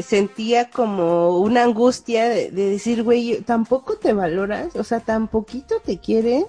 sentía 0.01 0.69
como 0.69 1.39
una 1.39 1.63
angustia 1.63 2.29
de, 2.29 2.51
de 2.51 2.69
decir, 2.69 3.03
güey, 3.03 3.41
tampoco 3.41 3.97
te 3.97 4.13
valoras, 4.13 4.75
o 4.75 4.84
sea, 4.84 5.01
tan 5.01 5.27
poquito 5.27 5.79
te 5.82 5.99
quieres, 5.99 6.45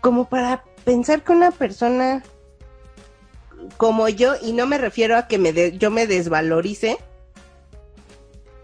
como 0.00 0.28
para 0.28 0.62
pensar 0.84 1.22
que 1.22 1.32
una 1.32 1.50
persona 1.50 2.22
como 3.76 4.08
yo, 4.08 4.34
y 4.42 4.52
no 4.52 4.66
me 4.66 4.78
refiero 4.78 5.16
a 5.16 5.26
que 5.28 5.38
me 5.38 5.52
de- 5.52 5.76
yo 5.78 5.90
me 5.90 6.06
desvalorice, 6.06 6.98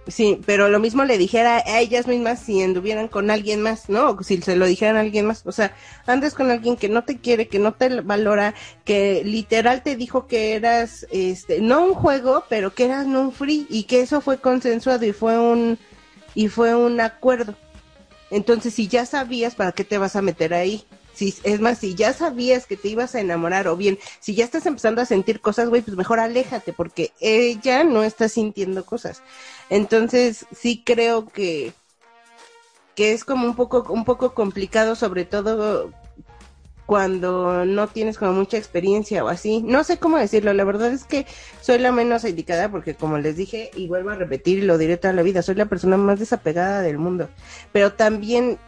Sí, 0.09 0.40
pero 0.46 0.68
lo 0.68 0.81
mismo 0.81 1.05
le 1.05 1.16
dijera 1.16 1.59
a 1.59 1.78
ellas 1.78 2.09
mismas 2.09 2.40
si 2.40 2.61
anduvieran 2.61 3.07
con 3.07 3.31
alguien 3.31 3.62
más, 3.62 3.88
¿no? 3.88 4.20
Si 4.24 4.42
se 4.42 4.57
lo 4.57 4.66
dijeran 4.66 4.96
a 4.96 5.00
alguien 5.00 5.26
más. 5.26 5.46
O 5.46 5.52
sea, 5.52 5.76
andes 6.07 6.35
con 6.35 6.50
alguien 6.50 6.76
que 6.76 6.88
no 6.88 7.05
te 7.05 7.18
quiere, 7.18 7.46
que 7.46 7.61
no 7.61 7.72
te 7.72 8.00
valora, 8.00 8.55
que 8.85 9.22
literal 9.24 9.83
te 9.85 9.94
dijo 9.94 10.26
que 10.26 10.55
eras, 10.55 11.07
este, 11.12 11.61
no 11.61 11.85
un 11.85 11.94
juego, 11.94 12.44
pero 12.48 12.74
que 12.74 12.87
eras 12.87 13.07
no 13.07 13.20
un 13.20 13.33
free 13.33 13.66
y 13.70 13.85
que 13.85 14.00
eso 14.00 14.20
fue 14.20 14.38
consensuado 14.38 15.07
y 15.07 15.12
fue 15.12 15.38
un, 15.38 15.78
y 16.35 16.48
fue 16.48 16.74
un 16.74 17.00
acuerdo. 17.00 17.55
Entonces, 18.31 18.74
si 18.74 18.88
ya 18.88 19.07
sabías, 19.07 19.55
¿para 19.55 19.70
qué 19.70 19.85
te 19.85 19.98
vas 19.98 20.16
a 20.16 20.22
meter 20.22 20.52
ahí? 20.52 20.85
Si, 21.14 21.35
es 21.44 21.61
más, 21.61 21.79
si 21.79 21.94
ya 21.94 22.12
sabías 22.12 22.66
que 22.66 22.77
te 22.77 22.88
ibas 22.88 23.14
a 23.14 23.20
enamorar, 23.20 23.68
o 23.68 23.77
bien, 23.77 23.98
si 24.20 24.35
ya 24.35 24.44
estás 24.44 24.66
empezando 24.66 25.01
a 25.03 25.07
sentir 25.07 25.40
cosas, 25.40 25.68
güey, 25.68 25.83
pues 25.83 25.96
mejor 25.96 26.20
aléjate, 26.20 26.72
porque 26.72 27.12
ella 27.20 27.85
no 27.85 28.03
está 28.03 28.29
sintiendo 28.29 28.85
cosas. 28.85 29.22
Entonces, 29.70 30.46
sí 30.53 30.83
creo 30.85 31.27
que, 31.29 31.72
que 32.94 33.12
es 33.12 33.25
como 33.25 33.46
un 33.46 33.55
poco, 33.55 33.87
un 33.92 34.05
poco 34.05 34.35
complicado, 34.35 34.94
sobre 34.94 35.25
todo 35.25 35.92
cuando 36.87 37.64
no 37.64 37.88
tienes 37.88 38.18
como 38.18 38.33
mucha 38.33 38.59
experiencia 38.59 39.25
o 39.25 39.29
así. 39.29 39.62
No 39.62 39.85
sé 39.85 39.98
cómo 39.98 40.18
decirlo, 40.18 40.53
la 40.53 40.64
verdad 40.64 40.92
es 40.92 41.05
que 41.05 41.27
soy 41.61 41.79
la 41.79 41.92
menos 41.92 42.25
indicada 42.25 42.70
porque 42.70 42.94
como 42.94 43.18
les 43.18 43.37
dije 43.37 43.70
y 43.75 43.88
vuelvo 43.88 44.11
a 44.11 44.16
repetir 44.16 44.59
y 44.59 44.62
lo 44.62 44.79
diré 44.79 44.96
toda 44.96 45.14
la 45.14 45.22
vida, 45.22 45.42
soy 45.42 45.55
la 45.55 45.66
persona 45.66 45.96
más 45.96 46.18
desapegada 46.18 46.83
del 46.83 46.98
mundo. 46.98 47.29
Pero 47.72 47.94
también 47.94 48.59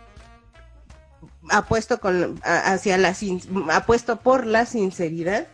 apuesto 1.51 1.99
con 2.01 2.41
hacia 2.43 2.97
la 2.99 3.15
sin- 3.15 3.43
apuesto 3.71 4.17
por 4.17 4.47
la 4.47 4.67
sinceridad 4.67 5.47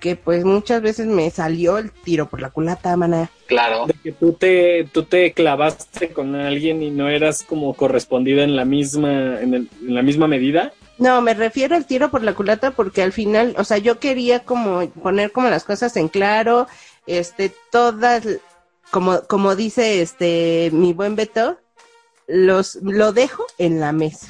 que 0.00 0.14
pues 0.14 0.44
muchas 0.44 0.82
veces 0.82 1.06
me 1.06 1.30
salió 1.30 1.78
el 1.78 1.90
tiro 1.90 2.26
por 2.28 2.40
la 2.42 2.50
culata, 2.50 2.94
maná. 2.96 3.30
Claro. 3.46 3.86
De 3.86 3.94
que 3.94 4.12
tú 4.12 4.34
te, 4.34 4.84
tú 4.92 5.04
te 5.04 5.32
clavaste 5.32 6.10
con 6.10 6.34
alguien 6.34 6.82
y 6.82 6.90
no 6.90 7.08
eras 7.08 7.42
como 7.42 7.72
correspondida 7.74 8.42
en 8.42 8.56
la 8.56 8.66
misma, 8.66 9.40
en, 9.40 9.54
el- 9.54 9.70
en 9.80 9.94
la 9.94 10.02
misma 10.02 10.28
medida. 10.28 10.72
No, 10.98 11.22
me 11.22 11.32
refiero 11.34 11.76
al 11.76 11.86
tiro 11.86 12.10
por 12.10 12.22
la 12.22 12.34
culata 12.34 12.70
porque 12.72 13.02
al 13.02 13.12
final, 13.12 13.54
o 13.58 13.64
sea, 13.64 13.78
yo 13.78 13.98
quería 13.98 14.40
como 14.44 14.86
poner 14.90 15.32
como 15.32 15.48
las 15.48 15.64
cosas 15.64 15.96
en 15.96 16.08
claro, 16.08 16.66
este, 17.06 17.50
todas, 17.70 18.22
como, 18.90 19.22
como 19.22 19.56
dice 19.56 20.02
este, 20.02 20.70
mi 20.72 20.92
buen 20.92 21.16
Beto, 21.16 21.58
los, 22.26 22.76
lo 22.82 23.12
dejo 23.12 23.44
en 23.58 23.80
la 23.80 23.92
mesa. 23.92 24.28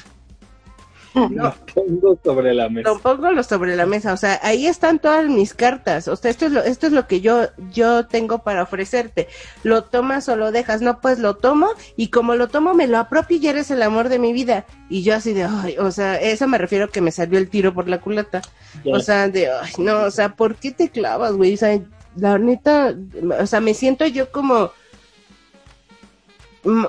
No, 1.16 1.54
Pongo 1.74 2.18
sobre 2.22 2.52
la 2.52 2.68
mesa. 2.68 2.90
lo 2.90 2.98
pongo 2.98 3.42
sobre 3.42 3.74
la 3.74 3.86
mesa, 3.86 4.12
o 4.12 4.18
sea, 4.18 4.38
ahí 4.42 4.66
están 4.66 4.98
todas 4.98 5.26
mis 5.28 5.54
cartas, 5.54 6.08
o 6.08 6.16
sea, 6.16 6.30
esto 6.30 6.44
es 6.44 6.52
lo, 6.52 6.62
esto 6.62 6.86
es 6.86 6.92
lo 6.92 7.06
que 7.06 7.22
yo, 7.22 7.46
yo 7.72 8.06
tengo 8.06 8.40
para 8.40 8.62
ofrecerte, 8.62 9.26
lo 9.62 9.84
tomas 9.84 10.28
o 10.28 10.36
lo 10.36 10.52
dejas, 10.52 10.82
no, 10.82 11.00
pues 11.00 11.18
lo 11.18 11.36
tomo, 11.36 11.68
y 11.96 12.08
como 12.08 12.34
lo 12.34 12.48
tomo 12.48 12.74
me 12.74 12.86
lo 12.86 12.98
apropio 12.98 13.38
y 13.38 13.46
eres 13.46 13.70
el 13.70 13.82
amor 13.82 14.10
de 14.10 14.18
mi 14.18 14.34
vida, 14.34 14.66
y 14.90 15.02
yo 15.02 15.14
así 15.14 15.32
de, 15.32 15.44
ay, 15.44 15.78
o 15.78 15.90
sea, 15.90 16.20
eso 16.20 16.46
me 16.48 16.58
refiero 16.58 16.90
que 16.90 17.00
me 17.00 17.12
salió 17.12 17.38
el 17.38 17.48
tiro 17.48 17.72
por 17.72 17.88
la 17.88 18.00
culata, 18.00 18.42
o 18.84 19.00
sea, 19.00 19.28
de, 19.28 19.50
ay, 19.50 19.72
no, 19.78 20.02
o 20.02 20.10
sea, 20.10 20.34
¿por 20.36 20.56
qué 20.56 20.70
te 20.70 20.90
clavas, 20.90 21.32
güey? 21.32 21.54
O 21.54 21.56
sea, 21.56 21.80
la 22.14 22.38
neta, 22.38 22.94
o 23.40 23.46
sea, 23.46 23.60
me 23.60 23.72
siento 23.72 24.06
yo 24.06 24.30
como 24.30 24.70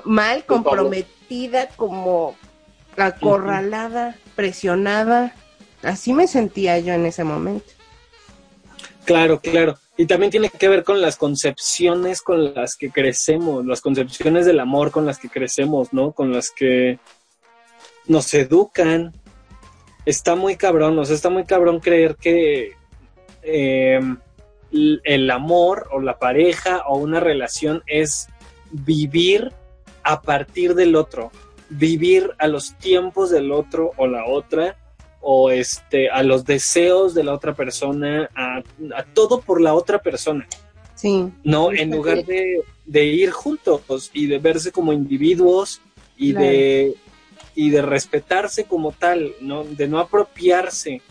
mal, 0.03 0.43
comprometida, 0.45 1.67
como 1.77 2.35
acorralada, 2.97 4.15
presionada. 4.35 5.33
Así 5.83 6.13
me 6.13 6.27
sentía 6.27 6.79
yo 6.79 6.93
en 6.93 7.05
ese 7.05 7.23
momento. 7.23 7.71
Claro, 9.05 9.39
claro. 9.39 9.77
Y 9.95 10.05
también 10.05 10.31
tiene 10.31 10.49
que 10.49 10.67
ver 10.67 10.83
con 10.83 11.01
las 11.01 11.15
concepciones 11.15 12.21
con 12.21 12.53
las 12.53 12.75
que 12.75 12.91
crecemos, 12.91 13.65
las 13.65 13.81
concepciones 13.81 14.45
del 14.45 14.59
amor 14.59 14.91
con 14.91 15.05
las 15.05 15.17
que 15.17 15.29
crecemos, 15.29 15.93
¿no? 15.93 16.11
Con 16.11 16.31
las 16.31 16.51
que 16.51 16.99
nos 18.05 18.33
educan. 18.33 19.13
Está 20.05 20.35
muy 20.35 20.55
cabrón, 20.55 20.97
o 20.99 21.05
sea, 21.05 21.15
está 21.15 21.29
muy 21.29 21.45
cabrón 21.45 21.79
creer 21.79 22.15
que 22.15 22.73
eh, 23.41 23.99
el 24.71 25.31
amor 25.31 25.87
o 25.91 25.99
la 25.99 26.19
pareja 26.19 26.83
o 26.87 26.97
una 26.97 27.19
relación 27.19 27.83
es 27.87 28.27
vivir 28.71 29.51
a 30.03 30.21
partir 30.21 30.75
del 30.75 30.95
otro, 30.95 31.31
vivir 31.69 32.31
a 32.39 32.47
los 32.47 32.75
tiempos 32.77 33.29
del 33.29 33.51
otro 33.51 33.91
o 33.97 34.07
la 34.07 34.25
otra 34.25 34.77
o 35.21 35.49
este 35.51 36.09
a 36.09 36.23
los 36.23 36.45
deseos 36.45 37.13
de 37.13 37.23
la 37.23 37.33
otra 37.33 37.53
persona, 37.55 38.29
a, 38.35 38.63
a 38.95 39.03
todo 39.13 39.41
por 39.41 39.59
la 39.61 39.73
otra 39.73 39.99
persona, 40.01 40.47
Sí. 40.95 41.29
¿no? 41.43 41.71
En 41.71 41.91
lugar 41.91 42.23
de, 42.25 42.61
de 42.85 43.05
ir 43.05 43.31
juntos 43.31 44.09
y 44.13 44.27
de 44.27 44.39
verse 44.39 44.71
como 44.71 44.93
individuos 44.93 45.81
y 46.17 46.31
Claro. 46.31 46.47
de 46.47 46.95
y 47.55 47.69
de 47.71 47.81
respetarse 47.81 48.65
como 48.65 48.91
tal, 48.91 49.33
¿no? 49.41 49.63
De 49.63 49.87
no 49.87 49.97
apropiarse 49.99 51.01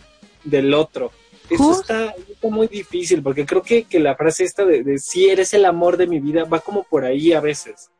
del 0.45 0.73
otro. 0.75 1.11
Eso 1.51 1.81
está 1.81 2.15
muy 2.43 2.69
difícil, 2.69 3.23
porque 3.23 3.45
creo 3.45 3.63
que, 3.63 3.85
que 3.85 3.99
la 4.01 4.15
frase 4.17 4.45
esta 4.45 4.65
de, 4.65 4.83
de 4.85 4.99
si 4.99 5.29
eres 5.29 5.55
el 5.55 5.65
amor 5.65 5.97
de 5.97 6.07
mi 6.07 6.21
vida 6.21 6.45
va 6.45 6.61
como 6.61 6.85
por 6.85 7.05
ahí 7.05 7.33
a 7.33 7.41
veces. 7.41 7.91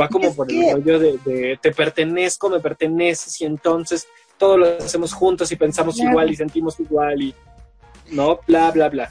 Va 0.00 0.08
como 0.08 0.28
Es 0.28 0.34
por 0.34 0.46
que- 0.46 0.70
el 0.70 0.76
rollo 0.82 0.98
de, 0.98 1.18
de 1.24 1.58
te 1.60 1.72
pertenezco, 1.72 2.48
me 2.48 2.60
perteneces 2.60 3.40
y 3.40 3.44
entonces 3.44 4.06
todo 4.38 4.56
lo 4.58 4.66
hacemos 4.78 5.12
juntos 5.12 5.50
y 5.52 5.56
pensamos 5.56 5.96
Claro. 5.96 6.10
igual 6.10 6.30
y 6.30 6.36
sentimos 6.36 6.78
igual 6.80 7.22
y 7.22 7.34
no, 8.10 8.40
bla, 8.46 8.70
bla, 8.70 8.88
bla. 8.88 9.10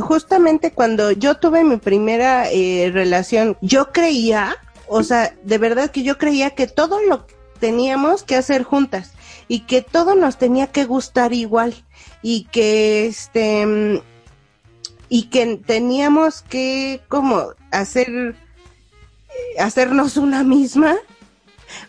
Justamente 0.00 0.72
cuando 0.72 1.12
yo 1.12 1.36
tuve 1.36 1.62
mi 1.64 1.76
primera 1.76 2.50
eh, 2.50 2.90
relación, 2.92 3.56
yo 3.60 3.92
creía, 3.92 4.56
o 4.88 5.02
sea, 5.04 5.34
de 5.44 5.58
verdad 5.58 5.90
que 5.90 6.02
yo 6.02 6.18
creía 6.18 6.50
que 6.50 6.66
todo 6.66 7.00
lo 7.00 7.26
teníamos 7.60 8.24
que 8.24 8.34
hacer 8.36 8.64
juntas 8.64 9.12
y 9.46 9.60
que 9.60 9.82
todo 9.82 10.14
nos 10.16 10.36
tenía 10.36 10.66
que 10.68 10.84
gustar 10.84 11.32
igual 11.32 11.74
y 12.22 12.44
que 12.50 13.06
este 13.06 13.64
mm, 13.66 14.00
y 15.08 15.22
que 15.30 15.56
teníamos 15.64 16.42
que 16.42 17.00
como 17.08 17.50
hacer 17.70 18.34
hacernos 19.58 20.16
una 20.16 20.44
misma 20.44 20.96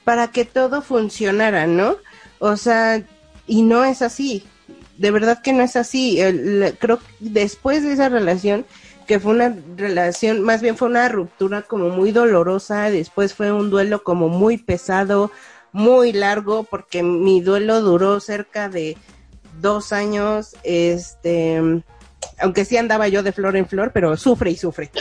para 0.03 0.31
que 0.31 0.45
todo 0.45 0.81
funcionara, 0.81 1.67
¿no? 1.67 1.97
O 2.39 2.57
sea, 2.57 3.01
y 3.47 3.61
no 3.61 3.83
es 3.85 4.01
así. 4.01 4.45
De 4.97 5.11
verdad 5.11 5.41
que 5.41 5.53
no 5.53 5.63
es 5.63 5.75
así. 5.75 6.19
El- 6.19 6.75
creo 6.79 6.99
que 6.99 7.05
después 7.19 7.83
de 7.83 7.93
esa 7.93 8.09
relación, 8.09 8.65
que 9.07 9.19
fue 9.19 9.31
una 9.31 9.55
relación, 9.75 10.41
más 10.43 10.61
bien 10.61 10.77
fue 10.77 10.87
una 10.87 11.09
ruptura 11.09 11.63
como 11.63 11.89
muy 11.89 12.11
dolorosa, 12.11 12.89
después 12.89 13.33
fue 13.33 13.51
un 13.51 13.69
duelo 13.69 14.03
como 14.03 14.27
muy 14.29 14.57
pesado, 14.57 15.31
muy 15.71 16.11
largo, 16.13 16.63
porque 16.63 17.01
mi 17.03 17.41
duelo 17.41 17.81
duró 17.81 18.19
cerca 18.19 18.69
de 18.69 18.97
dos 19.61 19.93
años, 19.93 20.55
este, 20.63 21.81
aunque 22.39 22.65
sí 22.65 22.77
andaba 22.77 23.07
yo 23.07 23.23
de 23.23 23.31
flor 23.31 23.55
en 23.57 23.67
flor, 23.67 23.91
pero 23.93 24.15
sufre 24.17 24.51
y 24.51 24.55
sufre. 24.57 24.91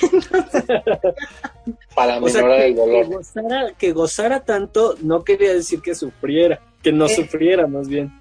Para 1.94 2.18
O 2.18 2.28
sea, 2.28 2.42
que, 2.42 2.66
el 2.66 2.74
dolor. 2.76 3.04
que 3.08 3.14
gozara, 3.14 3.72
que 3.78 3.92
gozara 3.92 4.40
tanto 4.44 4.96
no 5.02 5.24
quería 5.24 5.52
decir 5.54 5.80
que 5.80 5.94
sufriera, 5.94 6.60
que 6.82 6.92
no 6.92 7.06
Eh. 7.06 7.08
sufriera 7.16 7.66
más 7.66 7.88
bien. 7.88 8.12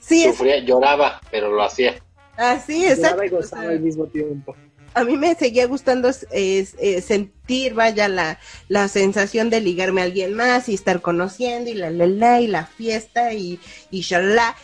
Sí, 0.00 0.24
es 0.24 0.36
Sufría, 0.36 0.58
lloraba, 0.60 1.20
pero 1.30 1.50
lo 1.52 1.62
hacía. 1.62 1.94
así, 2.36 2.82
Lloraba 2.88 2.94
exacto. 2.94 3.24
y 3.24 3.28
o 3.28 3.36
gozaba 3.36 3.62
sea, 3.62 3.70
al 3.70 3.80
mismo 3.80 4.06
tiempo. 4.06 4.56
a 4.94 5.04
mí 5.04 5.16
me 5.16 5.34
seguía 5.34 5.66
gustando 5.66 6.10
eh, 6.32 6.66
eh, 6.78 7.00
sentir, 7.02 7.74
vaya, 7.74 8.08
la, 8.08 8.38
la 8.68 8.88
sensación 8.88 9.48
de 9.50 9.60
ligarme 9.60 10.00
a 10.00 10.04
alguien 10.04 10.34
más 10.34 10.68
y 10.68 10.74
estar 10.74 11.00
conociendo 11.00 11.70
y 11.70 11.74
la 11.74 11.90
la 11.90 12.06
la 12.06 12.40
y 12.40 12.46
la 12.48 12.66
fiesta 12.66 13.32
y, 13.32 13.60
y 13.90 14.00
shalala. 14.02 14.56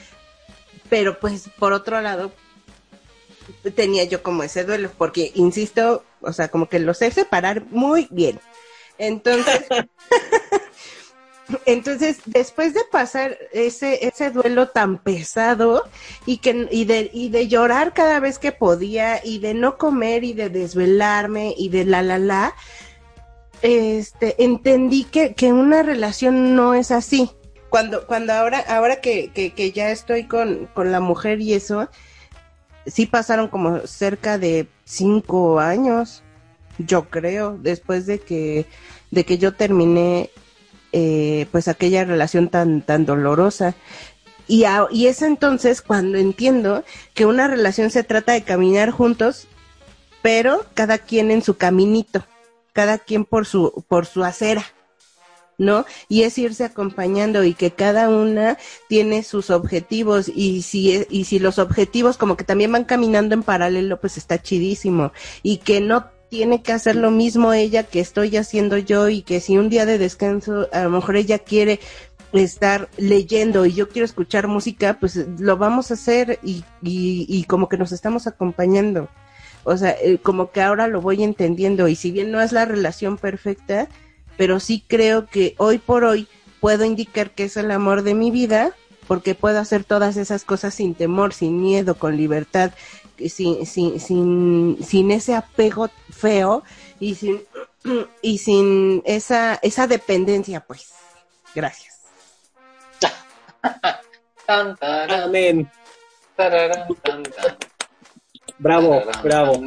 Pero 0.88 1.18
pues 1.20 1.49
por 1.59 1.72
otro 1.72 2.01
lado 2.01 2.33
tenía 3.75 4.05
yo 4.05 4.23
como 4.23 4.43
ese 4.43 4.65
duelo, 4.65 4.91
porque 4.97 5.33
insisto, 5.35 6.05
o 6.21 6.33
sea, 6.33 6.49
como 6.49 6.69
que 6.69 6.79
lo 6.79 6.95
sé 6.95 7.11
separar 7.11 7.65
muy 7.71 8.09
bien. 8.11 8.41
Entonces, 8.99 9.67
entonces 11.67 12.19
después 12.27 12.75
de 12.75 12.83
pasar 12.91 13.39
ese, 13.53 14.07
ese 14.07 14.31
duelo 14.31 14.69
tan 14.69 14.99
pesado, 14.99 15.85
y 16.25 16.39
que 16.39 16.69
y 16.71 16.85
de 16.85 17.11
y 17.13 17.29
de 17.29 17.49
llorar 17.49 17.95
cada 17.95 18.21
vez 18.21 18.39
que 18.39 18.53
podía 18.53 19.25
y 19.25 19.39
de 19.39 19.55
no 19.55 19.79
comer 19.79 20.25
y 20.25 20.33
de 20.33 20.49
desvelarme 20.49 21.55
y 21.57 21.69
de 21.69 21.85
la 21.85 22.03
la 22.03 22.19
la 22.19 22.55
este 23.63 24.43
entendí 24.43 25.05
que, 25.05 25.35
que 25.35 25.53
una 25.53 25.83
relación 25.83 26.55
no 26.55 26.75
es 26.75 26.91
así 26.91 27.31
cuando, 27.69 28.07
cuando 28.07 28.33
ahora, 28.33 28.61
ahora 28.61 29.01
que, 29.01 29.31
que, 29.33 29.53
que 29.53 29.73
ya 29.73 29.91
estoy 29.91 30.25
con, 30.25 30.67
con 30.75 30.93
la 30.93 31.01
mujer 31.01 31.41
y 31.41 31.55
eso, 31.55 31.89
sí 32.87 33.07
pasaron 33.07 33.49
como 33.49 33.87
cerca 33.87 34.38
de 34.38 34.68
cinco 34.85 35.61
años, 35.61 36.22
yo 36.79 37.09
creo, 37.09 37.59
después 37.59 38.07
de 38.07 38.20
que, 38.20 38.66
de 39.11 39.25
que 39.25 39.38
yo 39.38 39.55
terminé, 39.55 40.31
eh, 40.92 41.46
pues 41.53 41.68
aquella 41.68 42.05
relación 42.05 42.49
tan, 42.49 42.83
tan 42.83 43.07
dolorosa. 43.07 43.75
Y, 44.49 44.64
y 44.92 45.07
es 45.07 45.22
entonces 45.22 45.83
cuando 45.83 46.18
entiendo 46.18 46.85
que 47.14 47.27
una 47.27 47.49
relación 47.49 47.90
se 47.90 48.05
trata 48.05 48.33
de 48.33 48.42
caminar 48.42 48.90
juntos, 48.90 49.49
pero 50.22 50.64
cada 50.75 50.99
quien 50.99 51.31
en 51.31 51.42
su 51.42 51.57
caminito, 51.57 52.25
cada 52.72 52.99
quien 52.99 53.25
por 53.25 53.46
su, 53.46 53.85
por 53.88 54.07
su 54.07 54.22
acera. 54.25 54.64
¿No? 55.59 55.87
Y 56.09 56.23
es 56.23 56.37
irse 56.38 56.64
acompañando 56.64 57.45
y 57.45 57.55
que 57.55 57.71
cada 57.71 58.09
una 58.09 58.59
tiene 58.88 59.23
sus 59.23 59.51
objetivos 59.51 60.31
y 60.35 60.62
si, 60.62 61.07
y 61.11 61.25
si 61.25 61.38
los 61.38 61.59
objetivos 61.59 62.16
como 62.16 62.37
que 62.37 62.45
también 62.45 62.73
van 62.73 62.85
caminando 62.85 63.35
en 63.35 63.42
paralelo, 63.42 64.01
pues 64.01 64.16
está 64.16 64.40
chidísimo. 64.40 65.12
Y 65.42 65.59
que 65.59 65.81
no 65.81 66.07
tiene 66.29 66.62
que 66.62 66.73
hacer 66.73 66.97
lo 66.97 67.11
mismo 67.11 67.53
ella 67.53 67.85
que 67.85 68.01
estoy 68.01 68.37
haciendo 68.37 68.77
yo 68.79 69.09
y 69.09 69.23
que 69.23 69.40
si 69.40 69.57
un 69.57 69.69
día 69.69 69.87
de 69.87 69.99
descanso 69.99 70.69
a 70.73 70.85
lo 70.85 70.90
mejor 70.90 71.16
ella 71.16 71.38
quiere 71.38 71.81
estar 72.33 72.88
leyendo 72.97 73.64
y 73.66 73.73
yo 73.73 73.88
quiero 73.88 74.05
escuchar 74.05 74.49
música, 74.49 74.99
pues 75.01 75.16
lo 75.38 75.57
vamos 75.57 75.90
a 75.90 75.95
hacer 75.95 76.38
y, 76.42 76.64
y, 76.83 77.27
y 77.29 77.45
como 77.45 77.69
que 77.69 77.79
nos 77.79 77.92
estamos 77.92 78.27
acompañando. 78.27 79.09
O 79.64 79.77
sea, 79.77 79.97
eh, 80.01 80.19
como 80.19 80.51
que 80.51 80.62
ahora 80.62 80.87
lo 80.87 81.01
voy 81.01 81.23
entendiendo 81.25 81.88
y 81.88 81.97
si 81.97 82.12
bien 82.12 82.31
no 82.31 82.40
es 82.40 82.53
la 82.53 82.64
relación 82.64 83.19
perfecta, 83.19 83.88
pero 84.37 84.61
sí 84.61 84.85
creo 84.87 85.27
que 85.27 85.55
hoy 85.59 85.79
por 85.79 86.05
hoy 86.05 86.29
puedo 86.61 86.85
indicar 86.85 87.31
que 87.31 87.44
es 87.44 87.57
el 87.57 87.70
amor 87.70 88.03
de 88.03 88.14
mi 88.14 88.31
vida 88.31 88.75
porque 89.07 89.35
puedo 89.35 89.59
hacer 89.59 89.85
todas 89.85 90.16
esas 90.16 90.44
cosas 90.44 90.75
sin 90.75 90.94
temor, 90.94 91.33
sin 91.33 91.61
miedo, 91.61 91.96
con 91.96 92.16
libertad, 92.16 92.72
sin, 93.29 93.64
sin, 93.66 94.01
sin, 94.01 94.79
sin 94.83 95.11
ese 95.11 95.35
apego 95.35 95.90
feo 96.11 96.64
y 96.99 97.14
sin, 97.14 97.42
y 98.22 98.38
sin 98.38 99.03
esa, 99.05 99.59
esa 99.62 99.87
dependencia, 99.87 100.61
pues. 100.61 100.92
Gracias. 101.55 102.01
Amén. 104.49 105.70
tararán, 106.37 106.88
tan, 107.03 107.22
tan, 107.22 107.57
Bravo, 108.59 109.03
bravo. 109.22 109.61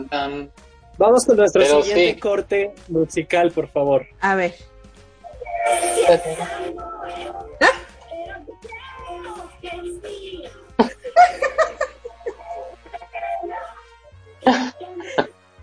Vamos 1.00 1.26
con 1.26 1.38
nuestro 1.38 1.62
Pero 1.62 1.82
siguiente 1.82 2.14
sí. 2.16 2.20
corte 2.20 2.72
musical, 2.90 3.52
por 3.52 3.70
favor. 3.70 4.06
A 4.20 4.36
ver. 4.36 4.54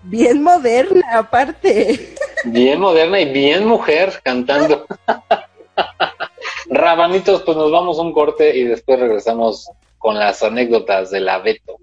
Bien 0.04 0.42
moderna, 0.42 1.06
aparte. 1.12 2.14
Bien 2.46 2.80
moderna 2.80 3.20
y 3.20 3.30
bien 3.30 3.66
mujer 3.66 4.14
cantando. 4.22 4.86
Rabanitos, 6.70 7.42
pues 7.42 7.58
nos 7.58 7.70
vamos 7.70 7.98
a 7.98 8.02
un 8.02 8.14
corte 8.14 8.56
y 8.56 8.64
después 8.64 8.98
regresamos 8.98 9.70
con 9.98 10.18
las 10.18 10.42
anécdotas 10.42 11.10
de 11.10 11.20
la 11.20 11.40
Beto 11.40 11.76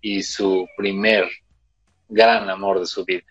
y 0.00 0.22
su 0.22 0.68
primer 0.76 1.28
gran 2.12 2.50
amor 2.50 2.78
de 2.78 2.86
su 2.86 3.04
vida. 3.04 3.24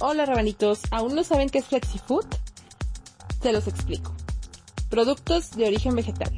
Hola 0.00 0.26
rabanitos, 0.26 0.80
¿aún 0.90 1.14
no 1.14 1.24
saben 1.24 1.48
qué 1.48 1.58
es 1.58 1.66
FlexiFood? 1.66 2.24
Se 3.40 3.52
los 3.52 3.66
explico. 3.66 4.14
Productos 4.90 5.52
de 5.52 5.66
origen 5.66 5.96
vegetal. 5.96 6.32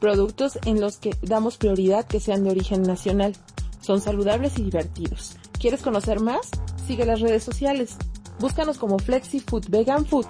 Productos 0.00 0.58
en 0.64 0.80
los 0.80 0.96
que 0.96 1.14
damos 1.22 1.58
prioridad 1.58 2.06
que 2.06 2.20
sean 2.20 2.44
de 2.44 2.50
origen 2.50 2.82
nacional. 2.82 3.36
Son 3.80 4.00
saludables 4.00 4.58
y 4.58 4.62
divertidos. 4.62 5.36
¿Quieres 5.58 5.82
conocer 5.82 6.20
más? 6.20 6.50
Sigue 6.86 7.04
las 7.04 7.20
redes 7.20 7.44
sociales. 7.44 7.96
Búscanos 8.38 8.78
como 8.78 8.98
FlexiFood 8.98 9.68
Vegan 9.68 10.06
Food. 10.06 10.26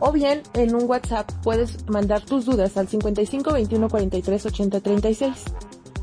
O 0.00 0.12
bien 0.12 0.42
en 0.54 0.74
un 0.74 0.88
WhatsApp 0.88 1.30
puedes 1.42 1.88
mandar 1.88 2.22
tus 2.22 2.44
dudas 2.44 2.76
al 2.76 2.88
55 2.88 3.52
21 3.52 3.88
43 3.88 4.46
80 4.46 4.80
36. 4.80 5.44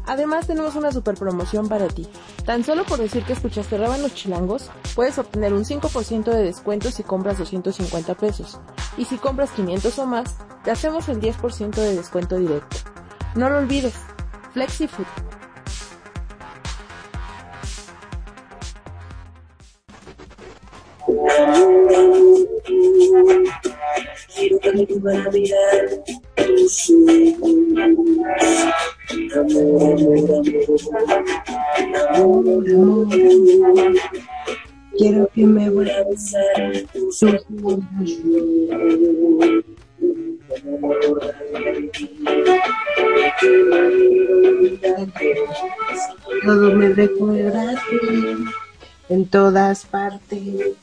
Además 0.09 0.47
tenemos 0.47 0.75
una 0.75 0.91
super 0.91 1.15
promoción 1.15 1.69
para 1.69 1.87
ti. 1.87 2.07
Tan 2.43 2.63
solo 2.63 2.83
por 2.83 2.97
decir 2.97 3.23
que 3.23 3.33
escuchaste 3.33 3.77
Rábanos 3.77 4.15
Chilangos, 4.15 4.71
puedes 4.95 5.19
obtener 5.19 5.53
un 5.53 5.65
5% 5.65 6.23
de 6.23 6.43
descuento 6.43 6.89
si 6.89 7.03
compras 7.03 7.37
250 7.37 8.15
pesos. 8.15 8.59
Y 8.97 9.05
si 9.05 9.17
compras 9.17 9.51
500 9.51 9.99
o 9.99 10.05
más, 10.07 10.35
te 10.63 10.71
hacemos 10.71 11.07
el 11.09 11.21
10% 11.21 11.75
de 11.75 11.95
descuento 11.95 12.39
directo. 12.39 12.77
No 13.35 13.49
lo 13.49 13.59
olvides, 13.59 13.93
FlexiFood. 14.53 15.05
Quiero 34.97 35.29
que 35.33 35.45
me 35.45 35.69
vuelvas 35.69 35.97
a 35.97 36.09
besar 36.09 36.71
tus 36.93 37.23
ojos. 37.23 37.43
Todo 46.45 46.75
me 46.75 46.89
recuerda 46.93 47.71
a 47.71 47.75
ti. 47.75 47.97
En 49.09 49.27
todas 49.27 49.85
partes 49.85 50.77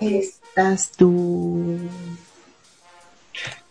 estás 0.00 0.92
tú. 0.92 1.78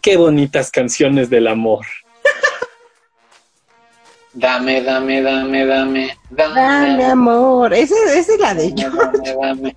Qué 0.01 0.17
bonitas 0.17 0.71
canciones 0.71 1.29
del 1.29 1.47
amor. 1.47 1.85
Dame, 4.33 4.81
dame, 4.81 5.21
dame, 5.21 5.65
dame, 5.65 6.15
dame, 6.29 6.61
Dame 6.61 7.05
amor. 7.05 7.73
Esa, 7.73 7.95
esa 8.15 8.33
es 8.33 8.39
la 8.39 8.53
de 8.53 8.73
yo. 8.73 8.89
dame, 8.91 9.33
dame, 9.41 9.75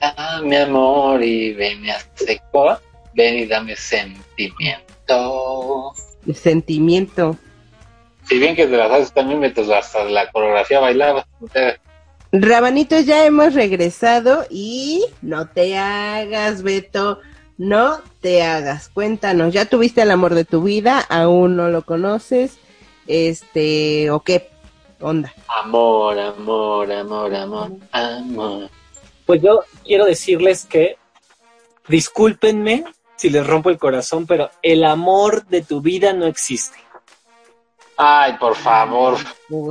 dame 0.00 0.58
amor 0.58 1.22
y 1.22 1.54
ven 1.54 1.88
a 1.88 1.98
seco, 2.14 2.78
ven 3.14 3.38
y 3.38 3.46
dame 3.46 3.76
sentimiento. 3.76 4.84
El 6.26 6.34
sentimiento. 6.34 7.38
Si 8.28 8.38
bien 8.38 8.54
que 8.54 8.66
te 8.66 8.76
las 8.76 8.90
haces 8.90 9.12
también 9.12 9.40
mientras 9.40 9.70
hasta 9.70 10.04
la 10.04 10.30
coreografía 10.30 10.80
bailaba. 10.80 11.26
Rabanitos, 12.30 13.06
ya 13.06 13.24
hemos 13.24 13.54
regresado 13.54 14.44
y 14.50 15.06
no 15.22 15.48
te 15.48 15.78
hagas, 15.78 16.62
Beto, 16.62 17.20
no 17.58 18.00
te 18.20 18.42
hagas. 18.42 18.88
Cuéntanos, 18.88 19.52
¿ya 19.52 19.66
tuviste 19.66 20.02
el 20.02 20.10
amor 20.10 20.34
de 20.34 20.44
tu 20.44 20.62
vida? 20.62 21.00
¿Aún 21.00 21.56
no 21.56 21.68
lo 21.68 21.82
conoces? 21.82 22.56
Este, 23.06 24.10
¿o 24.10 24.20
qué 24.20 24.48
onda? 25.00 25.34
Amor, 25.62 26.18
amor, 26.18 26.90
amor, 26.90 27.34
amor, 27.34 27.72
amor. 27.92 28.70
Pues 29.26 29.42
yo 29.42 29.64
quiero 29.84 30.06
decirles 30.06 30.64
que, 30.64 30.96
discúlpenme 31.88 32.84
si 33.16 33.28
les 33.30 33.46
rompo 33.46 33.70
el 33.70 33.78
corazón, 33.78 34.26
pero 34.26 34.50
el 34.62 34.84
amor 34.84 35.46
de 35.46 35.62
tu 35.62 35.80
vida 35.80 36.12
no 36.12 36.26
existe. 36.26 36.78
Ay, 37.96 38.36
por 38.38 38.54
favor. 38.54 39.18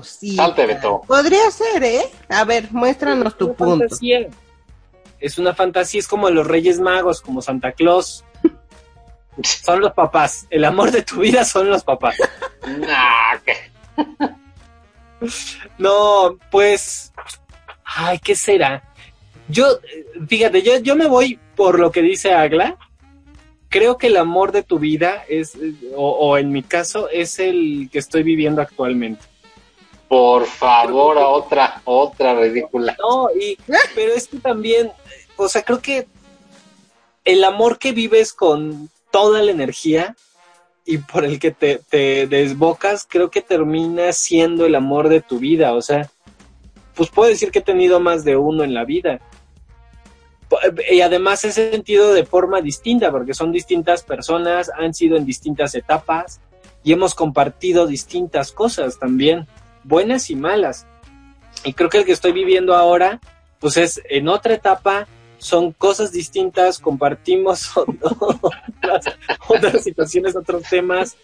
Salte, 0.04 0.65
Beto. 0.65 1.02
Podría 1.08 1.50
ser, 1.50 1.82
¿eh? 1.82 2.12
A 2.28 2.43
ver, 2.43 2.67
muéstranos 2.71 3.38
tu 3.38 3.56
punto. 3.56 3.80
fantasía. 3.80 4.28
Es 5.19 5.38
una 5.38 5.53
fantasía, 5.53 5.99
es 5.99 6.08
como 6.08 6.30
los 6.30 6.45
Reyes 6.45 6.80
Magos, 6.80 7.21
como 7.21 7.41
Santa 7.41 7.71
Claus. 7.71 8.23
Son 9.43 9.80
los 9.80 9.93
papás. 9.93 10.47
El 10.49 10.65
amor 10.65 10.91
de 10.91 11.03
tu 11.03 11.17
vida 11.17 11.45
son 11.45 11.69
los 11.69 11.84
papás. 11.84 12.15
No, 15.77 16.38
pues. 16.51 17.12
Ay, 17.84 18.19
¿qué 18.19 18.36
será? 18.36 18.84
Yo, 19.47 19.80
fíjate, 20.27 20.62
yo, 20.62 20.80
yo 20.80 20.95
me 20.95 21.08
voy 21.08 21.39
por 21.56 21.80
lo 21.80 21.91
que 21.91 22.01
dice 22.01 22.34
Agla. 22.34 22.77
Creo 23.69 23.97
que 23.97 24.08
el 24.08 24.17
amor 24.17 24.51
de 24.51 24.63
tu 24.63 24.80
vida 24.80 25.23
es, 25.27 25.58
o, 25.95 26.10
o 26.10 26.38
en 26.38 26.51
mi 26.51 26.63
caso, 26.63 27.10
es 27.10 27.39
el 27.39 27.89
que 27.91 27.99
estoy 27.99 28.23
viviendo 28.23 28.62
actualmente. 28.62 29.25
Por 30.08 30.46
favor, 30.46 31.17
a 31.17 31.28
otra, 31.28 31.82
otra 31.86 32.34
ridícula. 32.39 32.96
No, 33.00 33.30
y, 33.32 33.58
pero 33.93 34.13
es 34.13 34.28
que 34.28 34.39
también, 34.39 34.91
o 35.36 35.50
sea, 35.50 35.63
creo 35.63 35.82
que 35.82 36.08
el 37.26 37.43
amor 37.43 37.78
que 37.78 37.91
vives 37.91 38.34
con 38.34 38.89
toda 39.12 39.41
la 39.41 39.52
energía 39.52 40.15
y 40.86 41.00
por 41.00 41.26
el 41.26 41.39
que 41.39 41.52
te, 41.52 41.82
te 41.89 42.28
desbocas, 42.28 43.06
creo 43.10 43.30
que 43.30 43.41
termina 43.41 44.13
siendo 44.13 44.65
el 44.65 44.76
amor 44.76 45.10
de 45.10 45.20
tu 45.22 45.39
vida. 45.39 45.74
O 45.74 45.82
sea, 45.82 46.10
pues 46.96 47.10
puedo 47.10 47.30
decir 47.30 47.52
que 47.52 47.60
he 47.60 47.63
tenido 47.63 48.00
más 48.00 48.24
de 48.24 48.38
uno 48.38 48.63
en 48.63 48.74
la 48.74 48.86
vida. 48.86 49.20
Y 50.89 51.02
además 51.02 51.43
he 51.43 51.52
sentido 51.52 52.13
de 52.13 52.26
forma 52.26 52.62
distinta, 52.62 53.12
porque 53.12 53.34
son 53.34 53.52
distintas 53.52 54.04
personas, 54.04 54.72
han 54.76 54.93
sido 54.93 55.17
en 55.17 55.26
distintas 55.26 55.76
etapas 55.76 56.39
y 56.84 56.93
hemos 56.93 57.13
compartido 57.13 57.86
distintas 57.86 58.54
cosas 58.54 58.98
también, 58.98 59.46
buenas 59.88 60.30
y 60.30 60.36
malas. 60.36 60.86
Y 61.63 61.73
creo 61.73 61.89
que 61.89 62.00
el 62.00 62.06
que 62.06 62.12
estoy 62.12 62.32
viviendo 62.32 62.76
ahora, 62.76 63.19
pues 63.60 63.78
es 63.78 64.02
en 64.10 64.28
otra 64.28 64.54
etapa, 64.54 65.08
son 65.38 65.71
cosas 65.71 66.12
distintas, 66.12 66.80
compartimos 66.80 67.71
otras, 67.76 69.06
otras 69.47 69.84
situaciones, 69.84 70.36
otros 70.36 70.63
temas, 70.63 71.15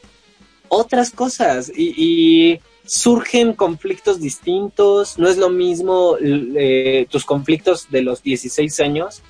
otras 0.69 1.11
cosas 1.11 1.71
y, 1.75 1.93
y 1.97 2.59
surgen 2.85 3.53
conflictos 3.53 4.19
distintos. 4.19 5.17
No 5.17 5.27
es 5.27 5.37
lo 5.37 5.49
mismo 5.49 6.17
eh, 6.21 7.07
tus 7.09 7.25
conflictos 7.25 7.89
de 7.89 8.01
los 8.01 8.23
16 8.23 8.79
años 8.79 9.21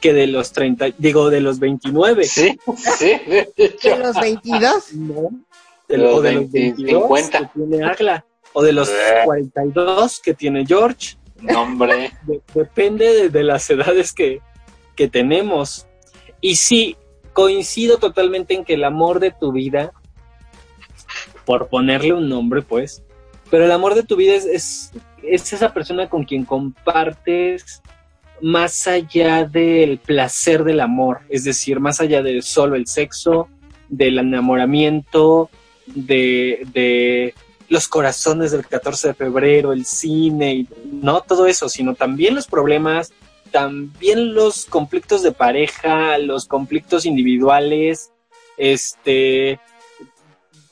que 0.00 0.12
de 0.12 0.26
los 0.26 0.52
30, 0.52 0.90
digo, 0.98 1.30
de 1.30 1.40
los 1.40 1.58
29. 1.58 2.24
Sí, 2.24 2.58
sí, 2.98 3.12
de 3.26 3.52
hecho. 3.56 3.88
De 3.88 3.98
los 3.98 4.20
22. 4.20 4.92
No, 4.94 5.30
de, 5.88 5.98
Los 5.98 6.14
o 6.14 6.22
de 6.22 6.32
los 6.32 6.50
20, 6.50 6.58
22 6.58 7.02
50. 7.02 7.38
que 7.38 7.46
tiene 7.54 7.84
Agla, 7.84 8.24
o 8.58 8.62
de 8.62 8.72
los 8.72 8.88
Eh. 8.88 9.20
42 9.26 10.18
que 10.20 10.32
tiene 10.32 10.64
George. 10.64 11.16
No, 11.42 11.62
hombre. 11.62 12.10
De- 12.26 12.40
depende 12.54 13.04
de, 13.12 13.28
de 13.28 13.42
las 13.42 13.68
edades 13.68 14.14
que, 14.14 14.40
que 14.94 15.08
tenemos. 15.08 15.86
Y 16.40 16.56
sí, 16.56 16.96
coincido 17.34 17.98
totalmente 17.98 18.54
en 18.54 18.64
que 18.64 18.72
el 18.74 18.84
amor 18.84 19.20
de 19.20 19.30
tu 19.30 19.52
vida, 19.52 19.92
por 21.44 21.68
ponerle 21.68 22.14
un 22.14 22.30
nombre, 22.30 22.62
pues, 22.62 23.02
pero 23.50 23.66
el 23.66 23.72
amor 23.72 23.94
de 23.94 24.04
tu 24.04 24.16
vida 24.16 24.34
es, 24.34 24.46
es, 24.46 24.92
es 25.22 25.52
esa 25.52 25.74
persona 25.74 26.08
con 26.08 26.24
quien 26.24 26.44
compartes 26.46 27.82
más 28.40 28.86
allá 28.86 29.44
del 29.44 29.98
placer 29.98 30.64
del 30.64 30.80
amor, 30.80 31.20
es 31.28 31.44
decir, 31.44 31.78
más 31.78 32.00
allá 32.00 32.22
de 32.22 32.40
solo 32.40 32.74
el 32.74 32.86
sexo, 32.86 33.48
del 33.90 34.18
enamoramiento, 34.18 35.50
de, 35.86 36.66
de 36.72 37.34
los 37.68 37.88
corazones 37.88 38.52
del 38.52 38.66
14 38.66 39.08
de 39.08 39.14
febrero, 39.14 39.72
el 39.72 39.84
cine, 39.84 40.54
y 40.54 40.68
no 40.84 41.20
todo 41.22 41.46
eso, 41.46 41.68
sino 41.68 41.94
también 41.94 42.34
los 42.34 42.46
problemas, 42.46 43.12
también 43.50 44.34
los 44.34 44.66
conflictos 44.66 45.22
de 45.22 45.32
pareja, 45.32 46.18
los 46.18 46.46
conflictos 46.46 47.06
individuales, 47.06 48.12
este, 48.56 49.60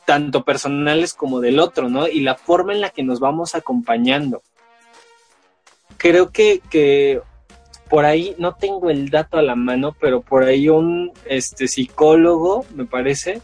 tanto 0.04 0.44
personales 0.44 1.14
como 1.14 1.40
del 1.40 1.59
otro, 1.59 1.88
¿no? 1.88 2.09
Y 2.09 2.20
la 2.20 2.35
forma 2.35 2.72
en 2.72 2.80
la 2.80 2.90
que 2.90 3.02
nos 3.02 3.20
vamos 3.20 3.54
acompañando. 3.54 4.42
Creo 5.96 6.30
que, 6.30 6.61
que 6.70 7.20
por 7.88 8.04
ahí, 8.04 8.35
no 8.38 8.54
tengo 8.54 8.90
el 8.90 9.09
dato 9.11 9.38
a 9.38 9.42
la 9.42 9.54
mano, 9.54 9.96
pero 10.00 10.20
por 10.20 10.44
ahí 10.44 10.68
un 10.68 11.12
este, 11.26 11.68
psicólogo, 11.68 12.66
me 12.74 12.87
parece, 12.87 13.40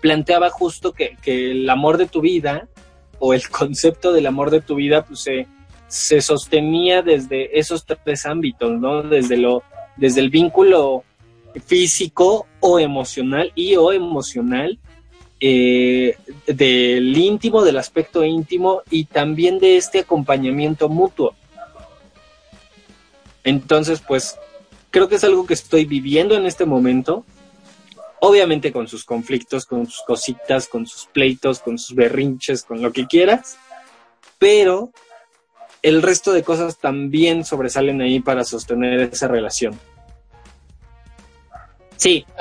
planteaba 0.00 0.50
justo 0.50 0.92
que, 0.92 1.16
que 1.22 1.52
el 1.52 1.70
amor 1.70 1.98
de 1.98 2.06
tu 2.06 2.20
vida 2.20 2.68
o 3.18 3.34
el 3.34 3.48
concepto 3.50 4.12
del 4.12 4.26
amor 4.26 4.50
de 4.50 4.60
tu 4.60 4.76
vida 4.76 5.04
pues 5.04 5.20
se, 5.20 5.46
se 5.88 6.20
sostenía 6.20 7.02
desde 7.02 7.58
esos 7.58 7.84
tres 7.84 8.26
ámbitos, 8.26 8.80
¿no? 8.80 9.02
Desde 9.02 9.36
lo, 9.36 9.62
desde 9.96 10.20
el 10.20 10.30
vínculo 10.30 11.04
físico 11.66 12.46
o 12.60 12.78
emocional 12.78 13.52
y 13.54 13.74
o 13.76 13.92
emocional, 13.92 14.78
eh, 15.40 16.16
del 16.46 17.16
íntimo, 17.16 17.64
del 17.64 17.78
aspecto 17.78 18.24
íntimo 18.24 18.82
y 18.90 19.04
también 19.04 19.58
de 19.58 19.76
este 19.76 20.00
acompañamiento 20.00 20.88
mutuo. 20.88 21.34
Entonces, 23.42 24.02
pues, 24.06 24.36
creo 24.90 25.08
que 25.08 25.16
es 25.16 25.24
algo 25.24 25.46
que 25.46 25.54
estoy 25.54 25.86
viviendo 25.86 26.34
en 26.34 26.46
este 26.46 26.66
momento 26.66 27.24
obviamente 28.20 28.72
con 28.72 28.88
sus 28.88 29.04
conflictos, 29.04 29.66
con 29.66 29.86
sus 29.86 30.02
cositas, 30.02 30.68
con 30.68 30.86
sus 30.86 31.06
pleitos, 31.06 31.60
con 31.60 31.78
sus 31.78 31.94
berrinches, 31.94 32.62
con 32.62 32.82
lo 32.82 32.92
que 32.92 33.06
quieras, 33.06 33.58
pero 34.38 34.90
el 35.82 36.02
resto 36.02 36.32
de 36.32 36.42
cosas 36.42 36.78
también 36.78 37.44
sobresalen 37.44 38.00
ahí 38.02 38.20
para 38.20 38.44
sostener 38.44 39.00
esa 39.00 39.28
relación. 39.28 39.78
Sí, 41.96 42.24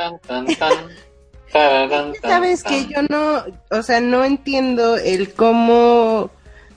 Sabes 2.21 2.63
que 2.63 2.85
yo 2.85 3.01
no, 3.09 3.43
o 3.71 3.81
sea, 3.81 4.01
no 4.01 4.23
entiendo 4.23 4.97
el 4.97 5.33
cómo 5.33 6.29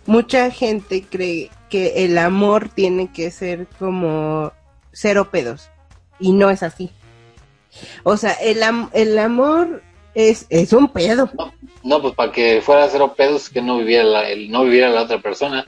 mucha 0.06 0.50
gente 0.50 1.04
cree 1.08 1.50
que 1.68 2.04
el 2.04 2.16
amor 2.16 2.70
tiene 2.70 3.12
que 3.12 3.30
ser 3.30 3.66
como 3.78 4.52
cero 4.92 5.28
pedos 5.30 5.68
y 6.18 6.32
no 6.32 6.50
es 6.50 6.62
así. 6.62 6.90
O 8.02 8.16
sea, 8.16 8.32
el, 8.32 8.62
am- 8.62 8.90
el 8.92 9.18
amor 9.18 9.82
es, 10.14 10.46
es 10.50 10.72
un 10.72 10.88
pedo. 10.88 11.30
No, 11.82 12.00
pues 12.00 12.14
para 12.14 12.30
que 12.32 12.60
fuera 12.64 12.88
cero 12.90 13.14
pedos 13.16 13.48
que 13.48 13.60
no 13.62 13.78
viviera 13.78 14.04
la, 14.04 14.28
el, 14.28 14.50
no 14.50 14.64
viviera 14.64 14.90
la 14.90 15.02
otra 15.02 15.20
persona. 15.20 15.66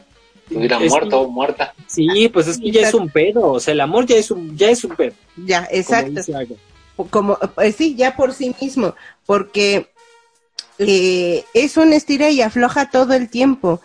Estuviera 0.48 0.78
Es- 0.78 0.90
muerto 0.90 1.20
o 1.22 1.30
muerta. 1.30 1.72
sí, 1.86 2.28
pues 2.28 2.46
es 2.48 2.58
que 2.58 2.70
ya 2.70 2.88
es 2.88 2.94
un 2.94 3.08
pedo, 3.08 3.52
o 3.52 3.60
sea, 3.60 3.72
el 3.72 3.80
amor 3.80 4.04
ya 4.06 4.16
es 4.16 4.30
un, 4.30 4.56
ya 4.56 4.68
es 4.70 4.84
un 4.84 4.94
pedo. 4.94 5.14
Ya, 5.36 5.64
como 5.64 5.76
exacto. 5.78 6.20
Aga. 6.36 7.08
como 7.10 7.38
pues 7.54 7.74
sí, 7.76 7.94
ya 7.96 8.14
por 8.14 8.34
sí 8.34 8.54
mismo, 8.60 8.94
porque 9.24 9.88
eh, 10.78 11.44
es 11.54 11.76
un 11.76 11.92
estira 11.92 12.28
y 12.30 12.42
afloja 12.42 12.90
todo 12.90 13.14
el 13.14 13.30
tiempo. 13.30 13.80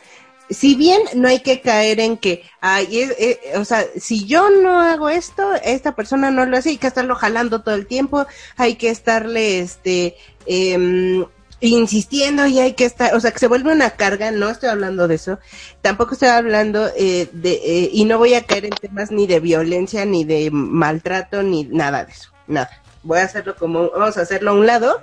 Si 0.50 0.74
bien 0.76 1.00
no 1.16 1.28
hay 1.28 1.42
que 1.42 1.62
caer 1.62 2.00
en 2.00 2.18
que, 2.18 2.44
ay, 2.60 3.02
es- 3.02 3.16
eh, 3.20 3.40
o 3.58 3.66
sea, 3.66 3.86
si 4.00 4.26
yo 4.26 4.50
no 4.50 4.80
hago 4.82 5.10
esto, 5.10 5.54
esta 5.64 5.96
persona 5.96 6.32
no 6.32 6.46
lo 6.46 6.58
hace, 6.58 6.70
hay 6.70 6.78
que 6.78 6.88
estarlo 6.88 7.16
jalando 7.16 7.62
todo 7.62 7.76
el 7.76 7.86
tiempo, 7.86 8.26
hay 8.58 8.76
que 8.76 8.90
estarle, 8.90 9.60
este, 9.60 10.16
em, 10.48 11.26
insistiendo 11.62 12.48
y 12.48 12.60
hay 12.60 12.74
que 12.74 12.86
estar, 12.86 13.14
o 13.16 13.20
sea, 13.20 13.32
que 13.32 13.40
se 13.40 13.48
vuelve 13.48 13.72
una 13.72 13.92
carga, 13.92 14.32
no 14.32 14.50
estoy 14.50 14.70
hablando 14.70 15.08
de 15.08 15.16
eso, 15.16 15.40
tampoco 15.82 16.14
estoy 16.14 16.30
hablando 16.30 16.90
eh, 16.96 17.28
de, 17.34 17.52
eh, 17.64 17.90
y 17.94 18.06
no 18.06 18.18
voy 18.18 18.34
a 18.34 18.46
caer 18.46 18.66
en 18.66 18.72
temas 18.72 19.12
ni 19.12 19.28
de 19.28 19.40
violencia, 19.42 20.06
ni 20.06 20.24
de 20.24 20.50
maltrato, 20.52 21.44
ni 21.44 21.66
nada 21.66 22.06
de 22.06 22.12
eso, 22.14 22.32
nada. 22.48 22.70
Voy 23.04 23.20
a 23.20 23.24
hacerlo 23.26 23.56
como, 23.56 23.90
vamos 23.92 24.18
a 24.18 24.22
hacerlo 24.22 24.52
a 24.52 24.54
un 24.54 24.66
lado, 24.66 25.02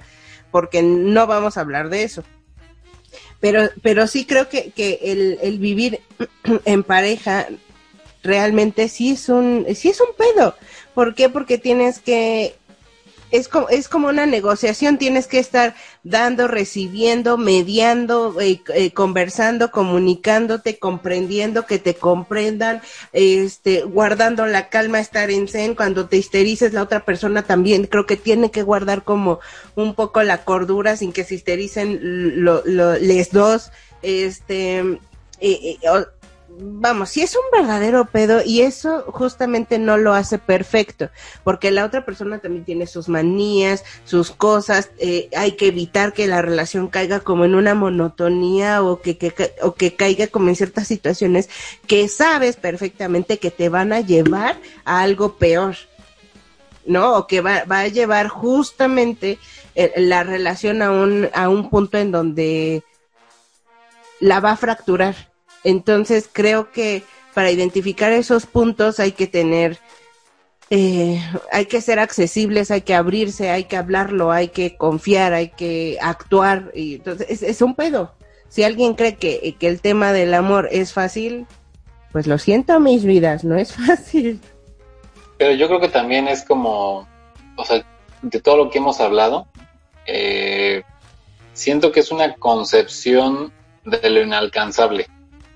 porque 0.51 0.83
no 0.83 1.27
vamos 1.27 1.57
a 1.57 1.61
hablar 1.61 1.89
de 1.91 2.03
eso. 2.05 2.25
Pero, 3.47 3.71
pero 3.81 4.09
sí 4.09 4.25
creo 4.25 4.49
que, 4.49 4.73
que 4.73 4.99
el, 5.05 5.39
el 5.41 5.61
vivir 5.61 6.01
en 6.65 6.83
pareja 6.83 7.47
realmente 8.25 8.89
sí 8.89 9.11
es 9.13 9.29
un, 9.29 9.65
sí 9.77 9.91
es 9.91 10.01
un 10.01 10.09
pedo. 10.17 10.57
¿Por 10.95 11.15
qué? 11.15 11.29
Porque 11.29 11.57
tienes 11.57 12.01
que, 12.01 12.57
es 13.31 13.49
como, 13.49 13.69
es 13.69 13.89
como 13.89 14.09
una 14.09 14.27
negociación, 14.27 14.99
tienes 14.99 15.27
que 15.27 15.39
estar 15.39 15.75
dando, 16.05 16.49
recibiendo, 16.49 17.37
mediando, 17.39 18.41
eh, 18.41 18.63
eh, 18.75 18.93
conversando, 18.93 19.71
comunicándote, 19.71 20.79
comprendiendo, 20.79 21.67
que 21.67 21.79
te 21.79 21.95
comprendan, 21.95 22.83
este, 23.13 23.83
guardando 23.83 24.47
la 24.47 24.69
calma, 24.69 25.01
estar 25.01 25.31
en 25.31 25.49
zen, 25.49 25.75
cuando 25.75 26.07
te 26.07 26.17
histerices 26.17 26.73
la 26.73 26.83
otra 26.83 27.05
persona 27.05 27.43
también, 27.43 27.87
creo 27.87 28.07
que 28.07 28.17
tiene 28.17 28.51
que 28.51 28.63
guardar 28.63 29.03
como 29.03 29.41
un 29.75 29.95
poco 29.95 30.23
la 30.23 30.45
cordura 30.45 30.97
sin 30.97 31.13
que 31.13 31.25
se 31.25 31.35
histericen 31.35 32.45
lo, 32.45 32.63
les 32.99 33.33
dos, 33.33 33.71
este, 34.03 34.99
eh, 35.41 35.79
vamos, 36.59 37.11
si 37.11 37.23
es 37.23 37.37
un 37.37 37.43
verdadero 37.53 38.07
pedo 38.07 38.41
y 38.45 38.63
eso 38.63 39.05
justamente 39.09 39.79
no 39.79 39.97
lo 39.97 40.15
hace 40.15 40.39
perfecto, 40.39 41.11
porque 41.45 41.71
la 41.71 41.85
otra 41.85 42.05
persona 42.05 42.39
también 42.39 42.65
tiene 42.65 42.87
sus 42.87 43.09
manías, 43.09 43.85
sus 44.05 44.31
cosas, 44.31 44.91
eh, 44.99 45.29
hay 45.37 45.53
que 45.53 45.69
evitar 45.69 46.13
que 46.13 46.27
la 46.27 46.43
relación 46.43 46.89
caiga 46.89 47.21
como 47.21 47.45
en 47.45 47.55
una 47.55 47.75
monotonía 47.75 48.83
o 48.83 49.01
que, 49.01 49.19
que, 49.19 49.55
o 49.63 49.75
que 49.75 49.95
caiga 49.95 50.27
como 50.29 50.49
en 50.49 50.57
ciertas 50.57 50.87
situaciones 50.87 51.49
que 51.87 52.09
sabes 52.09 52.57
perfectamente 52.57 53.39
que 53.39 53.51
te 53.51 53.69
van 53.69 53.93
a 53.93 54.01
llevar 54.01 54.59
a 54.85 55.03
algo 55.03 55.37
peor. 55.37 55.77
¿no? 56.87 57.17
O 57.17 57.27
que 57.27 57.41
va, 57.41 57.65
va 57.65 57.81
a 57.81 57.89
llevar 57.89 58.29
justamente 58.29 59.41
eh, 59.75 59.93
la 59.97 60.23
relación 60.23 60.83
a 60.83 60.93
un, 60.93 61.29
a 61.35 61.49
un 61.49 61.69
punto 61.69 61.99
en 61.99 62.13
donde 62.13 62.85
la 64.21 64.39
va 64.39 64.53
a 64.53 64.57
fracturar. 64.57 65.36
Entonces 65.67 66.31
creo 66.33 66.71
que 66.71 67.03
para 67.35 67.51
identificar 67.51 68.13
esos 68.13 68.47
puntos 68.47 69.01
hay 69.01 69.11
que 69.11 69.27
tener, 69.27 69.81
eh, 70.71 71.21
hay 71.51 71.67
que 71.67 71.81
ser 71.81 71.99
accesibles, 71.99 72.71
hay 72.71 72.83
que 72.83 72.95
abrirse, 72.95 73.51
hay 73.51 73.65
que 73.65 73.77
hablarlo, 73.77 74.31
hay 74.31 74.47
que 74.51 74.77
confiar, 74.77 75.33
hay 75.33 75.49
que 75.49 75.99
actuar. 76.01 76.71
Y 76.73 76.95
entonces 76.95 77.43
es, 77.43 77.63
un 77.63 77.75
pedo. 77.75 78.15
Si 78.49 78.63
alguien 78.63 78.95
cree 78.95 79.17
que, 79.17 79.57
que 79.59 79.67
el 79.67 79.81
tema 79.81 80.13
del 80.13 80.35
amor 80.35 80.69
es 80.71 80.93
fácil, 80.93 81.49
pues 82.13 82.29
lo 82.29 82.39
siento, 82.39 82.79
mis 82.79 83.05
vidas, 83.05 83.43
no 83.43 83.57
es 83.57 83.73
fácil. 83.87 84.41
Pero 85.37 85.53
yo 85.53 85.67
creo 85.67 85.81
que 85.81 85.89
también 85.89 86.29
es 86.29 86.45
como, 86.45 87.09
o 87.57 87.65
sea, 87.65 87.85
de 88.23 88.41
todo 88.41 88.57
lo 88.57 88.71
que 88.71 88.79
hemos 88.79 89.01
hablado, 89.01 89.49
eh, 90.07 90.85
siento 91.55 91.91
que 91.91 91.99
es 91.99 92.13
una 92.13 92.37
concepción 92.37 93.53
de 93.85 94.11
lo 94.11 94.23
inalcanzable. 94.23 95.09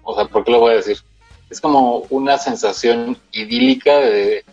O 0.03 0.15
sea, 0.15 0.27
¿por 0.27 0.45
qué 0.45 0.53
lo 0.53 0.61
voy 0.61 0.73
a 0.73 0.77
decir? 0.77 0.99
Es 1.49 1.61
como 1.61 2.07
una 2.11 2.39
sensación 2.39 3.19
idílica 3.33 3.99
de, 3.99 4.45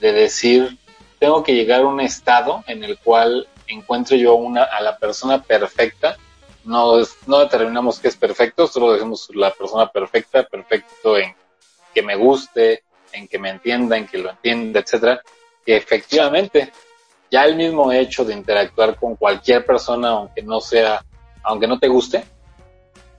de 0.00 0.12
decir, 0.12 0.78
tengo 1.18 1.42
que 1.42 1.54
llegar 1.54 1.80
a 1.80 1.86
un 1.86 2.00
estado 2.00 2.62
en 2.66 2.84
el 2.84 2.98
cual 2.98 3.48
encuentre 3.66 4.18
yo 4.18 4.34
una, 4.34 4.64
a 4.64 4.80
la 4.80 4.98
persona 4.98 5.42
perfecta. 5.42 6.16
No, 6.64 6.96
no 7.26 7.38
determinamos 7.38 7.98
qué 7.98 8.08
es 8.08 8.16
perfecto, 8.16 8.66
solo 8.66 8.92
decimos 8.92 9.28
la 9.34 9.52
persona 9.52 9.90
perfecta, 9.90 10.44
perfecto 10.44 11.18
en 11.18 11.34
que 11.94 12.02
me 12.02 12.16
guste, 12.16 12.84
en 13.12 13.28
que 13.28 13.38
me 13.38 13.50
entienda, 13.50 13.96
en 13.96 14.06
que 14.06 14.18
lo 14.18 14.30
entienda, 14.30 14.80
etcétera. 14.80 15.20
Que 15.64 15.76
efectivamente, 15.76 16.72
ya 17.30 17.44
el 17.44 17.56
mismo 17.56 17.92
hecho 17.92 18.24
de 18.24 18.34
interactuar 18.34 18.96
con 18.96 19.16
cualquier 19.16 19.64
persona, 19.64 20.10
aunque 20.10 20.42
no 20.42 20.60
sea, 20.60 21.04
aunque 21.42 21.66
no 21.66 21.78
te 21.78 21.88
guste, 21.88 22.24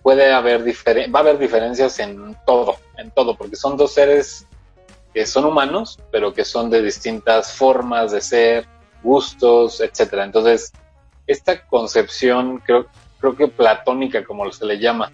puede 0.06 0.32
haber 0.32 0.62
va 0.62 1.20
a 1.20 1.22
haber 1.24 1.40
diferencias 1.40 1.98
en 1.98 2.38
todo, 2.46 2.76
en 2.96 3.10
todo, 3.10 3.36
porque 3.36 3.56
son 3.56 3.76
dos 3.76 3.96
seres 3.96 4.46
que 5.16 5.26
son 5.26 5.46
humanos, 5.46 5.98
pero 6.12 6.32
que 6.32 6.46
son 6.46 6.70
de 6.70 6.84
distintas 6.84 7.54
formas 7.54 8.12
de 8.12 8.22
ser, 8.22 8.68
gustos, 9.02 9.82
etcétera. 9.82 10.24
Entonces, 10.24 10.72
esta 11.26 11.66
concepción, 11.66 12.60
creo, 12.60 12.86
creo 13.20 13.36
que 13.36 13.48
platónica, 13.48 14.24
como 14.24 14.52
se 14.52 14.68
le 14.68 14.78
llama, 14.78 15.12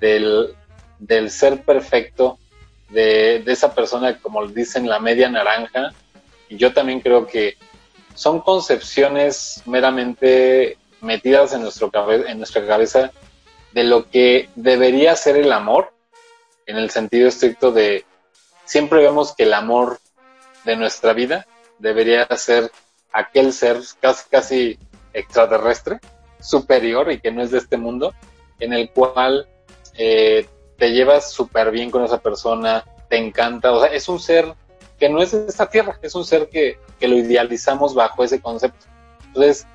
del, 0.00 0.54
del 0.98 1.30
ser 1.30 1.62
perfecto, 1.62 2.38
de, 2.88 3.44
esa 3.46 3.74
persona, 3.74 4.18
como 4.20 4.46
dicen, 4.46 4.88
la 4.88 5.00
media 5.00 5.28
naranja, 5.28 5.92
yo 6.48 6.72
también 6.72 7.00
creo 7.00 7.26
que 7.26 7.58
son 8.14 8.40
concepciones 8.40 9.62
meramente 9.66 10.78
metidas 11.02 11.52
en, 11.52 11.60
nuestro 11.60 11.92
en 12.26 12.38
nuestra 12.38 12.66
cabeza 12.66 13.12
de 13.74 13.82
lo 13.82 14.08
que 14.08 14.48
debería 14.54 15.16
ser 15.16 15.36
el 15.36 15.52
amor, 15.52 15.92
en 16.64 16.76
el 16.76 16.90
sentido 16.90 17.28
estricto 17.28 17.72
de 17.72 18.04
siempre 18.64 19.00
vemos 19.02 19.34
que 19.34 19.42
el 19.42 19.52
amor 19.52 19.98
de 20.64 20.76
nuestra 20.76 21.12
vida 21.12 21.44
debería 21.80 22.24
ser 22.36 22.70
aquel 23.12 23.52
ser 23.52 23.80
casi, 24.00 24.28
casi 24.30 24.78
extraterrestre, 25.12 25.98
superior 26.40 27.10
y 27.10 27.18
que 27.18 27.32
no 27.32 27.42
es 27.42 27.50
de 27.50 27.58
este 27.58 27.76
mundo, 27.76 28.14
en 28.60 28.72
el 28.72 28.90
cual 28.90 29.48
eh, 29.94 30.46
te 30.78 30.92
llevas 30.92 31.32
súper 31.32 31.72
bien 31.72 31.90
con 31.90 32.04
esa 32.04 32.18
persona, 32.18 32.84
te 33.08 33.16
encanta, 33.16 33.72
o 33.72 33.80
sea, 33.80 33.92
es 33.92 34.08
un 34.08 34.20
ser 34.20 34.54
que 35.00 35.08
no 35.08 35.20
es 35.20 35.32
de 35.32 35.46
esta 35.48 35.68
tierra, 35.68 35.98
es 36.00 36.14
un 36.14 36.24
ser 36.24 36.48
que, 36.48 36.78
que 37.00 37.08
lo 37.08 37.16
idealizamos 37.16 37.92
bajo 37.92 38.22
ese 38.22 38.40
concepto. 38.40 38.86
Entonces, 39.26 39.66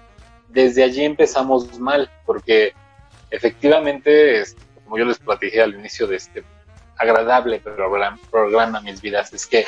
desde 0.47 0.83
allí 0.83 1.03
empezamos 1.03 1.77
mal, 1.77 2.09
porque 2.25 2.73
efectivamente, 3.31 4.43
como 4.83 4.97
yo 4.97 5.05
les 5.05 5.19
platiqué 5.19 5.61
al 5.61 5.75
inicio 5.75 6.07
de 6.07 6.15
este 6.17 6.43
agradable 6.97 7.59
programa, 7.59 8.19
programa 8.29 8.81
Mis 8.81 9.01
Vidas, 9.01 9.31
es 9.33 9.45
que 9.47 9.65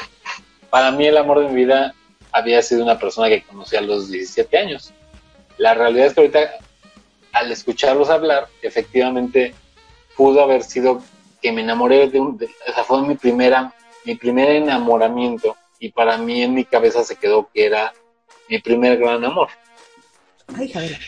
para 0.70 0.91
mí 0.91 1.05
el 1.07 1.18
amor 1.18 1.39
de 1.41 1.49
mi 1.49 1.55
vida 1.55 1.93
había 2.32 2.62
sido 2.62 2.84
una 2.84 2.97
persona 2.99 3.30
que 3.30 3.43
conocí 3.43 3.76
a 3.76 3.82
los 3.82 4.09
17 4.09 4.57
años. 4.57 4.93
La 5.57 5.74
realidad 5.74 6.07
es 6.07 6.14
que 6.14 6.22
ahorita, 6.22 6.51
al 7.34 7.51
escucharlos 7.51 8.09
hablar, 8.09 8.47
efectivamente 8.62 9.53
pudo 10.16 10.41
haber 10.41 10.64
sido 10.64 11.01
que 11.41 11.51
me 11.51 11.62
enamoré 11.62 12.07
de 12.09 12.20
un, 12.20 12.38
de- 12.38 12.49
fue 12.86 13.01
mi 13.03 13.16
primera, 13.16 13.74
mi 14.05 14.16
primer 14.16 14.49
enamoramiento 14.49 15.55
y 15.80 15.89
para 15.89 16.18
mí 16.18 16.41
en 16.43 16.53
mi 16.53 16.66
cabeza 16.66 17.03
se 17.03 17.16
quedó 17.16 17.49
que 17.53 17.66
era 17.66 17.93
mi 18.49 18.59
primer 18.59 18.97
gran 18.97 19.24
amor. 19.26 19.49
Ay, 20.57 20.70
Javier. 20.70 20.99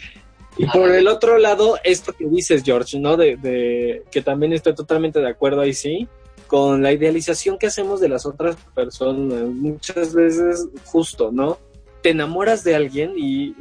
Y 0.58 0.66
por 0.68 0.91
el 0.91 1.08
otro 1.08 1.38
lado, 1.38 1.78
esto 1.84 2.14
que 2.14 2.26
dices, 2.26 2.64
George, 2.64 2.99
¿no? 2.99 3.18
De, 3.18 3.38
de 3.38 4.04
que 4.12 4.22
también 4.22 4.54
estoy 4.54 4.76
totalmente 4.76 5.20
de 5.20 5.30
acuerdo 5.30 5.62
ahí 5.62 5.74
sí, 5.74 6.08
con 6.47 6.84
la 6.84 6.91
idealización 6.91 7.58
que 7.58 7.68
hacemos 7.68 7.99
de 7.99 8.10
las 8.10 8.26
otras 8.26 8.56
personas. 8.76 9.43
Muchas 9.45 10.14
veces, 10.14 10.68
justo, 10.86 11.32
¿no? 11.32 11.58
Te 12.01 12.12
enamoras 12.12 12.64
de 12.64 12.76
alguien 12.76 13.14
y 13.18 13.56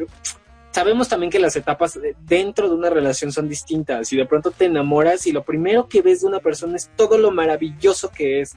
sabemos 0.73 1.09
también 1.09 1.31
que 1.31 1.39
las 1.39 1.55
etapas 1.57 1.99
dentro 2.27 2.69
de 2.69 2.75
una 2.75 2.91
relación 2.91 3.31
son 3.31 3.49
distintas 3.49 4.13
y 4.13 4.17
de 4.17 4.27
pronto 4.27 4.51
te 4.51 4.65
enamoras 4.65 5.27
y 5.27 5.33
lo 5.33 5.45
primero 5.45 5.89
que 5.89 6.03
ves 6.03 6.23
de 6.23 6.27
una 6.27 6.41
persona 6.41 6.77
es 6.77 6.91
todo 6.97 7.19
lo 7.19 7.31
maravilloso 7.31 8.11
que 8.11 8.41
es. 8.41 8.57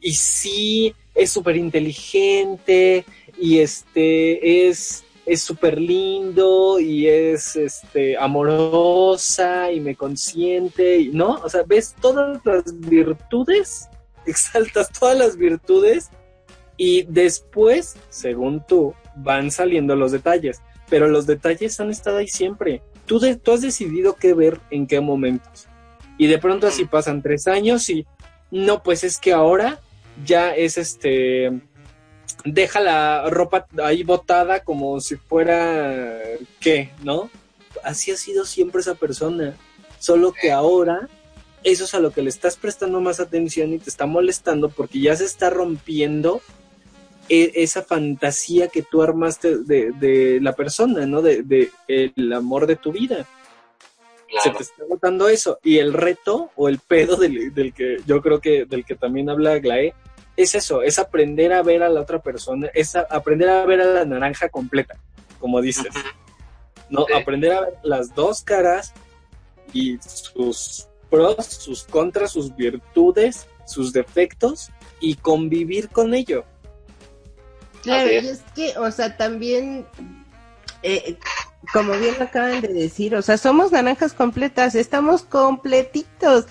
Y 0.00 0.12
sí, 0.14 0.94
es 1.14 1.30
súper 1.30 1.56
inteligente 1.56 3.04
y 3.38 3.58
este 3.58 4.68
es 4.68 5.03
es 5.26 5.42
súper 5.42 5.80
lindo 5.80 6.78
y 6.80 7.06
es 7.08 7.56
este 7.56 8.16
amorosa 8.18 9.70
y 9.72 9.80
me 9.80 9.94
consiente 9.96 10.98
y 10.98 11.08
no, 11.08 11.40
o 11.42 11.48
sea, 11.48 11.62
ves 11.66 11.94
todas 12.00 12.40
las 12.44 12.80
virtudes, 12.80 13.88
exaltas 14.26 14.90
todas 14.90 15.16
las 15.18 15.36
virtudes 15.36 16.10
y 16.76 17.04
después, 17.04 17.96
según 18.10 18.64
tú, 18.66 18.94
van 19.16 19.50
saliendo 19.50 19.94
los 19.96 20.12
detalles, 20.12 20.60
pero 20.90 21.08
los 21.08 21.26
detalles 21.26 21.78
han 21.80 21.90
estado 21.90 22.18
ahí 22.18 22.28
siempre. 22.28 22.82
Tú, 23.06 23.18
de- 23.20 23.36
tú 23.36 23.52
has 23.52 23.60
decidido 23.60 24.16
qué 24.16 24.34
ver 24.34 24.60
en 24.70 24.86
qué 24.86 25.00
momentos. 25.00 25.66
Y 26.18 26.26
de 26.26 26.38
pronto 26.38 26.66
así 26.66 26.84
pasan 26.84 27.22
tres 27.22 27.46
años 27.46 27.88
y 27.90 28.06
no, 28.50 28.82
pues 28.82 29.04
es 29.04 29.18
que 29.18 29.32
ahora 29.32 29.80
ya 30.24 30.54
es 30.54 30.78
este 30.78 31.60
deja 32.44 32.80
la 32.80 33.28
ropa 33.30 33.66
ahí 33.82 34.02
botada 34.02 34.60
como 34.60 35.00
si 35.00 35.16
fuera 35.16 36.20
qué, 36.60 36.90
¿no? 37.02 37.30
Así 37.82 38.10
ha 38.10 38.16
sido 38.16 38.44
siempre 38.44 38.80
esa 38.80 38.94
persona, 38.94 39.54
solo 39.98 40.32
que 40.32 40.52
ahora 40.52 41.08
eso 41.64 41.84
es 41.84 41.94
a 41.94 42.00
lo 42.00 42.12
que 42.12 42.22
le 42.22 42.28
estás 42.28 42.56
prestando 42.56 43.00
más 43.00 43.20
atención 43.20 43.72
y 43.72 43.78
te 43.78 43.88
está 43.88 44.06
molestando 44.06 44.68
porque 44.68 45.00
ya 45.00 45.16
se 45.16 45.24
está 45.24 45.48
rompiendo 45.48 46.42
e- 47.28 47.52
esa 47.54 47.82
fantasía 47.82 48.68
que 48.68 48.82
tú 48.82 49.02
armaste 49.02 49.58
de, 49.58 49.92
de 49.92 50.40
la 50.42 50.52
persona, 50.52 51.06
¿no? 51.06 51.22
De, 51.22 51.42
de 51.42 51.70
el 51.88 52.32
amor 52.32 52.66
de 52.66 52.76
tu 52.76 52.92
vida 52.92 53.26
se 54.42 54.50
te 54.50 54.62
está 54.62 54.82
agotando 54.82 55.28
eso. 55.28 55.58
Y 55.62 55.78
el 55.78 55.92
reto 55.92 56.50
o 56.56 56.68
el 56.68 56.78
pedo 56.78 57.16
del, 57.16 57.54
del 57.54 57.72
que 57.72 57.98
yo 58.06 58.20
creo 58.20 58.40
que 58.40 58.64
del 58.64 58.84
que 58.84 58.94
también 58.94 59.30
habla 59.30 59.58
Glae 59.58 59.94
es 60.36 60.54
eso, 60.54 60.82
es 60.82 60.98
aprender 60.98 61.52
a 61.52 61.62
ver 61.62 61.82
a 61.82 61.88
la 61.88 62.00
otra 62.00 62.20
persona, 62.20 62.68
es 62.74 62.96
a- 62.96 63.06
aprender 63.10 63.48
a 63.48 63.64
ver 63.64 63.80
a 63.80 63.84
la 63.84 64.04
naranja 64.04 64.48
completa, 64.48 64.96
como 65.38 65.60
dices. 65.60 65.92
No, 66.90 67.06
Sí. 67.06 67.12
aprender 67.14 67.52
a 67.52 67.60
ver 67.62 67.74
las 67.82 68.14
dos 68.14 68.42
caras 68.42 68.92
y 69.72 69.98
sus 69.98 70.86
pros, 71.10 71.44
sus 71.46 71.84
contras, 71.84 72.32
sus 72.32 72.54
virtudes, 72.54 73.46
sus 73.66 73.92
defectos 73.92 74.70
y 75.00 75.14
convivir 75.14 75.88
con 75.88 76.14
ello. 76.14 76.44
Claro, 77.82 78.10
y 78.10 78.14
es. 78.16 78.24
es 78.24 78.42
que, 78.54 78.76
o 78.78 78.90
sea, 78.90 79.16
también, 79.16 79.86
eh, 80.82 81.16
como 81.72 81.92
bien 81.92 82.16
lo 82.18 82.24
acaban 82.24 82.60
de 82.60 82.68
decir, 82.68 83.14
o 83.14 83.22
sea, 83.22 83.36
somos 83.38 83.72
naranjas 83.72 84.12
completas, 84.12 84.74
estamos 84.74 85.22
completitos. 85.22 86.46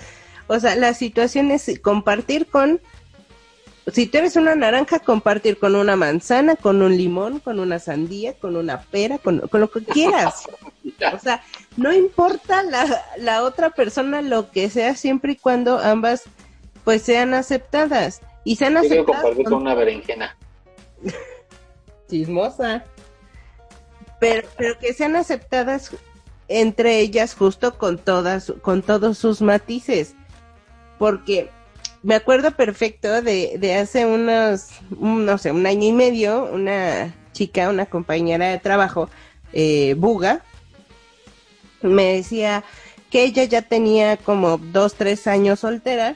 O 0.48 0.60
sea, 0.60 0.76
la 0.76 0.94
situación 0.94 1.52
es 1.52 1.72
compartir 1.82 2.48
con, 2.48 2.82
si 3.92 4.08
tú 4.08 4.18
eres 4.18 4.36
una 4.36 4.56
naranja, 4.56 5.00
compartir 5.00 5.60
con 5.60 5.76
una 5.76 5.96
manzana, 5.96 6.56
con 6.56 6.82
un 6.82 6.96
limón, 6.96 7.40
con 7.40 7.60
una 7.60 7.80
sandía, 7.80 8.34
con 8.34 8.56
una 8.56 8.82
pera, 8.82 9.18
con, 9.18 9.40
con 9.42 9.62
lo 9.62 9.70
que 9.70 9.84
quieras. 9.84 10.46
O 11.14 11.20
sea, 11.20 11.44
no 11.76 11.92
importa 11.92 12.64
la, 12.64 13.04
la 13.18 13.44
otra 13.44 13.72
persona 13.72 14.22
lo 14.22 14.52
que 14.52 14.70
sea, 14.70 14.96
siempre 14.96 15.34
y 15.34 15.36
cuando 15.36 15.80
ambas 15.80 16.24
pues 16.84 17.02
sean 17.02 17.34
aceptadas. 17.34 18.22
Y 18.46 18.56
sean 18.58 18.78
aceptadas 18.78 19.06
compartir 19.06 19.46
con 19.46 19.54
con 19.54 19.62
una 19.64 19.76
berenjena. 19.76 20.38
chismosa. 22.10 22.84
Pero, 24.20 24.48
pero 24.58 24.80
que 24.80 24.94
sean 24.94 25.16
aceptadas 25.16 25.92
entre 26.48 27.00
ellas 27.00 27.36
justo 27.36 27.78
con 27.78 27.98
todas, 27.98 28.54
con 28.62 28.82
todos 28.82 29.18
sus 29.18 29.42
matices. 29.42 30.16
Porque 31.00 31.50
me 32.04 32.16
acuerdo 32.16 32.51
perfecto 32.51 33.22
de, 33.22 33.58
de 33.58 33.76
hace 33.76 34.06
unos, 34.06 34.68
un- 34.99 35.26
no 35.26 35.38
sé, 35.38 35.51
un 35.51 35.66
año 35.66 35.88
y 35.88 35.93
medio, 35.93 36.49
una 36.51 37.16
chica, 37.32 37.70
una 37.70 37.86
compañera 37.86 38.47
de 38.49 38.60
trabajo, 38.60 39.10
eh, 39.54 39.95
Buga, 39.97 40.41
me 41.82 42.16
decía 42.16 42.64
que 43.10 43.24
ella 43.24 43.43
ya 43.45 43.62
tenía 43.62 44.18
como 44.18 44.58
dos, 44.58 44.95
tres 44.95 45.28
años 45.28 45.60
soltera 45.62 46.16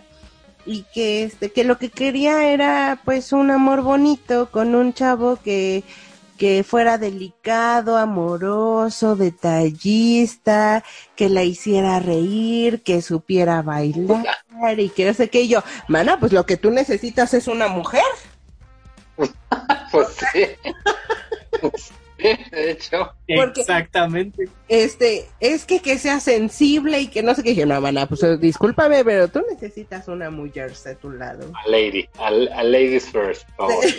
y 0.66 0.84
que 0.94 1.24
este 1.24 1.52
que 1.52 1.64
lo 1.64 1.78
que 1.78 1.90
quería 1.90 2.48
era 2.52 3.00
pues 3.06 3.32
un 3.32 3.52
amor 3.52 3.82
bonito 3.82 4.50
con 4.52 4.76
un 4.76 4.94
chavo 4.94 5.38
que 5.38 5.84
que 6.38 6.64
fuera 6.64 6.98
delicado, 6.98 7.98
amoroso, 7.98 9.16
detallista, 9.16 10.84
que 11.16 11.30
la 11.30 11.44
hiciera 11.44 12.00
reír, 12.00 12.84
que 12.84 13.02
supiera 13.02 13.62
bailar 13.62 14.26
y 14.78 14.90
que 14.90 15.06
no 15.06 15.14
sé 15.14 15.30
qué. 15.30 15.42
Y 15.42 15.50
yo, 15.50 15.64
mana, 15.88 16.20
pues 16.20 16.32
lo 16.32 16.46
que 16.46 16.58
tú 16.58 16.72
necesitas 16.72 17.34
es 17.34 17.48
una 17.48 17.68
mujer. 17.68 18.04
Pues 19.90 20.10
sí. 20.34 20.46
De 22.52 22.72
hecho. 22.72 23.12
Porque- 23.36 23.62
Exactamente. 23.62 24.50
Este, 24.68 25.28
es 25.40 25.66
que 25.66 25.80
que 25.82 25.98
sea 26.00 26.20
sensible 26.20 27.00
y 27.02 27.08
que 27.08 27.22
no 27.24 27.36
sé 27.36 27.44
qué. 27.44 27.54
Yo, 27.56 27.66
no, 27.66 27.80
mana, 27.80 28.06
pues 28.08 28.24
eh, 28.24 28.38
discúlpame, 28.38 29.04
pero 29.06 29.28
tú 29.28 29.42
necesitas 29.52 30.08
una 30.08 30.30
mujer 30.30 30.74
de 30.76 30.96
tu 30.96 31.12
lado. 31.12 31.52
A 31.66 31.70
lady. 31.70 32.08
A, 32.20 32.28
a 32.28 32.64
ladies 32.64 33.10
first, 33.10 33.48
por 33.58 33.70
favor. 33.70 33.86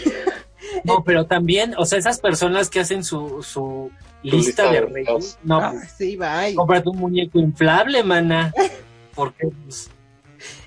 No, 0.82 1.04
pero 1.04 1.24
también, 1.24 1.72
o 1.78 1.84
sea, 1.86 2.00
esas 2.00 2.18
personas 2.18 2.68
que 2.68 2.80
hacen 2.80 3.04
su, 3.04 3.44
su 3.44 3.92
lista, 4.24 4.64
lista 4.64 4.72
de 4.72 4.80
de 4.80 4.86
reyes, 4.86 5.38
no, 5.44 5.60
Ah, 5.60 5.70
pues, 5.72 5.92
sí, 5.96 6.16
bye. 6.16 6.52
cómprate 6.56 6.88
un 6.88 6.98
muñeco 6.98 7.38
inflable, 7.38 8.02
mana. 8.02 8.52
Porque, 9.14 9.46
pues, 9.64 9.88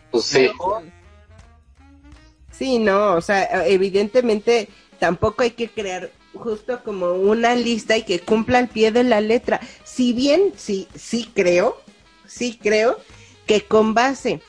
Pues 0.09 0.23
sí. 0.23 0.39
mejor. 0.43 0.83
Sí, 2.51 2.79
no, 2.79 3.15
o 3.15 3.21
sea, 3.21 3.65
evidentemente 3.67 4.69
tampoco 4.97 5.43
hay 5.43 5.51
que 5.51 5.67
crear 5.69 6.09
justo 6.41 6.83
como 6.83 7.13
una 7.13 7.55
lista 7.55 7.95
y 7.97 8.03
que 8.03 8.19
cumpla 8.19 8.59
al 8.59 8.67
pie 8.67 8.91
de 8.91 9.03
la 9.03 9.21
letra. 9.21 9.59
Si 9.83 10.13
bien 10.13 10.53
sí, 10.57 10.87
sí 10.95 11.29
creo, 11.33 11.77
sí 12.27 12.59
creo 12.61 12.97
que 13.45 13.65
con 13.65 13.93
base 13.93 14.41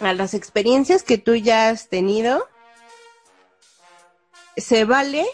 a 0.00 0.12
las 0.14 0.34
experiencias 0.34 1.02
que 1.02 1.18
tú 1.18 1.34
ya 1.34 1.68
has 1.70 1.88
tenido, 1.88 2.46
se 4.56 4.84
vale 4.84 5.26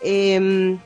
em, 0.00 0.80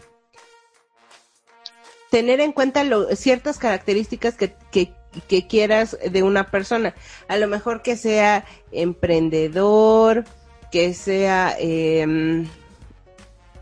tener 2.11 2.41
en 2.41 2.53
cuenta 2.53 2.85
ciertas 3.17 3.59
características 3.59 4.37
que 4.37 5.47
quieras 5.49 5.97
de 6.11 6.23
una 6.23 6.51
persona. 6.51 6.95
A 7.29 7.37
lo 7.37 7.49
mejor 7.49 7.83
que 7.83 7.97
sea 7.97 8.45
emprendedor, 8.73 10.25
que 10.71 10.95
sea, 10.95 11.57
em, 11.59 12.47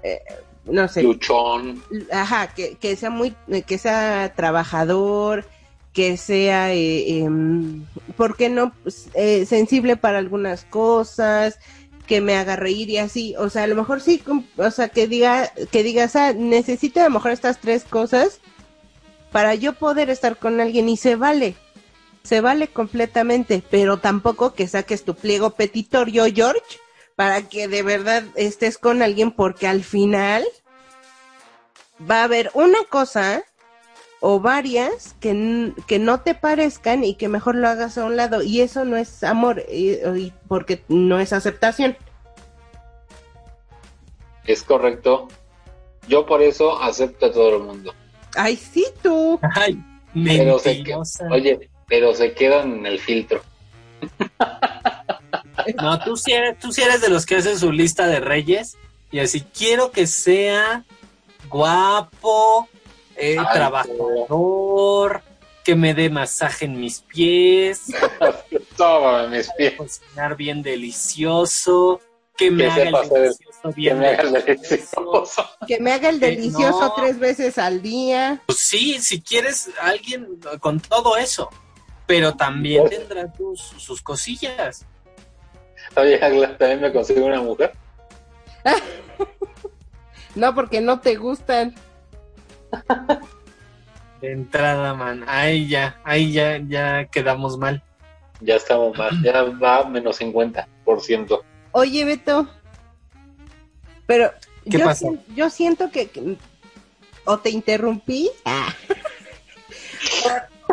eh, 0.02 0.20
no 0.66 0.88
sé, 0.88 1.02
Luchón. 1.02 1.82
ajá, 2.12 2.48
que, 2.54 2.74
que 2.74 2.96
sea 2.96 3.10
muy, 3.10 3.34
que 3.66 3.78
sea 3.78 4.32
trabajador, 4.34 5.46
que 5.92 6.16
sea, 6.16 6.74
eh, 6.74 7.20
em, 7.20 7.84
¿por 8.16 8.36
qué 8.36 8.48
no? 8.48 8.72
Pues, 8.82 9.08
eh, 9.14 9.46
sensible 9.46 9.96
para 9.96 10.18
algunas 10.18 10.64
cosas, 10.64 11.58
que 12.06 12.20
me 12.20 12.36
haga 12.36 12.56
reír 12.56 12.88
y 12.90 12.98
así, 12.98 13.34
o 13.36 13.50
sea, 13.50 13.64
a 13.64 13.66
lo 13.66 13.76
mejor 13.76 14.00
sí, 14.00 14.22
o 14.56 14.70
sea, 14.70 14.88
que 14.88 15.08
diga, 15.08 15.52
que 15.70 15.82
digas, 15.82 16.16
ah, 16.16 16.32
necesito 16.32 17.00
a 17.00 17.04
lo 17.04 17.10
mejor 17.10 17.32
estas 17.32 17.60
tres 17.60 17.84
cosas 17.84 18.40
para 19.32 19.54
yo 19.54 19.72
poder 19.74 20.08
estar 20.08 20.38
con 20.38 20.60
alguien 20.60 20.88
y 20.88 20.96
se 20.96 21.16
vale, 21.16 21.56
se 22.22 22.40
vale 22.40 22.68
completamente, 22.68 23.62
pero 23.70 23.98
tampoco 23.98 24.54
que 24.54 24.68
saques 24.68 25.04
tu 25.04 25.14
pliego 25.14 25.50
petitorio, 25.50 26.24
George, 26.32 26.78
para 27.16 27.42
que 27.48 27.66
de 27.68 27.82
verdad 27.82 28.22
estés 28.34 28.78
con 28.78 29.02
alguien 29.02 29.30
porque 29.32 29.66
al 29.66 29.82
final 29.82 30.44
va 32.08 32.20
a 32.20 32.24
haber 32.24 32.50
una 32.54 32.78
cosa 32.90 33.42
o 34.20 34.40
varias 34.40 35.14
que, 35.20 35.72
que 35.86 35.98
no 35.98 36.20
te 36.20 36.34
parezcan 36.34 37.04
y 37.04 37.14
que 37.14 37.28
mejor 37.28 37.54
lo 37.54 37.68
hagas 37.68 37.96
a 37.98 38.04
un 38.04 38.16
lado 38.16 38.42
y 38.42 38.60
eso 38.60 38.84
no 38.84 38.96
es 38.96 39.22
amor 39.24 39.62
y- 39.70 39.92
y 40.16 40.32
porque 40.48 40.82
no 40.88 41.18
es 41.20 41.32
aceptación. 41.32 41.96
Es 44.44 44.62
correcto. 44.62 45.28
Yo 46.08 46.24
por 46.26 46.42
eso 46.42 46.80
acepto 46.82 47.26
a 47.26 47.32
todo 47.32 47.56
el 47.56 47.62
mundo. 47.62 47.92
Ay, 48.36 48.56
sí, 48.56 48.86
tú. 49.02 49.40
Ay, 49.54 49.82
Pero 50.24 50.58
se, 50.58 50.70
que- 50.70 50.76
mentirosa. 50.76 51.26
oye, 51.30 51.70
pero 51.88 52.14
se 52.14 52.32
quedan 52.34 52.72
en 52.74 52.86
el 52.86 52.98
filtro. 53.00 53.42
No, 55.80 55.98
tú 56.00 56.16
sí, 56.16 56.32
eres, 56.32 56.58
tú 56.58 56.72
sí 56.72 56.82
eres 56.82 57.00
de 57.00 57.08
los 57.08 57.26
que 57.26 57.36
hacen 57.36 57.58
su 57.58 57.72
lista 57.72 58.06
de 58.06 58.20
reyes 58.20 58.76
y 59.10 59.18
así 59.20 59.42
quiero 59.42 59.90
que 59.90 60.06
sea 60.06 60.84
guapo, 61.48 62.68
eh, 63.16 63.36
Ay, 63.38 63.46
trabajador, 63.52 65.22
que 65.64 65.74
me 65.74 65.94
dé 65.94 66.10
masaje 66.10 66.64
en 66.66 66.78
mis 66.80 67.00
pies, 67.00 67.82
Toma 68.76 69.26
mis 69.28 69.50
pies. 69.56 69.74
cocinar 69.76 70.36
bien 70.36 70.62
delicioso, 70.62 72.00
que 72.36 72.50
me 72.50 72.64
Que 72.64 72.70
haga 72.70 73.00
el 73.00 73.08
delicioso 73.08 73.62
Que 73.64 73.72
bien 73.74 73.98
me 73.98 74.08
haga 74.08 74.22
el 74.22 74.32
delicioso. 74.44 75.50
Que 75.66 75.78
me 75.80 75.92
haga 75.92 76.08
el 76.10 76.20
Que 76.20 76.26
delicioso 76.26 76.80
no. 76.80 76.94
tres 76.94 77.18
veces 77.18 77.58
al 77.58 77.80
día. 77.80 78.42
Pues 78.46 78.58
sí, 78.58 79.00
si 79.00 79.22
quieres 79.22 79.70
alguien 79.80 80.38
con 80.60 80.78
todo 80.80 81.16
eso, 81.16 81.48
pero 82.06 82.34
también 82.36 82.88
tendrá 82.88 83.32
tus, 83.32 83.60
sus 83.78 84.02
cosillas. 84.02 84.84
Oye, 85.96 86.22
Agla, 86.22 86.56
también 86.58 86.80
me 86.82 86.92
consigo 86.92 87.26
una 87.26 87.40
mujer. 87.40 87.72
No, 90.34 90.54
porque 90.54 90.82
no 90.82 91.00
te 91.00 91.16
gustan. 91.16 91.74
De 94.20 94.32
entrada, 94.32 94.92
man. 94.92 95.24
Ahí 95.26 95.66
ya, 95.66 95.98
ahí 96.04 96.30
ya, 96.30 96.58
ya 96.58 97.06
quedamos 97.06 97.56
mal. 97.56 97.82
Ya 98.42 98.56
estamos 98.56 98.98
más. 98.98 99.14
Ya 99.22 99.44
va 99.44 99.88
menos 99.88 100.20
50%. 100.20 101.40
Oye, 101.72 102.04
Beto. 102.04 102.46
Pero 104.06 104.30
¿Qué 104.70 104.76
yo, 104.76 104.84
pasó? 104.84 105.06
sien- 105.06 105.24
yo 105.34 105.48
siento 105.48 105.90
que, 105.90 106.08
que- 106.10 106.36
o 107.24 107.38
te 107.38 107.48
interrumpí. 107.48 108.30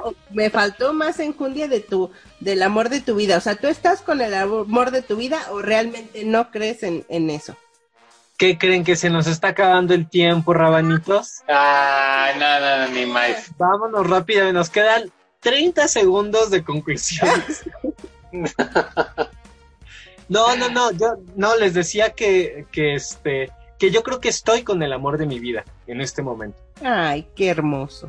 O, 0.04 0.10
o 0.10 0.14
me 0.32 0.50
faltó 0.50 0.94
más 0.94 1.20
enjundia 1.20 1.68
de 1.68 1.80
tu 1.80 2.12
del 2.44 2.64
amor 2.64 2.90
de 2.90 3.02
tu 3.02 3.16
vida. 3.16 3.38
O 3.38 3.42
sea, 3.42 3.56
¿tú 3.56 3.68
estás 3.68 4.02
con 4.02 4.22
el 4.22 4.34
amor 4.34 4.92
de 4.92 5.02
tu 5.02 5.16
vida 5.16 5.40
o 5.52 5.62
realmente 5.62 6.24
no 6.26 6.52
crees 6.52 6.84
en, 6.84 7.06
en 7.10 7.30
eso? 7.30 7.56
¿Qué 8.38 8.58
creen 8.58 8.84
que 8.84 8.96
se 8.96 9.10
nos 9.10 9.28
está 9.28 9.50
acabando 9.50 9.94
el 9.94 10.10
tiempo, 10.10 10.54
rabanitos? 10.54 11.42
Ay, 11.48 12.38
no, 12.40 12.60
no, 12.60 12.78
no, 12.78 12.88
ni 12.94 13.06
más. 13.06 13.52
Vámonos 13.58 14.10
rápido, 14.10 14.52
nos 14.52 14.70
quedan 14.70 15.12
30 15.40 15.88
segundos 15.88 16.50
de 16.50 16.64
conclusiones. 16.64 17.64
No, 20.30 20.56
no, 20.56 20.70
no, 20.70 20.92
yo 20.92 21.18
no 21.36 21.56
les 21.58 21.74
decía 21.74 22.12
que, 22.12 22.66
que 22.72 22.96
este 22.96 23.52
que 23.78 23.92
yo 23.92 24.02
creo 24.02 24.22
que 24.22 24.30
estoy 24.30 24.64
con 24.64 24.82
el 24.82 24.94
amor 24.94 25.18
de 25.18 25.26
mi 25.26 25.40
vida 25.40 25.66
en 25.88 26.00
este 26.00 26.22
momento. 26.22 26.58
Ay, 26.82 27.28
qué 27.36 27.50
hermoso. 27.50 28.08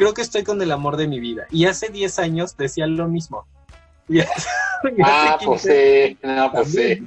Creo 0.00 0.14
que 0.14 0.22
estoy 0.22 0.44
con 0.44 0.62
el 0.62 0.72
amor 0.72 0.96
de 0.96 1.06
mi 1.06 1.20
vida. 1.20 1.46
Y 1.50 1.66
hace 1.66 1.90
10 1.90 2.18
años 2.20 2.56
decía 2.56 2.86
lo 2.86 3.06
mismo. 3.06 3.46
Y 4.08 4.20
hace- 4.20 4.48
y 4.96 5.02
hace 5.02 5.12
Ah, 5.12 5.38
pues 5.44 5.60
15 5.62 6.08
sí. 6.08 6.18
No, 6.26 6.52
pues 6.52 6.72
sí. 6.72 7.06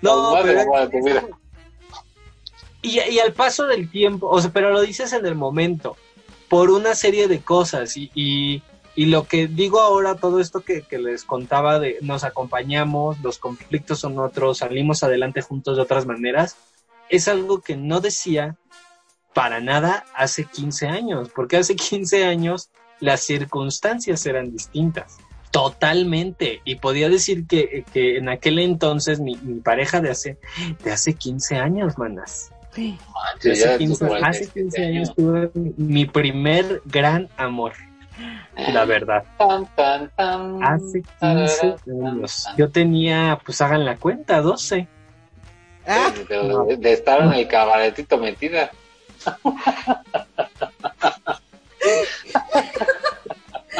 No, 0.00 0.34
de 0.42 0.54
pero-. 1.04 1.38
Y, 2.82 2.98
y 2.98 3.20
al 3.20 3.32
paso 3.32 3.66
del 3.68 3.88
tiempo, 3.88 4.28
o 4.28 4.40
sea, 4.40 4.50
pero 4.52 4.70
lo 4.72 4.80
dices 4.80 5.12
en 5.12 5.24
el 5.24 5.36
momento, 5.36 5.96
por 6.48 6.70
una 6.72 6.96
serie 6.96 7.28
de 7.28 7.40
cosas. 7.42 7.96
Y, 7.96 8.10
y, 8.12 8.62
y 8.96 9.06
lo 9.06 9.28
que 9.28 9.46
digo 9.46 9.80
ahora, 9.80 10.16
todo 10.16 10.40
esto 10.40 10.62
que, 10.62 10.82
que 10.82 10.98
les 10.98 11.24
contaba 11.24 11.78
de 11.78 11.98
nos 12.00 12.24
acompañamos, 12.24 13.20
los 13.20 13.38
conflictos 13.38 14.00
son 14.00 14.18
otros, 14.18 14.58
salimos 14.58 15.04
adelante 15.04 15.42
juntos 15.42 15.76
de 15.76 15.82
otras 15.84 16.06
maneras, 16.06 16.56
es 17.08 17.28
algo 17.28 17.60
que 17.62 17.76
no 17.76 18.00
decía 18.00 18.56
para 19.34 19.60
nada 19.60 20.04
hace 20.14 20.44
15 20.44 20.88
años, 20.88 21.30
porque 21.34 21.56
hace 21.56 21.76
15 21.76 22.24
años 22.24 22.70
las 23.00 23.22
circunstancias 23.22 24.24
eran 24.26 24.52
distintas. 24.52 25.18
Totalmente. 25.50 26.62
Y 26.64 26.76
podía 26.76 27.10
decir 27.10 27.46
que, 27.46 27.84
que 27.92 28.16
en 28.16 28.30
aquel 28.30 28.58
entonces 28.58 29.20
mi, 29.20 29.36
mi 29.36 29.60
pareja 29.60 30.00
de 30.00 30.10
hace, 30.10 30.38
de 30.82 30.92
hace 30.92 31.14
15 31.14 31.56
años, 31.56 31.98
manas. 31.98 32.52
Manches, 32.74 32.98
Hace 33.52 33.54
ya 33.54 33.78
15, 33.78 34.06
tus 34.06 34.22
hace 34.22 34.48
15 34.48 34.78
47 34.78 34.86
años 34.86 35.14
tuve 35.14 35.50
mi 35.76 36.06
primer 36.06 36.80
gran 36.86 37.28
amor, 37.36 37.74
la 38.56 38.86
verdad. 38.86 39.24
Tan, 39.36 39.66
tan, 39.76 40.10
tan. 40.16 40.64
Hace 40.64 41.02
15 41.20 41.76
años. 42.06 42.48
Yo 42.56 42.70
tenía, 42.70 43.38
pues 43.44 43.60
hagan 43.60 43.84
la 43.84 43.96
cuenta, 43.96 44.40
12. 44.40 44.88
Ah, 45.86 46.12
de, 46.28 46.76
de 46.78 46.92
estar 46.92 47.20
en 47.20 47.32
el 47.32 47.46
cabaretito 47.46 48.16
metida. 48.16 48.70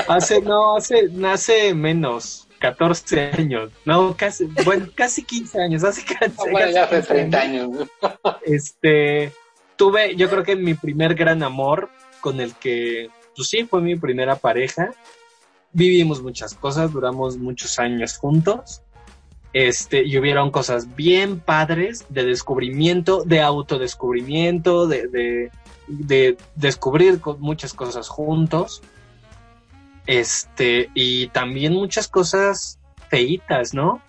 Hace, 0.09 0.43
no, 0.43 0.77
hace, 0.77 1.11
hace 1.25 1.75
menos, 1.75 2.49
14 2.59 3.31
años. 3.39 3.71
No, 3.85 4.15
casi, 4.17 4.45
bueno, 4.65 4.89
casi 4.95 5.25
15 5.25 5.63
años, 5.63 5.85
hace 5.85 6.03
casi, 6.05 6.51
bueno, 6.51 6.71
ya 6.71 6.85
hace 6.85 6.97
15 6.97 7.09
30 7.15 7.41
años. 7.41 7.69
años. 7.69 7.89
Este, 8.45 9.33
tuve, 9.77 10.15
yo 10.17 10.29
creo 10.29 10.43
que 10.43 10.57
mi 10.57 10.75
primer 10.75 11.15
gran 11.15 11.43
amor 11.43 11.91
con 12.21 12.41
el 12.41 12.55
que, 12.55 13.11
pues 13.35 13.49
sí, 13.49 13.65
fue 13.65 13.81
mi 13.81 13.97
primera 13.97 14.37
pareja. 14.37 14.91
Vivimos 15.73 16.23
muchas 16.23 16.55
cosas, 16.55 16.93
duramos 16.93 17.37
muchos 17.39 17.79
años 17.79 18.17
juntos. 18.19 18.83
Este, 19.53 20.03
y 20.03 20.17
hubieron 20.19 20.51
cosas 20.51 20.97
bien 20.97 21.39
padres 21.39 22.07
de 22.09 22.25
descubrimiento, 22.25 23.23
de 23.25 23.43
autodescubrimiento, 23.43 24.87
de, 24.87 25.09
de, 25.09 25.51
de 25.89 26.39
descubrir 26.57 27.21
muchas 27.39 27.75
cosas 27.75 28.09
juntos. 28.09 28.83
Este, 30.07 30.91
y 30.95 31.29
también 31.29 31.75
muchas 31.75 32.09
cosas 32.09 32.79
feitas, 33.09 33.75
¿no? 33.75 34.01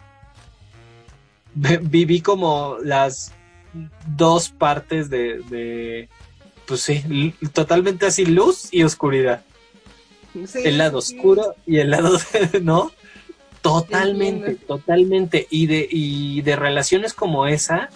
Viví 1.55 2.21
como 2.21 2.77
las 2.81 3.33
dos 4.07 4.49
partes 4.49 5.09
de, 5.09 5.39
de 5.49 6.09
pues 6.65 6.81
sí, 6.81 7.33
totalmente 7.53 8.05
así, 8.05 8.25
luz 8.25 8.69
y 8.71 8.83
oscuridad. 8.83 9.43
sí, 10.47 10.59
El 10.63 10.77
lado 10.77 11.01
sí. 11.01 11.15
oscuro 11.15 11.55
y 11.65 11.77
el 11.77 11.91
lado, 11.91 12.17
¿no? 12.61 12.91
Totalmente, 13.64 14.55
totalmente. 14.55 15.47
Y 15.49 15.68
de, 15.68 15.88
y 15.89 16.41
de 16.41 16.57
relaciones 16.57 17.14
como 17.14 17.47
esa, 17.47 17.89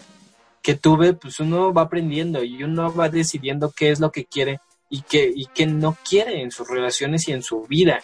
que 0.61 0.75
tuve, 0.75 1.11
pues 1.11 1.41
uno 1.41 1.73
va 1.73 1.83
aprendiendo 1.83 2.41
y 2.41 2.63
uno 2.63 2.93
va 2.95 3.09
decidiendo 3.09 3.73
qué 3.75 3.91
es 3.91 3.99
lo 3.99 4.13
que 4.13 4.23
quiere 4.23 4.61
y 4.89 5.01
qué, 5.01 5.29
y 5.35 5.47
qué 5.47 5.67
no 5.67 5.97
quiere 6.07 6.41
en 6.41 6.51
sus 6.51 6.69
relaciones 6.69 7.27
y 7.27 7.33
en 7.33 7.43
su 7.43 7.63
vida. 7.63 8.01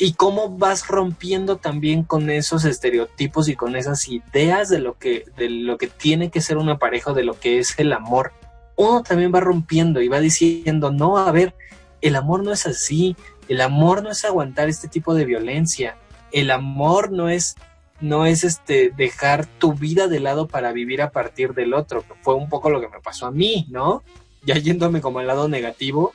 Y 0.00 0.14
cómo 0.14 0.58
vas 0.58 0.88
rompiendo 0.88 1.58
también 1.58 2.02
con 2.02 2.28
esos 2.28 2.64
estereotipos 2.64 3.48
y 3.48 3.54
con 3.54 3.76
esas 3.76 4.08
ideas 4.08 4.68
de 4.68 4.80
lo 4.80 4.98
que, 4.98 5.26
de 5.36 5.48
lo 5.50 5.78
que 5.78 5.86
tiene 5.86 6.28
que 6.30 6.40
ser 6.40 6.56
una 6.56 6.78
pareja, 6.78 7.12
de 7.12 7.22
lo 7.22 7.38
que 7.38 7.60
es 7.60 7.78
el 7.78 7.92
amor. 7.92 8.32
Uno 8.74 9.04
también 9.04 9.32
va 9.32 9.38
rompiendo 9.38 10.00
y 10.00 10.08
va 10.08 10.18
diciendo, 10.18 10.90
no, 10.90 11.18
a 11.18 11.30
ver, 11.30 11.54
el 12.00 12.16
amor 12.16 12.42
no 12.42 12.52
es 12.52 12.66
así, 12.66 13.16
el 13.48 13.60
amor 13.60 14.02
no 14.02 14.10
es 14.10 14.24
aguantar 14.24 14.68
este 14.68 14.88
tipo 14.88 15.14
de 15.14 15.24
violencia, 15.24 15.96
el 16.32 16.50
amor 16.50 17.12
no 17.12 17.28
es 17.28 17.56
no 18.00 18.26
es 18.26 18.44
este 18.44 18.92
dejar 18.96 19.46
tu 19.46 19.74
vida 19.74 20.06
de 20.06 20.20
lado 20.20 20.46
para 20.46 20.72
vivir 20.72 21.02
a 21.02 21.10
partir 21.10 21.54
del 21.54 21.74
otro, 21.74 22.02
que 22.02 22.14
fue 22.22 22.34
un 22.34 22.48
poco 22.48 22.70
lo 22.70 22.80
que 22.80 22.88
me 22.88 23.00
pasó 23.00 23.26
a 23.26 23.30
mí, 23.30 23.66
¿no? 23.70 24.02
Ya 24.44 24.54
yéndome 24.56 25.00
como 25.00 25.18
al 25.18 25.26
lado 25.26 25.48
negativo, 25.48 26.14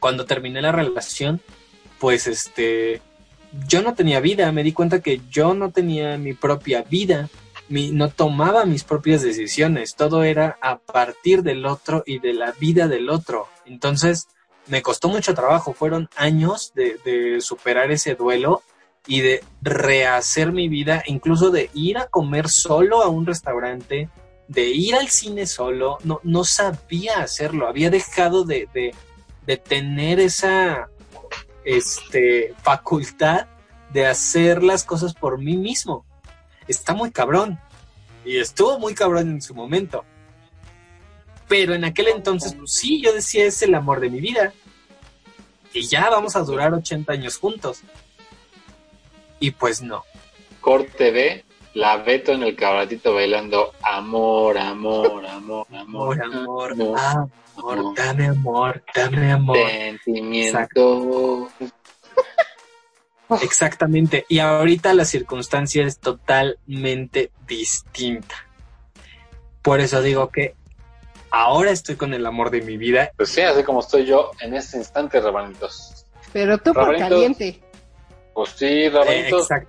cuando 0.00 0.26
terminé 0.26 0.60
la 0.60 0.72
relación, 0.72 1.40
pues 1.98 2.26
este 2.26 3.00
yo 3.68 3.82
no 3.82 3.94
tenía 3.94 4.20
vida, 4.20 4.50
me 4.52 4.62
di 4.62 4.72
cuenta 4.72 5.00
que 5.00 5.20
yo 5.30 5.54
no 5.54 5.70
tenía 5.70 6.16
mi 6.18 6.32
propia 6.32 6.82
vida, 6.82 7.28
mi, 7.68 7.90
no 7.90 8.08
tomaba 8.08 8.64
mis 8.64 8.84
propias 8.84 9.22
decisiones, 9.22 9.94
todo 9.94 10.24
era 10.24 10.58
a 10.60 10.78
partir 10.78 11.42
del 11.42 11.66
otro 11.66 12.02
y 12.06 12.18
de 12.18 12.32
la 12.32 12.52
vida 12.52 12.88
del 12.88 13.10
otro. 13.10 13.48
Entonces, 13.66 14.28
me 14.68 14.82
costó 14.82 15.08
mucho 15.08 15.34
trabajo, 15.34 15.74
fueron 15.74 16.08
años 16.16 16.72
de, 16.74 16.98
de 17.04 17.40
superar 17.40 17.90
ese 17.90 18.14
duelo 18.14 18.62
y 19.06 19.20
de 19.20 19.44
rehacer 19.60 20.52
mi 20.52 20.68
vida, 20.68 21.02
incluso 21.06 21.50
de 21.50 21.70
ir 21.74 21.98
a 21.98 22.06
comer 22.06 22.48
solo 22.48 23.02
a 23.02 23.08
un 23.08 23.26
restaurante, 23.26 24.08
de 24.48 24.68
ir 24.68 24.94
al 24.94 25.08
cine 25.08 25.46
solo, 25.46 25.98
no, 26.04 26.20
no 26.22 26.44
sabía 26.44 27.20
hacerlo, 27.20 27.66
había 27.66 27.90
dejado 27.90 28.44
de, 28.44 28.68
de, 28.72 29.56
tener 29.56 30.20
esa 30.20 30.88
este, 31.64 32.54
facultad 32.62 33.46
de 33.92 34.06
hacer 34.06 34.62
las 34.62 34.84
cosas 34.84 35.14
por 35.14 35.38
mí 35.38 35.56
mismo. 35.56 36.04
Está 36.68 36.94
muy 36.94 37.10
cabrón. 37.10 37.58
Y 38.24 38.38
estuvo 38.38 38.78
muy 38.78 38.94
cabrón 38.94 39.30
en 39.30 39.42
su 39.42 39.54
momento. 39.54 40.04
Pero 41.48 41.74
en 41.74 41.84
aquel 41.84 42.08
entonces, 42.08 42.54
pues 42.54 42.72
sí, 42.72 43.02
yo 43.02 43.12
decía, 43.12 43.44
es 43.44 43.60
el 43.62 43.74
amor 43.74 44.00
de 44.00 44.08
mi 44.08 44.20
vida. 44.20 44.52
Y 45.74 45.86
ya 45.86 46.08
vamos 46.08 46.36
a 46.36 46.40
durar 46.40 46.72
80 46.72 47.12
años 47.12 47.36
juntos. 47.36 47.82
Y 49.42 49.50
pues 49.50 49.82
no. 49.82 50.04
Corte 50.60 51.10
B, 51.10 51.44
la 51.74 51.96
Beto 51.96 52.30
en 52.30 52.44
el 52.44 52.54
cabaretito 52.54 53.12
bailando 53.12 53.72
amor, 53.82 54.56
amor, 54.58 55.26
amor, 55.26 55.66
amor, 55.74 56.22
Amor, 56.22 56.72
amor, 56.72 56.94
ah, 56.96 57.26
amor, 57.56 57.94
dame 57.96 58.26
amor, 58.26 58.84
dame 58.94 59.32
amor. 59.32 59.58
Sentimiento. 59.68 61.50
Exactamente. 63.42 64.26
Y 64.28 64.38
ahorita 64.38 64.94
la 64.94 65.04
circunstancia 65.04 65.84
es 65.84 65.98
totalmente 65.98 67.32
distinta. 67.44 68.36
Por 69.60 69.80
eso 69.80 70.02
digo 70.02 70.28
que 70.28 70.54
ahora 71.30 71.72
estoy 71.72 71.96
con 71.96 72.14
el 72.14 72.24
amor 72.26 72.50
de 72.50 72.62
mi 72.62 72.76
vida. 72.76 73.10
Pues 73.16 73.30
sí, 73.30 73.40
así 73.40 73.64
como 73.64 73.80
estoy 73.80 74.04
yo 74.04 74.30
en 74.40 74.54
este 74.54 74.76
instante, 74.76 75.20
rabanitos. 75.20 76.06
Pero 76.32 76.58
tú 76.58 76.72
por 76.72 76.96
caliente. 76.96 77.60
Pues 78.34 78.50
sí, 78.50 78.66
Eh, 78.84 78.90
rabanitos, 78.90 79.42
exacto. 79.42 79.68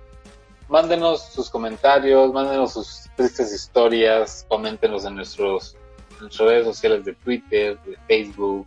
mándenos 0.68 1.22
sus 1.32 1.50
comentarios, 1.50 2.32
mándenos 2.32 2.72
sus 2.72 3.02
tristes 3.16 3.52
historias, 3.52 4.46
coméntenos 4.48 5.04
en 5.04 5.16
nuestros 5.16 5.76
en 6.12 6.20
nuestras 6.20 6.48
redes 6.48 6.64
sociales 6.66 7.04
de 7.04 7.12
Twitter, 7.14 7.78
de 7.84 7.98
Facebook. 8.06 8.66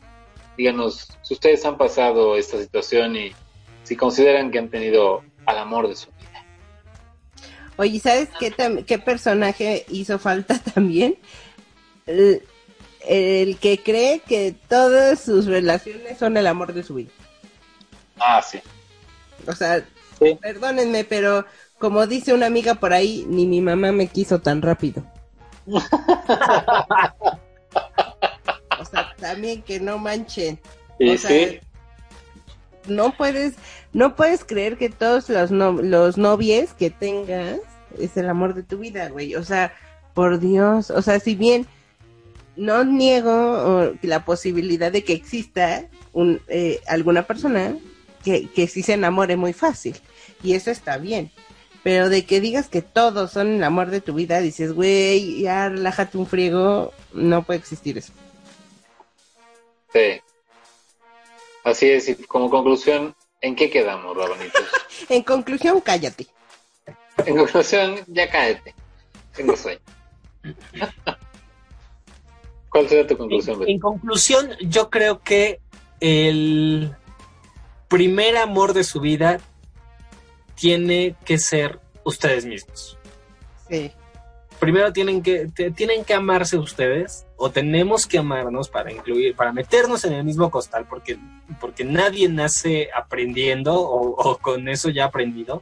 Díganos 0.58 1.08
si 1.22 1.34
ustedes 1.34 1.66
han 1.66 1.78
pasado 1.78 2.36
esta 2.36 2.58
situación 2.60 3.16
y 3.16 3.32
si 3.84 3.96
consideran 3.96 4.52
que 4.52 4.60
han 4.60 4.70
tenido 4.70 5.24
al 5.46 5.58
amor 5.58 5.88
de 5.88 5.96
su 5.96 6.08
vida. 6.12 6.46
Oye, 7.78 8.00
¿sabes 8.00 8.30
qué, 8.40 8.54
qué 8.86 8.98
personaje 9.00 9.86
hizo 9.90 10.20
falta 10.20 10.60
también? 10.74 11.18
El, 12.06 12.44
el 13.08 13.58
que 13.58 13.78
cree 13.84 14.20
que 14.20 14.54
todas 14.68 15.20
sus 15.22 15.46
relaciones 15.46 16.18
son 16.18 16.36
el 16.38 16.48
amor 16.48 16.74
de 16.74 16.84
su 16.84 16.96
vida. 16.96 17.12
Ah, 18.20 18.42
sí. 18.42 18.60
O 19.48 19.56
sea, 19.56 19.84
Sí. 20.20 20.38
perdónenme, 20.42 21.04
pero 21.04 21.46
como 21.78 22.08
dice 22.08 22.34
una 22.34 22.48
amiga 22.48 22.76
por 22.76 22.92
ahí, 22.94 23.26
ni 23.30 23.46
mi 23.46 23.62
mamá 23.62 23.92
me 23.92 24.08
quiso 24.08 24.40
tan 24.42 24.62
rápido. 24.64 25.04
o 28.80 28.86
sea, 28.86 29.14
también 29.20 29.62
que 29.62 29.80
no 29.80 29.98
manchen. 29.98 30.60
O 31.00 31.18
sea, 31.18 31.30
sí, 31.30 31.60
No 32.88 33.16
puedes, 33.16 33.56
no 33.94 34.16
puedes 34.16 34.44
creer 34.44 34.78
que 34.78 34.90
todos 34.90 35.30
los, 35.30 35.52
no, 35.52 35.74
los 35.74 36.18
novies 36.18 36.74
que 36.74 36.90
tengas 36.90 37.60
es 38.00 38.16
el 38.18 38.30
amor 38.30 38.54
de 38.54 38.64
tu 38.64 38.80
vida, 38.80 39.10
güey. 39.10 39.36
O 39.36 39.44
sea, 39.44 39.74
por 40.14 40.40
Dios. 40.40 40.90
O 40.90 41.02
sea, 41.02 41.20
si 41.20 41.36
bien 41.36 41.68
no 42.56 42.84
niego 42.84 43.94
la 44.02 44.26
posibilidad 44.26 44.92
de 44.92 45.04
que 45.04 45.14
exista 45.14 45.84
un, 46.14 46.42
eh, 46.48 46.80
alguna 46.88 47.24
persona 47.28 47.76
que, 48.28 48.50
que 48.50 48.68
sí 48.68 48.84
se 48.84 48.94
enamore 48.94 49.38
muy 49.38 49.54
fácil. 49.54 49.96
Y 50.44 50.54
eso 50.54 50.70
está 50.70 50.98
bien. 50.98 51.32
Pero 51.82 52.10
de 52.10 52.26
que 52.26 52.42
digas 52.42 52.68
que 52.68 52.82
todos 52.82 53.32
son 53.32 53.56
el 53.56 53.64
amor 53.64 53.90
de 53.90 54.02
tu 54.02 54.14
vida, 54.14 54.42
dices, 54.42 54.74
güey, 54.74 55.42
ya 55.42 55.70
relájate 55.70 56.18
un 56.18 56.28
friego, 56.28 56.92
no 57.14 57.44
puede 57.44 57.60
existir 57.60 57.98
eso. 57.98 58.12
sí. 59.94 60.22
Así 61.64 61.90
es, 61.90 62.08
y 62.08 62.16
como 62.16 62.50
conclusión, 62.50 63.14
¿en 63.42 63.54
qué 63.56 63.70
quedamos, 63.70 64.16
rabanitos? 64.16 64.64
En 65.10 65.22
conclusión, 65.22 65.82
cállate. 65.82 66.26
En 67.26 67.36
conclusión, 67.36 67.98
ya 68.08 68.30
cállate. 68.30 68.74
Tengo 69.36 69.56
sueño. 69.58 69.80
¿Cuál 72.70 72.88
sería 72.88 73.06
tu 73.06 73.18
conclusión, 73.18 73.62
En, 73.64 73.70
en 73.70 73.80
conclusión, 73.80 74.50
yo 74.62 74.90
creo 74.90 75.22
que 75.22 75.60
el 76.00 76.96
primer 77.88 78.38
amor 78.38 78.74
de 78.74 78.84
su 78.84 79.00
vida 79.00 79.40
tiene 80.56 81.16
que 81.26 81.38
ser 81.38 81.80
ustedes 82.04 82.46
mismos. 82.46 82.98
Sí. 83.70 83.92
Primero 84.60 84.92
tienen 84.92 85.22
que, 85.22 85.48
te- 85.54 85.70
tienen 85.70 86.04
que 86.04 86.16
amarse 86.16 86.58
ustedes, 86.58 87.28
o 87.36 87.52
tenemos 87.52 88.08
que 88.08 88.18
amarnos 88.18 88.70
para 88.70 88.92
incluir, 88.92 89.36
para 89.36 89.54
meternos 89.54 90.04
en 90.04 90.14
el 90.14 90.24
mismo 90.24 90.50
costal, 90.50 90.88
porque, 90.90 91.20
porque 91.62 91.84
nadie 91.86 92.28
nace 92.28 92.90
aprendiendo 92.96 93.76
o, 93.76 94.16
o 94.20 94.38
con 94.40 94.68
eso 94.68 94.90
ya 94.90 95.06
aprendido. 95.06 95.62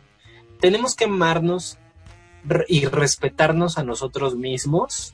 Tenemos 0.61 0.95
que 0.95 1.05
amarnos 1.05 1.77
y 2.69 2.85
respetarnos 2.85 3.77
a 3.77 3.83
nosotros 3.83 4.35
mismos 4.35 5.13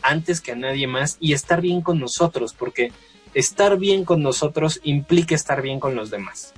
antes 0.00 0.40
que 0.40 0.52
a 0.52 0.56
nadie 0.56 0.86
más 0.86 1.18
y 1.20 1.34
estar 1.34 1.60
bien 1.60 1.82
con 1.82 1.98
nosotros, 2.00 2.54
porque 2.54 2.90
estar 3.34 3.78
bien 3.78 4.04
con 4.04 4.22
nosotros 4.22 4.80
implica 4.82 5.34
estar 5.34 5.62
bien 5.62 5.80
con 5.80 5.94
los 5.94 6.10
demás. 6.10 6.52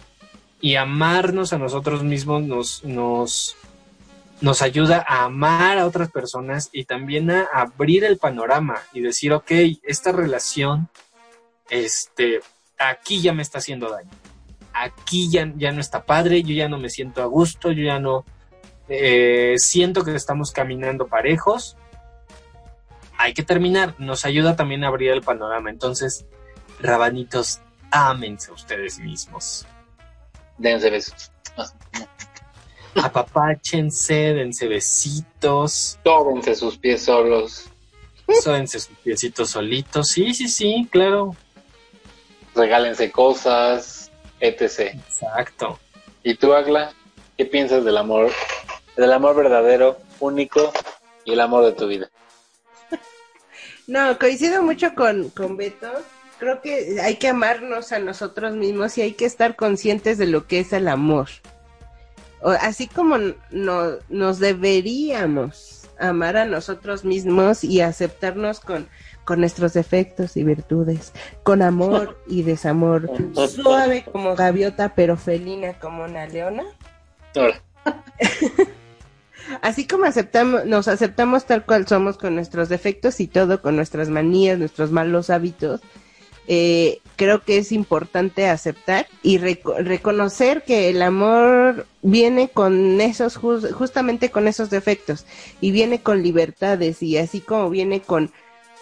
Y 0.61 0.77
amarnos 0.77 1.53
a 1.53 1.59
nosotros 1.59 2.05
mismos 2.05 2.43
nos, 2.43 2.85
nos, 2.85 3.57
nos 4.41 4.63
ayuda 4.63 5.05
a 5.07 5.25
amar 5.25 5.79
a 5.79 5.87
otras 5.87 6.11
personas 6.11 6.71
y 6.73 6.85
también 6.85 7.31
a 7.31 7.49
abrir 7.53 8.05
el 8.05 8.19
panorama 8.19 8.81
y 8.93 9.01
decir, 9.01 9.33
ok, 9.33 9.51
esta 9.83 10.13
relación, 10.13 10.89
este, 11.69 12.41
aquí 12.79 13.21
ya 13.21 13.33
me 13.33 13.43
está 13.43 13.59
haciendo 13.59 13.91
daño. 13.91 14.11
Aquí 14.73 15.31
ya, 15.31 15.53
ya 15.57 15.73
no 15.73 15.81
está 15.81 16.05
padre, 16.05 16.43
yo 16.43 16.55
ya 16.55 16.69
no 16.69 16.79
me 16.79 16.89
siento 16.89 17.23
a 17.23 17.27
gusto, 17.27 17.73
yo 17.73 17.85
ya 17.85 17.99
no 17.99 18.25
eh, 18.89 19.55
siento 19.59 20.05
que 20.05 20.15
estamos 20.15 20.53
caminando 20.53 21.09
parejos. 21.09 21.77
Hay 23.19 23.35
que 23.35 23.43
terminar, 23.43 23.95
nos 23.99 24.25
ayuda 24.25 24.57
también 24.57 24.85
a 24.85 24.89
abrir 24.89 25.11
el 25.11 25.23
panorama. 25.23 25.71
Entonces, 25.71 26.27
rabanitos, 26.83 27.61
ámense 27.91 28.51
ustedes 28.53 28.99
mismos. 28.99 29.67
Dense 30.59 30.91
besos. 30.91 31.31
Apapáchense, 32.95 34.15
dense 34.35 34.69
besitos, 34.69 35.99
Tómense 36.03 36.55
sus 36.55 36.77
pies 36.77 37.03
solos. 37.03 37.69
sódense 38.43 38.81
sus 38.81 38.97
piecitos 38.99 39.51
solitos. 39.51 40.09
Sí, 40.09 40.35
sí, 40.35 40.47
sí, 40.49 40.87
claro. 40.91 41.35
Regálense 42.55 43.11
cosas, 43.11 44.11
etc. 44.41 44.95
Exacto. 44.95 45.79
¿Y 46.23 46.35
tú, 46.35 46.53
Agla? 46.53 46.93
¿Qué 47.39 47.47
piensas 47.47 47.83
del 47.85 47.97
amor? 47.97 48.31
Del 48.97 49.13
amor 49.13 49.35
verdadero, 49.37 49.99
único 50.21 50.71
y 51.25 51.33
el 51.33 51.41
amor 51.41 51.65
de 51.65 51.73
tu 51.73 51.87
vida. 51.87 52.11
No, 53.89 54.17
coincido 54.17 54.63
mucho 54.63 54.95
con, 54.95 55.31
con 55.31 55.57
Beto. 55.57 55.91
Creo 56.43 56.61
que 56.61 57.01
hay 57.01 57.19
que 57.19 57.29
amarnos 57.29 57.93
a 57.93 58.01
nosotros 58.01 58.57
mismos 58.57 58.99
y 58.99 59.03
hay 59.03 59.13
que 59.13 59.27
estar 59.27 59.55
conscientes 59.55 60.19
de 60.19 60.27
lo 60.27 60.49
que 60.49 60.59
es 60.59 60.73
el 60.73 60.89
amor. 60.89 61.29
O- 62.41 62.51
así 62.51 62.89
como 62.89 63.17
no, 63.53 63.91
nos 64.09 64.41
deberíamos 64.41 65.89
amar 66.01 66.37
a 66.37 66.45
nosotros 66.45 67.05
mismos 67.05 67.63
y 67.63 67.81
aceptarnos 67.81 68.59
con, 68.59 68.89
con 69.25 69.39
nuestros 69.39 69.73
defectos 69.73 70.37
y 70.37 70.43
virtudes, 70.43 71.13
con 71.45 71.63
amor 71.63 72.21
y 72.27 72.43
desamor, 72.43 73.09
suave 73.49 74.05
como 74.11 74.35
gaviota, 74.35 74.97
pero 74.97 75.17
felina 75.17 75.79
como 75.79 76.03
una 76.03 76.27
leona. 76.27 76.65
Así 79.63 79.87
como 79.87 80.07
aceptamos, 80.07 80.65
nos 80.67 80.89
aceptamos 80.89 81.45
tal 81.45 81.65
cual 81.65 81.87
somos 81.87 82.19
con 82.19 82.35
nuestros 82.35 82.69
defectos 82.69 83.21
y 83.21 83.29
todo, 83.29 83.63
con 83.63 83.77
nuestras 83.77 84.09
manías, 84.09 84.59
nuestros 84.59 84.91
malos 84.91 85.31
hábitos, 85.31 85.81
eh, 86.49 87.01
creo 87.17 87.43
que 87.43 87.59
es 87.59 87.71
importante 87.73 88.49
aceptar 88.49 89.07
y 89.23 89.39
reco- 89.39 89.77
reconocer 89.79 90.63
que 90.65 90.89
el 90.91 91.03
amor 91.03 91.87
viene 92.03 92.49
con 92.49 93.01
esos, 93.01 93.37
jus- 93.39 93.73
justamente 93.73 94.31
con 94.31 94.49
esos 94.49 94.69
defectos 94.71 95.25
y 95.61 95.71
viene 95.71 96.01
con 96.03 96.23
libertades 96.23 97.03
y 97.03 97.17
así 97.19 97.41
como 97.41 97.71
viene 97.71 98.01
con, 98.01 98.33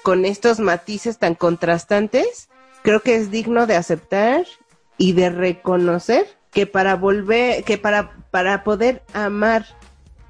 con 0.03 0.25
estos 0.25 0.59
matices 0.59 1.19
tan 1.19 1.35
contrastantes, 1.35 2.49
creo 2.83 3.01
que 3.03 3.17
es 3.17 3.31
digno 3.31 3.67
de 3.67 3.77
aceptar 3.77 4.47
y 4.97 5.13
de 5.13 5.29
reconocer 5.31 6.27
que 6.51 6.67
para 6.67 6.97
volver, 6.97 7.63
que 7.65 7.77
para, 7.79 8.17
para 8.31 8.65
poder 8.65 9.03
amar 9.13 9.67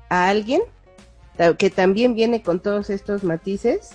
a 0.09 0.29
alguien 0.29 0.63
que 1.59 1.71
también 1.71 2.15
viene 2.15 2.43
con 2.43 2.61
todos 2.61 2.91
estos 2.91 3.25
matices, 3.25 3.91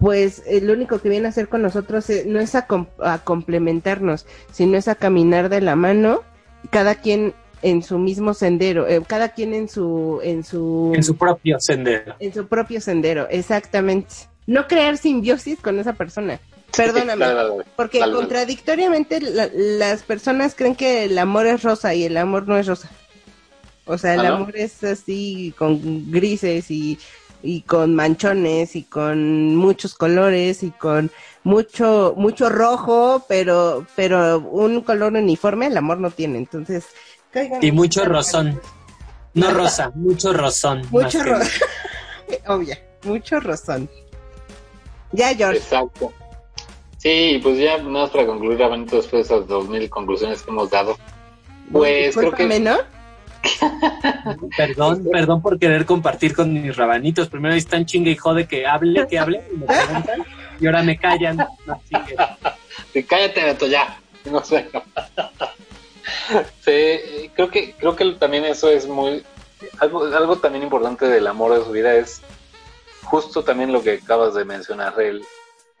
pues 0.00 0.42
eh, 0.46 0.60
lo 0.60 0.72
único 0.72 1.00
que 1.00 1.08
viene 1.08 1.26
a 1.26 1.30
hacer 1.30 1.48
con 1.48 1.62
nosotros 1.62 2.08
eh, 2.10 2.24
no 2.26 2.38
es 2.40 2.54
a, 2.54 2.66
com- 2.66 2.86
a 3.02 3.18
complementarnos, 3.18 4.26
sino 4.52 4.76
es 4.78 4.88
a 4.88 4.94
caminar 4.94 5.48
de 5.48 5.60
la 5.60 5.74
mano, 5.76 6.22
cada 6.70 6.94
quien 6.96 7.34
en 7.62 7.82
su 7.82 7.98
mismo 7.98 8.34
sendero, 8.34 8.86
eh, 8.86 9.02
cada 9.06 9.30
quien 9.30 9.52
en 9.54 9.68
su, 9.68 10.20
en 10.22 10.44
su, 10.44 10.92
En 10.94 11.02
su 11.02 11.16
propio 11.16 11.58
sendero. 11.58 12.14
en 12.20 12.32
su 12.32 12.46
propio 12.46 12.80
sendero, 12.80 13.26
exactamente. 13.28 14.14
No 14.46 14.66
crear 14.68 14.96
simbiosis 14.96 15.58
con 15.60 15.78
esa 15.78 15.92
persona. 15.94 16.38
Perdóname. 16.76 17.24
Porque 17.76 17.98
contradictoriamente 18.00 19.20
la- 19.20 19.50
las 19.52 20.02
personas 20.04 20.54
creen 20.54 20.76
que 20.76 21.04
el 21.04 21.18
amor 21.18 21.46
es 21.46 21.62
rosa 21.62 21.94
y 21.94 22.04
el 22.04 22.16
amor 22.16 22.46
no 22.46 22.56
es 22.56 22.66
rosa. 22.66 22.88
O 23.86 23.98
sea, 23.98 24.14
el 24.14 24.20
¿Ah, 24.20 24.28
no? 24.28 24.34
amor 24.36 24.56
es 24.56 24.84
así 24.84 25.52
con 25.58 26.10
grises 26.12 26.70
y, 26.70 26.98
y 27.42 27.62
con 27.62 27.94
manchones 27.94 28.74
y 28.76 28.82
con 28.82 29.54
muchos 29.56 29.94
colores 29.94 30.62
y 30.62 30.70
con 30.70 31.10
mucho 31.44 32.14
mucho 32.16 32.48
rojo, 32.48 33.24
pero 33.28 33.86
pero 33.94 34.38
un 34.40 34.80
color 34.82 35.12
uniforme 35.14 35.66
el 35.66 35.76
amor 35.76 35.98
no 35.98 36.10
tiene. 36.10 36.38
Entonces, 36.38 36.86
caigan- 37.32 37.62
Y 37.62 37.72
mucho 37.72 38.04
rozón. 38.04 38.60
No 39.34 39.50
rosa, 39.52 39.90
mucho 39.94 40.32
rozón. 40.32 40.82
Mucho 40.90 41.22
rozón. 41.22 41.48
Obvia, 42.48 42.78
mucho 43.04 43.38
rozón. 43.40 43.88
Ya, 45.12 45.34
George. 45.34 45.58
Exacto. 45.58 46.12
Sí, 46.98 47.38
pues 47.42 47.58
ya 47.58 47.78
nada 47.78 47.88
más 47.90 48.10
para 48.10 48.26
concluir, 48.26 48.60
Abanito, 48.62 48.96
después 48.96 49.28
de 49.28 49.34
esas 49.36 49.48
dos 49.48 49.68
mil 49.68 49.88
conclusiones 49.88 50.42
que 50.42 50.50
hemos 50.50 50.68
dado. 50.70 50.98
Pues 51.70 52.16
creo 52.16 52.32
que 52.32 52.58
¿no? 52.60 52.78
Perdón, 54.56 55.06
perdón 55.10 55.42
por 55.42 55.58
querer 55.58 55.86
compartir 55.86 56.34
con 56.34 56.52
mis 56.52 56.76
rabanitos. 56.76 57.28
Primero 57.28 57.54
están 57.54 57.86
chingue 57.86 58.10
y 58.10 58.16
jode 58.16 58.46
que 58.46 58.66
hable, 58.66 59.06
que 59.06 59.18
hable, 59.18 59.42
y 59.52 59.56
me 59.56 59.66
preguntan, 59.66 60.24
y 60.60 60.66
ahora 60.66 60.82
me 60.82 60.98
callan. 60.98 61.40
Así 61.40 61.94
que, 62.06 62.16
Sí, 62.92 63.02
cállate, 63.04 63.44
Beto, 63.44 63.66
ya. 63.66 63.98
No 64.30 64.42
sé. 64.42 64.68
Sí, 66.60 67.30
creo 67.34 67.50
que 67.50 67.72
creo 67.72 67.96
que 67.96 68.12
también 68.12 68.44
eso 68.44 68.70
es 68.70 68.86
muy 68.86 69.24
algo 69.78 70.04
algo 70.04 70.36
también 70.36 70.64
importante 70.64 71.06
del 71.06 71.26
amor 71.26 71.56
de 71.56 71.64
su 71.64 71.70
vida 71.70 71.94
es 71.94 72.22
justo 73.04 73.42
también 73.42 73.72
lo 73.72 73.82
que 73.82 74.00
acabas 74.02 74.34
de 74.34 74.44
mencionar 74.44 74.98
el, 75.00 75.22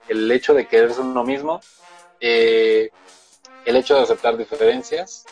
el 0.08 0.30
hecho 0.30 0.54
de 0.54 0.66
quererse 0.66 1.00
uno 1.00 1.24
mismo 1.24 1.60
eh, 2.20 2.90
el 3.64 3.76
hecho 3.76 3.94
de 3.94 4.02
aceptar 4.02 4.36
diferencias 4.36 5.26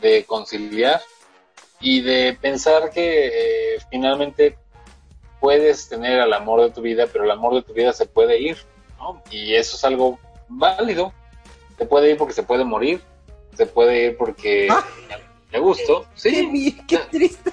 de 0.00 0.24
conciliar 0.24 1.00
y 1.80 2.00
de 2.00 2.36
pensar 2.40 2.90
que 2.90 3.26
eh, 3.26 3.78
finalmente 3.90 4.56
puedes 5.40 5.88
tener 5.88 6.20
al 6.20 6.32
amor 6.32 6.62
de 6.62 6.70
tu 6.70 6.80
vida 6.80 7.06
pero 7.12 7.24
el 7.24 7.30
amor 7.30 7.54
de 7.54 7.62
tu 7.62 7.72
vida 7.72 7.92
se 7.92 8.06
puede 8.06 8.40
ir 8.40 8.56
¿no? 8.98 9.22
y 9.30 9.54
eso 9.54 9.76
es 9.76 9.84
algo 9.84 10.18
válido 10.48 11.12
se 11.78 11.86
puede 11.86 12.10
ir 12.10 12.16
porque 12.16 12.34
se 12.34 12.42
puede 12.42 12.64
morir, 12.64 13.00
se 13.56 13.64
puede 13.66 14.06
ir 14.06 14.16
porque 14.16 14.66
Ah. 14.68 14.84
le 15.52 15.60
gustó, 15.60 16.06
sí, 16.14 16.76
qué 16.88 16.98
triste. 17.10 17.52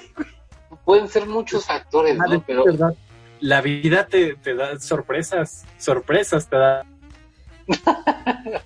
pueden 0.84 1.08
ser 1.08 1.26
muchos 1.26 1.64
factores, 1.64 2.16
¿no? 2.16 2.42
Pero. 2.46 2.64
La 3.40 3.60
vida 3.60 4.06
te, 4.06 4.34
te 4.34 4.54
da 4.54 4.78
sorpresas, 4.80 5.64
sorpresas 5.78 6.48
te 6.48 6.56
da. 6.56 6.84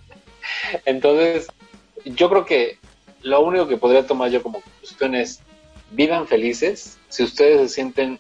entonces 0.87 1.47
yo 2.05 2.29
creo 2.31 2.45
que 2.45 2.79
lo 3.23 3.41
único 3.43 3.69
que 3.69 3.77
podría 3.77 4.07
tomar 4.07 4.31
yo 4.31 4.43
como 4.43 4.61
conclusión 4.63 5.15
es 5.15 5.43
vivan 5.91 6.27
felices, 6.27 6.99
si 7.09 7.25
ustedes 7.25 7.61
se 7.61 7.75
sienten 7.75 8.19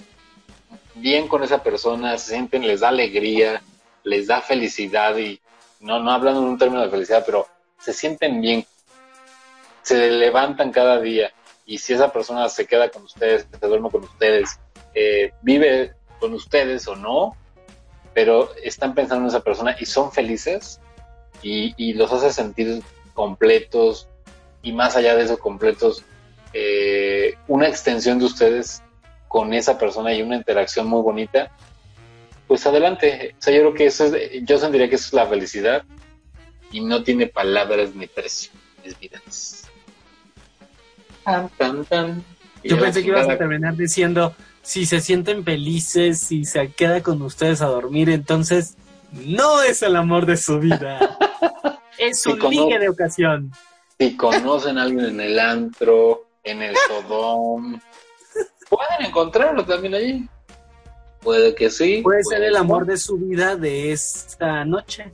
bien 0.95 1.29
con 1.29 1.43
esa 1.43 1.63
persona, 1.63 2.19
se 2.19 2.33
sienten, 2.33 2.67
les 2.67 2.81
da 2.81 2.89
alegría, 2.89 3.63
les 4.05 4.27
da 4.27 4.41
felicidad 4.41 5.17
y 5.17 5.41
no, 5.81 6.01
no 6.01 6.11
hablando 6.11 6.41
en 6.41 6.49
un 6.49 6.59
término 6.59 6.83
de 6.83 6.91
felicidad, 6.91 7.23
pero 7.25 7.47
se 7.79 7.93
sienten 7.93 8.41
bien, 8.41 8.67
se 9.83 10.11
levantan 10.11 10.73
cada 10.73 11.01
día 11.01 11.33
y 11.65 11.79
si 11.79 11.95
esa 11.95 12.13
persona 12.13 12.49
se 12.49 12.67
queda 12.67 12.91
con 12.91 13.05
ustedes, 13.05 13.47
se 13.59 13.67
duerme 13.67 13.91
con 13.91 14.05
ustedes, 14.05 14.59
eh, 14.95 15.33
vive 15.43 15.95
con 16.19 16.35
ustedes 16.35 16.87
o 16.89 16.97
no, 16.97 17.37
pero 18.13 18.51
están 18.63 18.95
pensando 18.95 19.25
en 19.25 19.29
esa 19.29 19.41
persona 19.41 19.77
y 19.79 19.87
son 19.87 20.13
felices 20.13 20.81
y, 21.43 21.75
y 21.77 21.95
los 21.95 22.13
hace 22.13 22.33
sentir 22.33 22.83
completos 23.15 24.09
y 24.63 24.73
más 24.73 24.97
allá 24.97 25.15
de 25.15 25.25
eso 25.25 25.39
completos, 25.39 26.05
eh, 26.53 27.35
una 27.49 27.69
extensión 27.69 28.19
de 28.19 28.25
ustedes 28.27 28.83
con 29.29 29.55
esa 29.55 29.79
persona 29.79 30.13
y 30.13 30.23
una 30.23 30.37
interacción 30.37 30.87
muy 30.87 31.03
bonita, 31.03 31.51
pues 32.47 32.67
adelante. 32.67 33.35
O 33.39 33.43
sea, 33.43 33.55
yo 33.55 33.61
creo 33.61 33.75
que 33.75 33.87
eso 33.87 34.07
es, 34.07 34.31
yo 34.43 34.59
sentiría 34.59 34.89
que 34.89 34.97
eso 34.97 35.07
es 35.07 35.13
la 35.13 35.27
felicidad 35.27 35.85
y 36.73 36.81
no 36.81 37.03
tiene 37.03 37.27
palabras 37.27 37.95
ni 37.95 38.07
precio, 38.07 38.51
mis 38.85 38.99
vidas. 38.99 39.65
Tan, 41.25 41.49
tan, 41.51 41.85
tan. 41.85 42.25
Y 42.63 42.71
Yo 42.71 42.81
pensé 42.81 43.03
que 43.03 43.09
ibas 43.09 43.29
a 43.29 43.39
terminar 43.39 43.77
diciendo, 43.77 44.35
si 44.63 44.85
se 44.87 45.01
sienten 45.01 45.45
felices, 45.45 46.21
si 46.21 46.45
se 46.45 46.73
queda 46.73 47.03
con 47.03 47.23
ustedes 47.23 47.63
a 47.63 47.67
dormir, 47.67 48.11
entonces 48.11 48.77
no 49.13 49.63
es 49.63 49.83
el 49.83 49.97
amor 49.97 50.27
de 50.27 50.37
su 50.37 50.59
vida. 50.59 51.19
es 51.99 52.27
un 52.27 52.39
como- 52.39 52.51
ligue 52.51 52.79
de 52.79 52.89
ocasión. 52.89 53.53
Si 53.99 54.17
conocen 54.17 54.79
a 54.79 54.83
alguien 54.85 55.05
en 55.07 55.21
el 55.21 55.39
antro, 55.39 56.27
en 56.45 56.63
el 56.63 56.77
Sodom, 56.89 57.81
pueden 58.69 59.07
encontrarlo 59.07 59.65
también 59.65 59.95
allí. 59.95 60.29
Puede 61.21 61.55
que 61.55 61.71
sí. 61.71 62.01
Puede 62.03 62.25
ser 62.25 62.43
el 62.43 62.57
amor 62.57 62.87
no. 62.87 62.93
de 62.93 62.99
su 62.99 63.19
vida 63.19 63.57
de 63.57 63.93
esta 63.93 64.65
noche. 64.65 65.13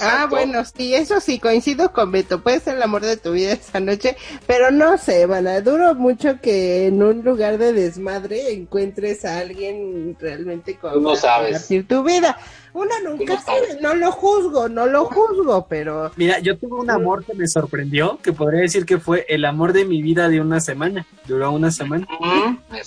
Ah, 0.00 0.26
bueno, 0.28 0.62
sí, 0.64 0.94
eso 0.94 1.20
sí, 1.20 1.38
coincido 1.38 1.92
con 1.92 2.12
Beto. 2.12 2.42
Puede 2.42 2.60
ser 2.60 2.76
el 2.76 2.82
amor 2.82 3.02
de 3.02 3.16
tu 3.16 3.32
vida 3.32 3.52
esa 3.52 3.80
noche, 3.80 4.16
pero 4.46 4.70
no 4.70 4.98
sé, 4.98 5.26
Van, 5.26 5.46
duro 5.64 5.94
mucho 5.94 6.40
que 6.42 6.86
en 6.86 7.02
un 7.02 7.22
lugar 7.24 7.56
de 7.58 7.72
desmadre 7.72 8.52
encuentres 8.52 9.24
a 9.24 9.38
alguien 9.38 10.16
realmente 10.20 10.76
con 10.76 11.02
no 11.02 11.16
sabes. 11.16 11.52
compartir 11.52 11.88
tu 11.88 12.02
vida. 12.02 12.38
Uno 12.74 12.90
nunca 13.02 13.34
no 13.34 13.42
sabe, 13.42 13.78
no 13.80 13.94
lo 13.94 14.12
juzgo, 14.12 14.68
no 14.68 14.86
lo 14.86 15.06
juzgo, 15.06 15.66
pero 15.68 16.12
Mira, 16.16 16.38
yo 16.40 16.56
tuve 16.58 16.74
un 16.76 16.90
amor 16.90 17.24
que 17.24 17.34
me 17.34 17.48
sorprendió, 17.48 18.18
que 18.22 18.32
podría 18.32 18.60
decir 18.60 18.84
que 18.84 18.98
fue 18.98 19.24
el 19.28 19.44
amor 19.46 19.72
de 19.72 19.84
mi 19.86 20.02
vida 20.02 20.28
de 20.28 20.40
una 20.40 20.60
semana. 20.60 21.06
Duró 21.26 21.50
una 21.50 21.70
semana. 21.70 22.06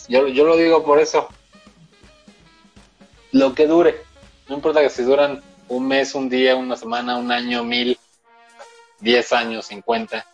Yo, 0.08 0.28
yo 0.28 0.46
lo 0.46 0.56
digo 0.56 0.84
por 0.84 1.00
eso. 1.00 1.28
Lo 3.32 3.56
que 3.56 3.66
dure. 3.66 3.96
No 4.48 4.56
importa 4.56 4.82
que 4.82 4.90
si 4.90 5.04
duran 5.04 5.42
un 5.72 5.88
mes, 5.88 6.14
un 6.16 6.28
día, 6.28 6.58
una 6.58 6.76
semana, 6.76 7.18
un 7.18 7.32
año, 7.32 7.64
mil, 7.64 7.98
diez 9.00 9.32
años, 9.32 9.68
cincuenta. 9.68 10.28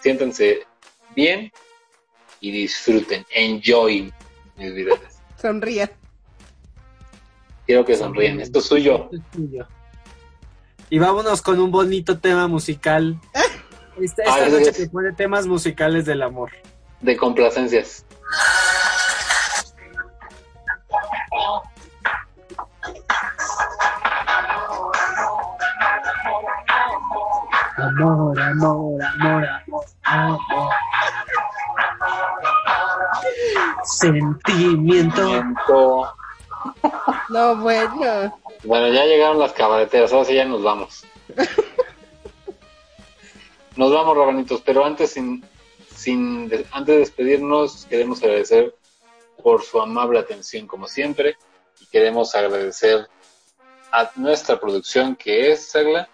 Siéntense 0.00 0.66
bien 1.14 1.52
y 2.40 2.50
disfruten. 2.50 3.24
Enjoy 3.32 4.12
mis 4.56 4.74
vidas. 4.74 4.98
sonríe. 5.40 5.88
Quiero 7.66 7.84
que 7.84 7.96
sonríen. 7.96 8.40
Esto 8.40 8.58
es 8.58 8.64
suyo. 8.64 9.04
Esto 9.04 9.16
es 9.16 9.30
tuyo. 9.30 9.68
Y 10.90 10.98
vámonos 10.98 11.40
con 11.40 11.60
un 11.60 11.70
bonito 11.70 12.18
tema 12.18 12.48
musical. 12.48 13.20
Esta, 14.00 14.24
esta 14.24 14.34
Ay, 14.34 14.50
noche 14.50 14.72
te 14.72 14.88
pone 14.88 15.12
temas 15.12 15.46
musicales 15.46 16.04
del 16.04 16.22
amor. 16.22 16.50
De 17.00 17.16
complacencias. 17.16 18.04
Amor, 28.62 29.02
amor, 29.02 29.48
amor. 30.02 30.70
Sentimiento. 33.84 35.22
Miento. 35.22 36.14
No, 37.28 37.56
bueno. 37.56 38.38
Bueno, 38.64 38.88
ya 38.88 39.04
llegaron 39.04 39.38
las 39.38 39.52
cabareteras, 39.52 40.12
ahora 40.12 40.24
sí 40.24 40.34
ya 40.34 40.44
nos 40.44 40.62
vamos. 40.62 41.04
Nos 43.76 43.92
vamos, 43.92 44.16
rabanitos, 44.16 44.62
pero 44.62 44.86
antes 44.86 45.12
sin, 45.12 45.44
sin 45.94 46.50
antes 46.72 46.94
de 46.94 46.98
despedirnos, 46.98 47.84
queremos 47.84 48.22
agradecer 48.22 48.74
por 49.42 49.62
su 49.62 49.80
amable 49.80 50.18
atención 50.18 50.66
como 50.66 50.88
siempre 50.88 51.36
y 51.80 51.86
queremos 51.86 52.34
agradecer 52.34 53.06
a 53.92 54.10
nuestra 54.16 54.58
producción 54.58 55.14
que 55.14 55.52
es 55.52 55.68
Sagla. 55.68 56.08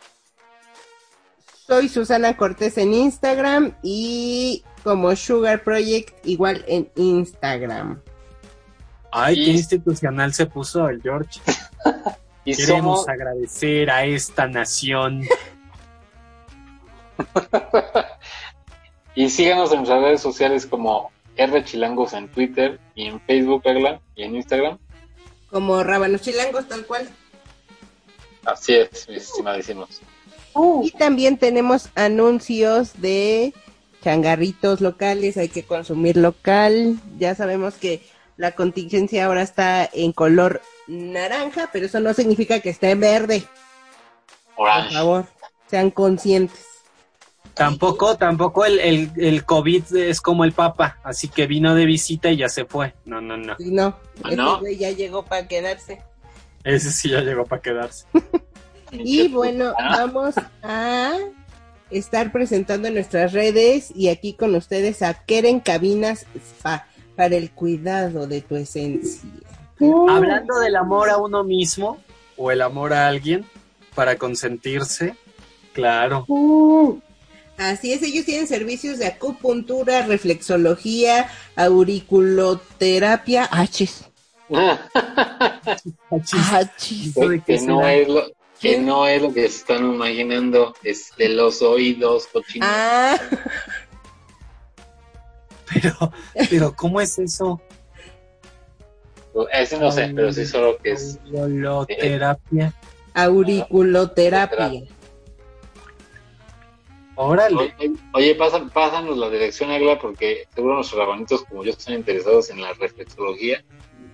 Soy 1.67 1.89
Susana 1.89 2.37
Cortés 2.37 2.77
en 2.79 2.93
Instagram 2.95 3.75
y 3.83 4.65
como 4.83 5.15
Sugar 5.15 5.63
Project 5.63 6.15
igual 6.27 6.65
en 6.67 6.91
Instagram. 6.97 8.01
Ay, 9.13 9.41
Y- 9.41 9.45
qué 9.45 9.51
institucional 9.53 10.33
se 10.35 10.47
puso 10.47 10.89
el 10.89 11.01
George. 11.03 11.41
Y 12.45 12.57
Queremos 12.57 13.03
somos, 13.03 13.09
agradecer 13.09 13.89
a 13.89 14.05
esta 14.05 14.49
nación. 14.49 15.23
y 19.15 19.31
síganos 19.31 19.71
en 19.71 19.77
nuestras 19.77 20.03
redes 20.03 20.21
sociales 20.21 20.67
como 20.67 21.13
R 21.37 21.65
Chilangos 21.65 22.15
en 22.15 22.29
Twitter 22.29 22.81
y 22.97 23.07
en 23.07 23.21
Facebook, 23.21 23.63
Agla, 23.65 24.01
y 24.17 24.25
en 24.25 24.35
Instagram. 24.35 24.79
Como 25.51 25.85
Rábanos 25.85 26.23
Chilangos, 26.23 26.67
tal 26.67 26.85
cual. 26.85 27.09
Así 28.45 28.75
es, 28.75 29.09
mis 29.09 29.23
estimadísimos. 29.23 30.01
Y 30.83 30.91
también 30.93 31.39
tenemos 31.39 31.89
anuncios 31.95 33.01
de 33.01 33.53
changarritos 34.03 34.81
locales, 34.81 35.37
hay 35.37 35.49
que 35.49 35.63
consumir 35.65 36.17
local. 36.17 36.99
Ya 37.19 37.35
sabemos 37.35 37.75
que 37.75 38.03
la 38.37 38.53
contingencia 38.53 39.27
ahora 39.27 39.43
está 39.43 39.89
en 39.93 40.13
color 40.13 40.61
naranja, 40.89 41.71
pero 41.73 41.87
eso 41.87 42.01
no 42.01 42.13
significa 42.15 42.61
que 42.61 42.71
esté 42.71 42.91
en 42.91 43.01
verde. 43.01 43.45
Por 44.57 44.91
favor, 44.91 45.27
sean 45.71 45.91
conscientes. 45.91 46.67
Tampoco, 47.55 48.17
tampoco 48.17 48.65
el, 48.65 48.79
el, 48.81 49.11
el 49.17 49.45
COVID 49.45 49.97
es 49.97 50.21
como 50.23 50.45
el 50.45 50.53
Papa, 50.53 50.99
así 51.05 51.29
que 51.29 51.47
vino 51.47 51.75
de 51.75 51.85
visita 51.85 52.31
y 52.31 52.39
ya 52.39 52.49
se 52.49 52.65
fue. 52.65 52.95
No, 53.05 53.21
no, 53.21 53.37
no. 53.37 53.57
No, 53.59 53.97
Ah, 54.25 54.31
¿no? 54.35 54.67
ya 54.71 54.91
llegó 54.91 55.25
para 55.25 55.47
quedarse. 55.49 56.03
Ese 56.65 56.91
sí 56.93 57.11
ya 57.11 57.21
llegó 57.21 57.45
para 57.45 57.61
quedarse. 57.61 58.07
Y 58.93 59.29
bueno, 59.33 59.75
Ah, 59.79 59.97
vamos 59.99 60.35
a 60.63 61.17
estar 61.91 62.33
presentando 62.33 62.89
en 62.89 62.95
nuestras 62.95 63.33
redes 63.33 63.93
y 63.95 64.09
aquí 64.09 64.35
con 64.35 64.55
ustedes 64.55 65.03
a 65.03 65.15
Keren 65.15 65.61
Cabinas 65.61 66.27
Spa 66.35 66.87
para 67.17 67.37
el 67.37 67.51
cuidado 67.51 68.27
de 68.27 68.41
tu 68.41 68.57
esencia. 68.57 69.29
Hablando 70.09 70.61
del 70.61 70.77
amor 70.77 71.11
a 71.11 71.19
uno 71.19 71.43
mismo 71.45 71.99
o 72.37 72.51
el 72.51 72.63
amor 72.63 72.93
a 72.93 73.09
alguien 73.09 73.45
para 73.95 74.17
consentirse, 74.17 75.15
claro. 75.73 76.27
Así 77.59 77.93
es, 77.93 78.03
ellos 78.03 78.25
tienen 78.25 78.47
servicios 78.47 78.99
de 78.99 79.07
acupuntura, 79.07 80.07
reflexología, 80.07 81.29
auriculoterapia, 81.57 83.49
achis, 83.51 84.05
achis. 86.11 87.17
¿Eso 87.17 87.29
de 87.29 87.41
qué 87.41 87.59
que 87.59 87.67
no 87.67 87.87
es 87.87 88.09
lo 88.09 88.23
que 88.63 88.79
no 88.79 89.07
es 89.07 89.21
lo 89.21 89.33
que 89.35 89.41
se 89.49 89.57
están 89.59 89.93
imaginando 89.93 90.75
es 90.85 91.11
de 91.19 91.29
los 91.31 91.61
oídos 91.63 92.27
cochinos 92.29 92.69
Ah, 92.71 93.19
Pero, 95.75 96.13
pero, 96.51 96.77
¿cómo 96.77 97.01
es 97.01 97.19
eso? 97.19 97.61
ese 99.53 99.79
no 99.79 99.91
sé 99.91 100.13
pero 100.15 100.31
sí 100.31 100.45
solo 100.45 100.77
que 100.77 100.93
es 100.93 101.19
Auriculoterapia. 101.35 102.75
auriculoterapia. 103.15 104.83
Órale. 107.15 107.57
oye, 107.57 107.93
oye, 108.15 108.35
pasa- 108.35 108.67
pásanos 108.73 109.17
la 109.19 109.29
dirección 109.31 109.71
Agla 109.71 109.99
porque 109.99 110.47
seguro 110.55 110.75
nuestros 110.77 110.99
rabanitos 111.01 111.43
como 111.45 111.65
yo 111.65 111.71
están 111.73 111.95
interesados 111.95 112.51
en 112.51 112.61
la 112.61 112.73
reflexología 112.75 113.63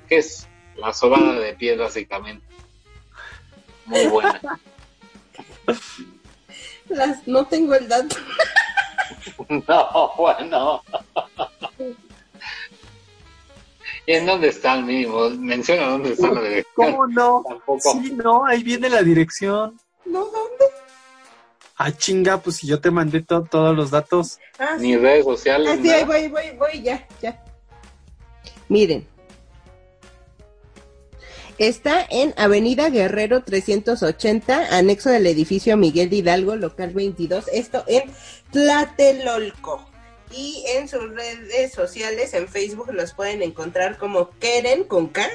que 0.09 0.19
es 0.19 0.49
la 0.77 0.93
sobada 0.93 1.33
de 1.41 1.55
pies 1.55 1.79
básicamente 1.79 2.47
muy 3.89 4.07
buena 4.07 4.41
Las, 6.89 7.27
no 7.27 7.45
tengo 7.47 7.75
el 7.75 7.87
dato. 7.89 8.17
no 9.49 10.13
bueno 10.17 10.83
¿Y 14.07 14.13
en 14.15 14.25
dónde 14.27 14.49
están 14.49 14.87
mínimo? 14.87 15.29
Menciona 15.31 15.89
dónde 15.91 16.13
está 16.13 16.31
la 16.31 16.41
dirección. 16.41 16.73
¿Cómo 16.75 17.07
no? 17.07 17.45
Tampoco. 17.47 17.93
Sí, 17.93 18.13
no, 18.13 18.47
ahí 18.47 18.63
viene 18.63 18.89
la 18.89 19.03
dirección. 19.03 19.79
No, 20.07 20.21
¿dónde? 20.25 20.65
Ah, 21.77 21.93
chinga, 21.93 22.39
pues 22.39 22.57
si 22.57 22.67
yo 22.67 22.81
te 22.81 22.91
mandé 22.91 23.23
to- 23.23 23.45
todos 23.45 23.77
los 23.77 23.91
datos. 23.91 24.39
Ah, 24.59 24.77
Ni 24.79 24.97
redes 24.97 25.25
sociales. 25.27 25.69
Ah, 25.71 25.79
sí, 25.81 25.91
ahí 25.91 26.05
voy, 26.05 26.29
voy, 26.29 26.51
voy, 26.59 26.83
ya, 26.83 27.07
ya. 27.21 27.39
Miren. 28.69 29.07
Está 31.59 32.07
en 32.09 32.33
Avenida 32.37 32.89
Guerrero 32.89 33.43
380, 33.43 34.77
anexo 34.77 35.11
del 35.11 35.27
edificio 35.27 35.77
Miguel 35.77 36.13
Hidalgo, 36.13 36.55
local 36.55 36.91
22, 36.91 37.47
esto 37.53 37.83
en 37.89 38.05
Tlatelolco. 38.53 39.85
Y 40.31 40.63
en 40.77 40.87
sus 40.87 41.11
redes 41.11 41.73
sociales, 41.73 42.33
en 42.35 42.47
Facebook, 42.47 42.93
los 42.93 43.13
pueden 43.13 43.43
encontrar 43.43 43.99
como 43.99 44.31
Keren 44.39 44.85
con 44.85 45.09
K, 45.09 45.29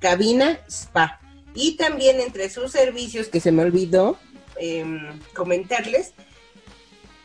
Cabina 0.00 0.58
Spa. 0.68 1.20
Y 1.54 1.76
también 1.76 2.20
entre 2.20 2.50
sus 2.50 2.72
servicios, 2.72 3.28
que 3.28 3.38
se 3.38 3.52
me 3.52 3.62
olvidó 3.62 4.18
em, 4.56 5.20
comentarles, 5.34 6.14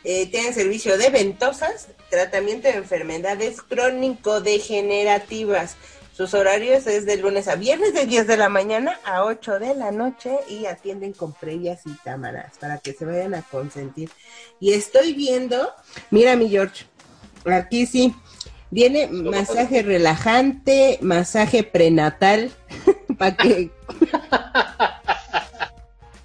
eh, 0.04 0.30
tienen 0.30 0.54
servicio 0.54 0.96
de 0.98 1.10
ventosas, 1.10 1.88
tratamiento 2.10 2.68
de 2.68 2.74
enfermedades 2.74 3.60
crónico-degenerativas. 3.60 5.74
Sus 6.12 6.34
horarios 6.34 6.86
es 6.86 7.06
de 7.06 7.16
lunes 7.16 7.48
a 7.48 7.54
viernes 7.54 7.94
de 7.94 8.06
10 8.06 8.26
de 8.26 8.36
la 8.36 8.48
mañana 8.48 8.98
a 9.04 9.24
8 9.24 9.58
de 9.58 9.74
la 9.74 9.90
noche 9.90 10.38
y 10.48 10.66
atienden 10.66 11.12
con 11.12 11.32
previas 11.32 11.82
y 11.86 11.94
cámaras 12.04 12.58
para 12.58 12.78
que 12.78 12.92
se 12.92 13.06
vayan 13.06 13.34
a 13.34 13.42
consentir. 13.42 14.10
Y 14.58 14.72
estoy 14.72 15.14
viendo, 15.14 15.72
mira 16.10 16.36
mi 16.36 16.50
George, 16.50 16.84
aquí 17.46 17.86
sí, 17.86 18.14
viene 18.70 19.06
masaje 19.06 19.82
relajante, 19.82 20.98
masaje 21.00 21.62
prenatal, 21.62 22.50
para 23.18 23.36
que 23.36 23.70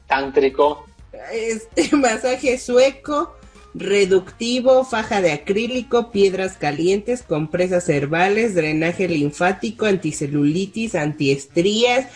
Tántrico. 0.08 0.86
este 1.32 1.96
masaje 1.96 2.58
sueco, 2.58 3.36
reductivo, 3.76 4.86
faja 4.86 5.22
de 5.22 5.34
acrílico, 5.34 6.12
piedras 6.12 6.58
calientes, 6.58 7.24
compresas 7.24 7.90
herbales, 7.90 8.56
drenaje 8.56 9.08
linfático, 9.08 9.86
anticelulitis, 9.86 10.96
antiestrías, 10.96 12.08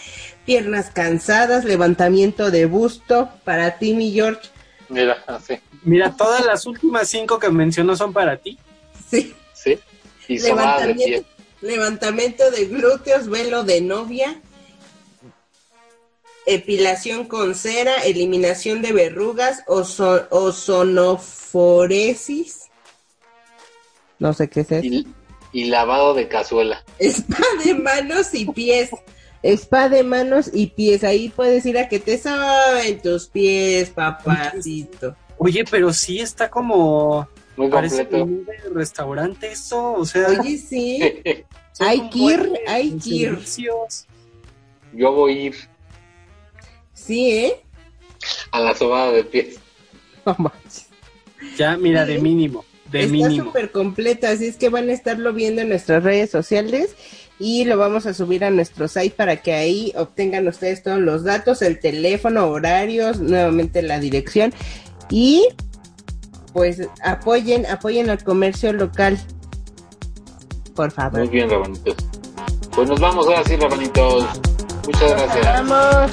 piernas 0.46 0.90
cansadas, 0.90 1.66
levantamiento 1.66 2.50
de 2.50 2.66
busto, 2.66 3.30
para 3.44 3.78
ti 3.78 3.94
mi 3.94 4.12
George. 4.12 4.50
Mira, 4.88 5.24
así. 5.28 5.60
Mira, 5.84 6.16
todas 6.16 6.46
las 6.46 6.66
últimas 6.66 7.08
cinco 7.10 7.40
que 7.40 7.50
mencionó 7.50 7.96
son 7.96 8.14
para 8.14 8.38
ti. 8.38 8.58
Sí, 9.10 9.34
Sí. 9.60 9.78
Y 10.28 10.38
de 10.38 10.50
levantamiento, 10.50 11.30
levantamiento 11.62 12.52
de 12.52 12.66
glúteos, 12.66 13.28
velo 13.28 13.64
de 13.64 13.82
novia, 13.82 14.42
epilación 16.46 17.26
con 17.26 17.56
cera, 17.56 17.96
eliminación 18.04 18.82
de 18.82 18.94
verrugas, 18.94 19.64
ozo- 19.68 20.28
ozonoforesis. 20.30 22.70
No 24.20 24.34
sé 24.34 24.50
qué 24.50 24.62
es 24.62 24.72
eso. 24.72 24.86
Y, 24.86 25.08
y 25.52 25.66
lavado 25.66 26.14
de 26.14 26.28
cazuela. 26.28 26.84
Spa 27.00 27.38
de 27.64 27.74
manos 27.76 28.34
y 28.34 28.46
pies. 28.46 28.90
Spa 29.42 29.90
de 29.90 30.04
manos 30.04 30.50
y 30.54 30.68
pies. 30.68 31.04
Ahí 31.04 31.30
puedes 31.30 31.66
ir 31.66 31.78
a 31.78 31.88
que 31.88 32.00
te 32.00 32.18
saben 32.18 33.02
tus 33.02 33.28
pies, 33.28 33.90
papacito. 33.92 35.16
Oye, 35.38 35.64
pero 35.70 35.94
sí 35.94 36.20
está 36.20 36.50
como. 36.50 37.28
Muy 37.56 37.70
Parece 37.70 38.06
de 38.06 38.46
restaurante 38.74 39.52
eso. 39.52 39.94
O 39.94 40.06
sea, 40.06 40.28
Oye, 40.28 40.58
sí. 40.58 41.00
hay 41.80 42.00
un 42.00 42.10
que 42.10 42.20
ir, 42.20 42.54
hay 42.68 42.92
que 42.98 43.10
ir. 43.10 43.40
Yo 44.94 45.12
voy 45.14 45.38
a 45.38 45.42
ir 45.44 45.56
Sí, 47.10 47.32
¿eh? 47.32 47.56
a 48.52 48.60
la 48.60 48.76
sobada 48.76 49.12
de 49.12 49.24
pies. 49.24 49.56
No 50.28 50.36
manches. 50.38 50.86
Ya, 51.58 51.76
mira, 51.76 52.06
Sí. 52.06 52.14
de 52.14 52.20
mínimo. 52.20 52.64
De 52.92 53.00
Está 53.02 53.12
mínimo. 53.12 53.46
súper 53.46 53.72
completa, 53.72 54.30
así 54.30 54.46
es 54.46 54.58
que 54.58 54.70
van 54.70 54.90
a 54.90 54.94
estarlo 54.94 55.34
viendo 55.34 55.64
en 55.64 55.70
nuestras 55.70 56.04
redes 56.04 56.30
sociales 56.30 56.96
y 57.40 57.66
lo 57.66 57.78
vamos 57.78 58.06
a 58.06 58.14
subir 58.14 58.46
a 58.46 58.52
nuestro 58.52 58.88
site 58.88 59.16
para 59.16 59.38
que 59.38 59.54
ahí 59.54 59.92
obtengan 59.96 60.48
ustedes 60.48 60.84
todos 60.84 61.00
los 61.00 61.24
datos, 61.24 61.64
el 61.64 61.80
teléfono, 61.80 62.46
horarios, 62.48 63.20
nuevamente 63.20 63.82
la 63.82 64.00
dirección 64.00 64.54
y 65.10 65.48
pues 66.54 66.88
apoyen, 67.04 67.66
apoyen 67.66 68.12
al 68.12 68.24
comercio 68.24 68.72
local. 68.72 69.18
Por 70.76 70.92
favor. 70.92 71.22
Muy 71.22 71.30
bien, 71.30 71.50
rabanitos. 71.50 71.96
Pues 72.76 72.88
nos 72.88 73.00
vamos 73.00 73.26
ahora 73.26 73.44
sí, 73.46 73.56
rabanitos. 73.56 74.26
Muchas 74.86 75.12
gracias. 75.12 75.68
Vamos. 75.68 76.12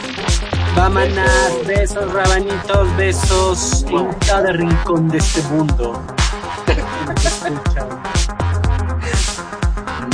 Vámonos, 0.77 1.67
besos, 1.67 2.13
rabanitos, 2.13 2.97
besos 2.97 3.83
en 3.89 4.13
cada 4.27 4.53
rincón 4.53 5.09
de 5.09 5.17
este 5.17 5.41
mundo. 5.45 6.03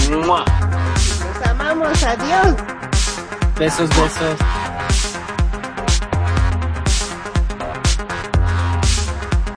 Nos 0.08 1.48
amamos. 1.48 2.04
Adiós. 2.04 2.54
Besos, 3.58 3.88
besos. 3.90 4.38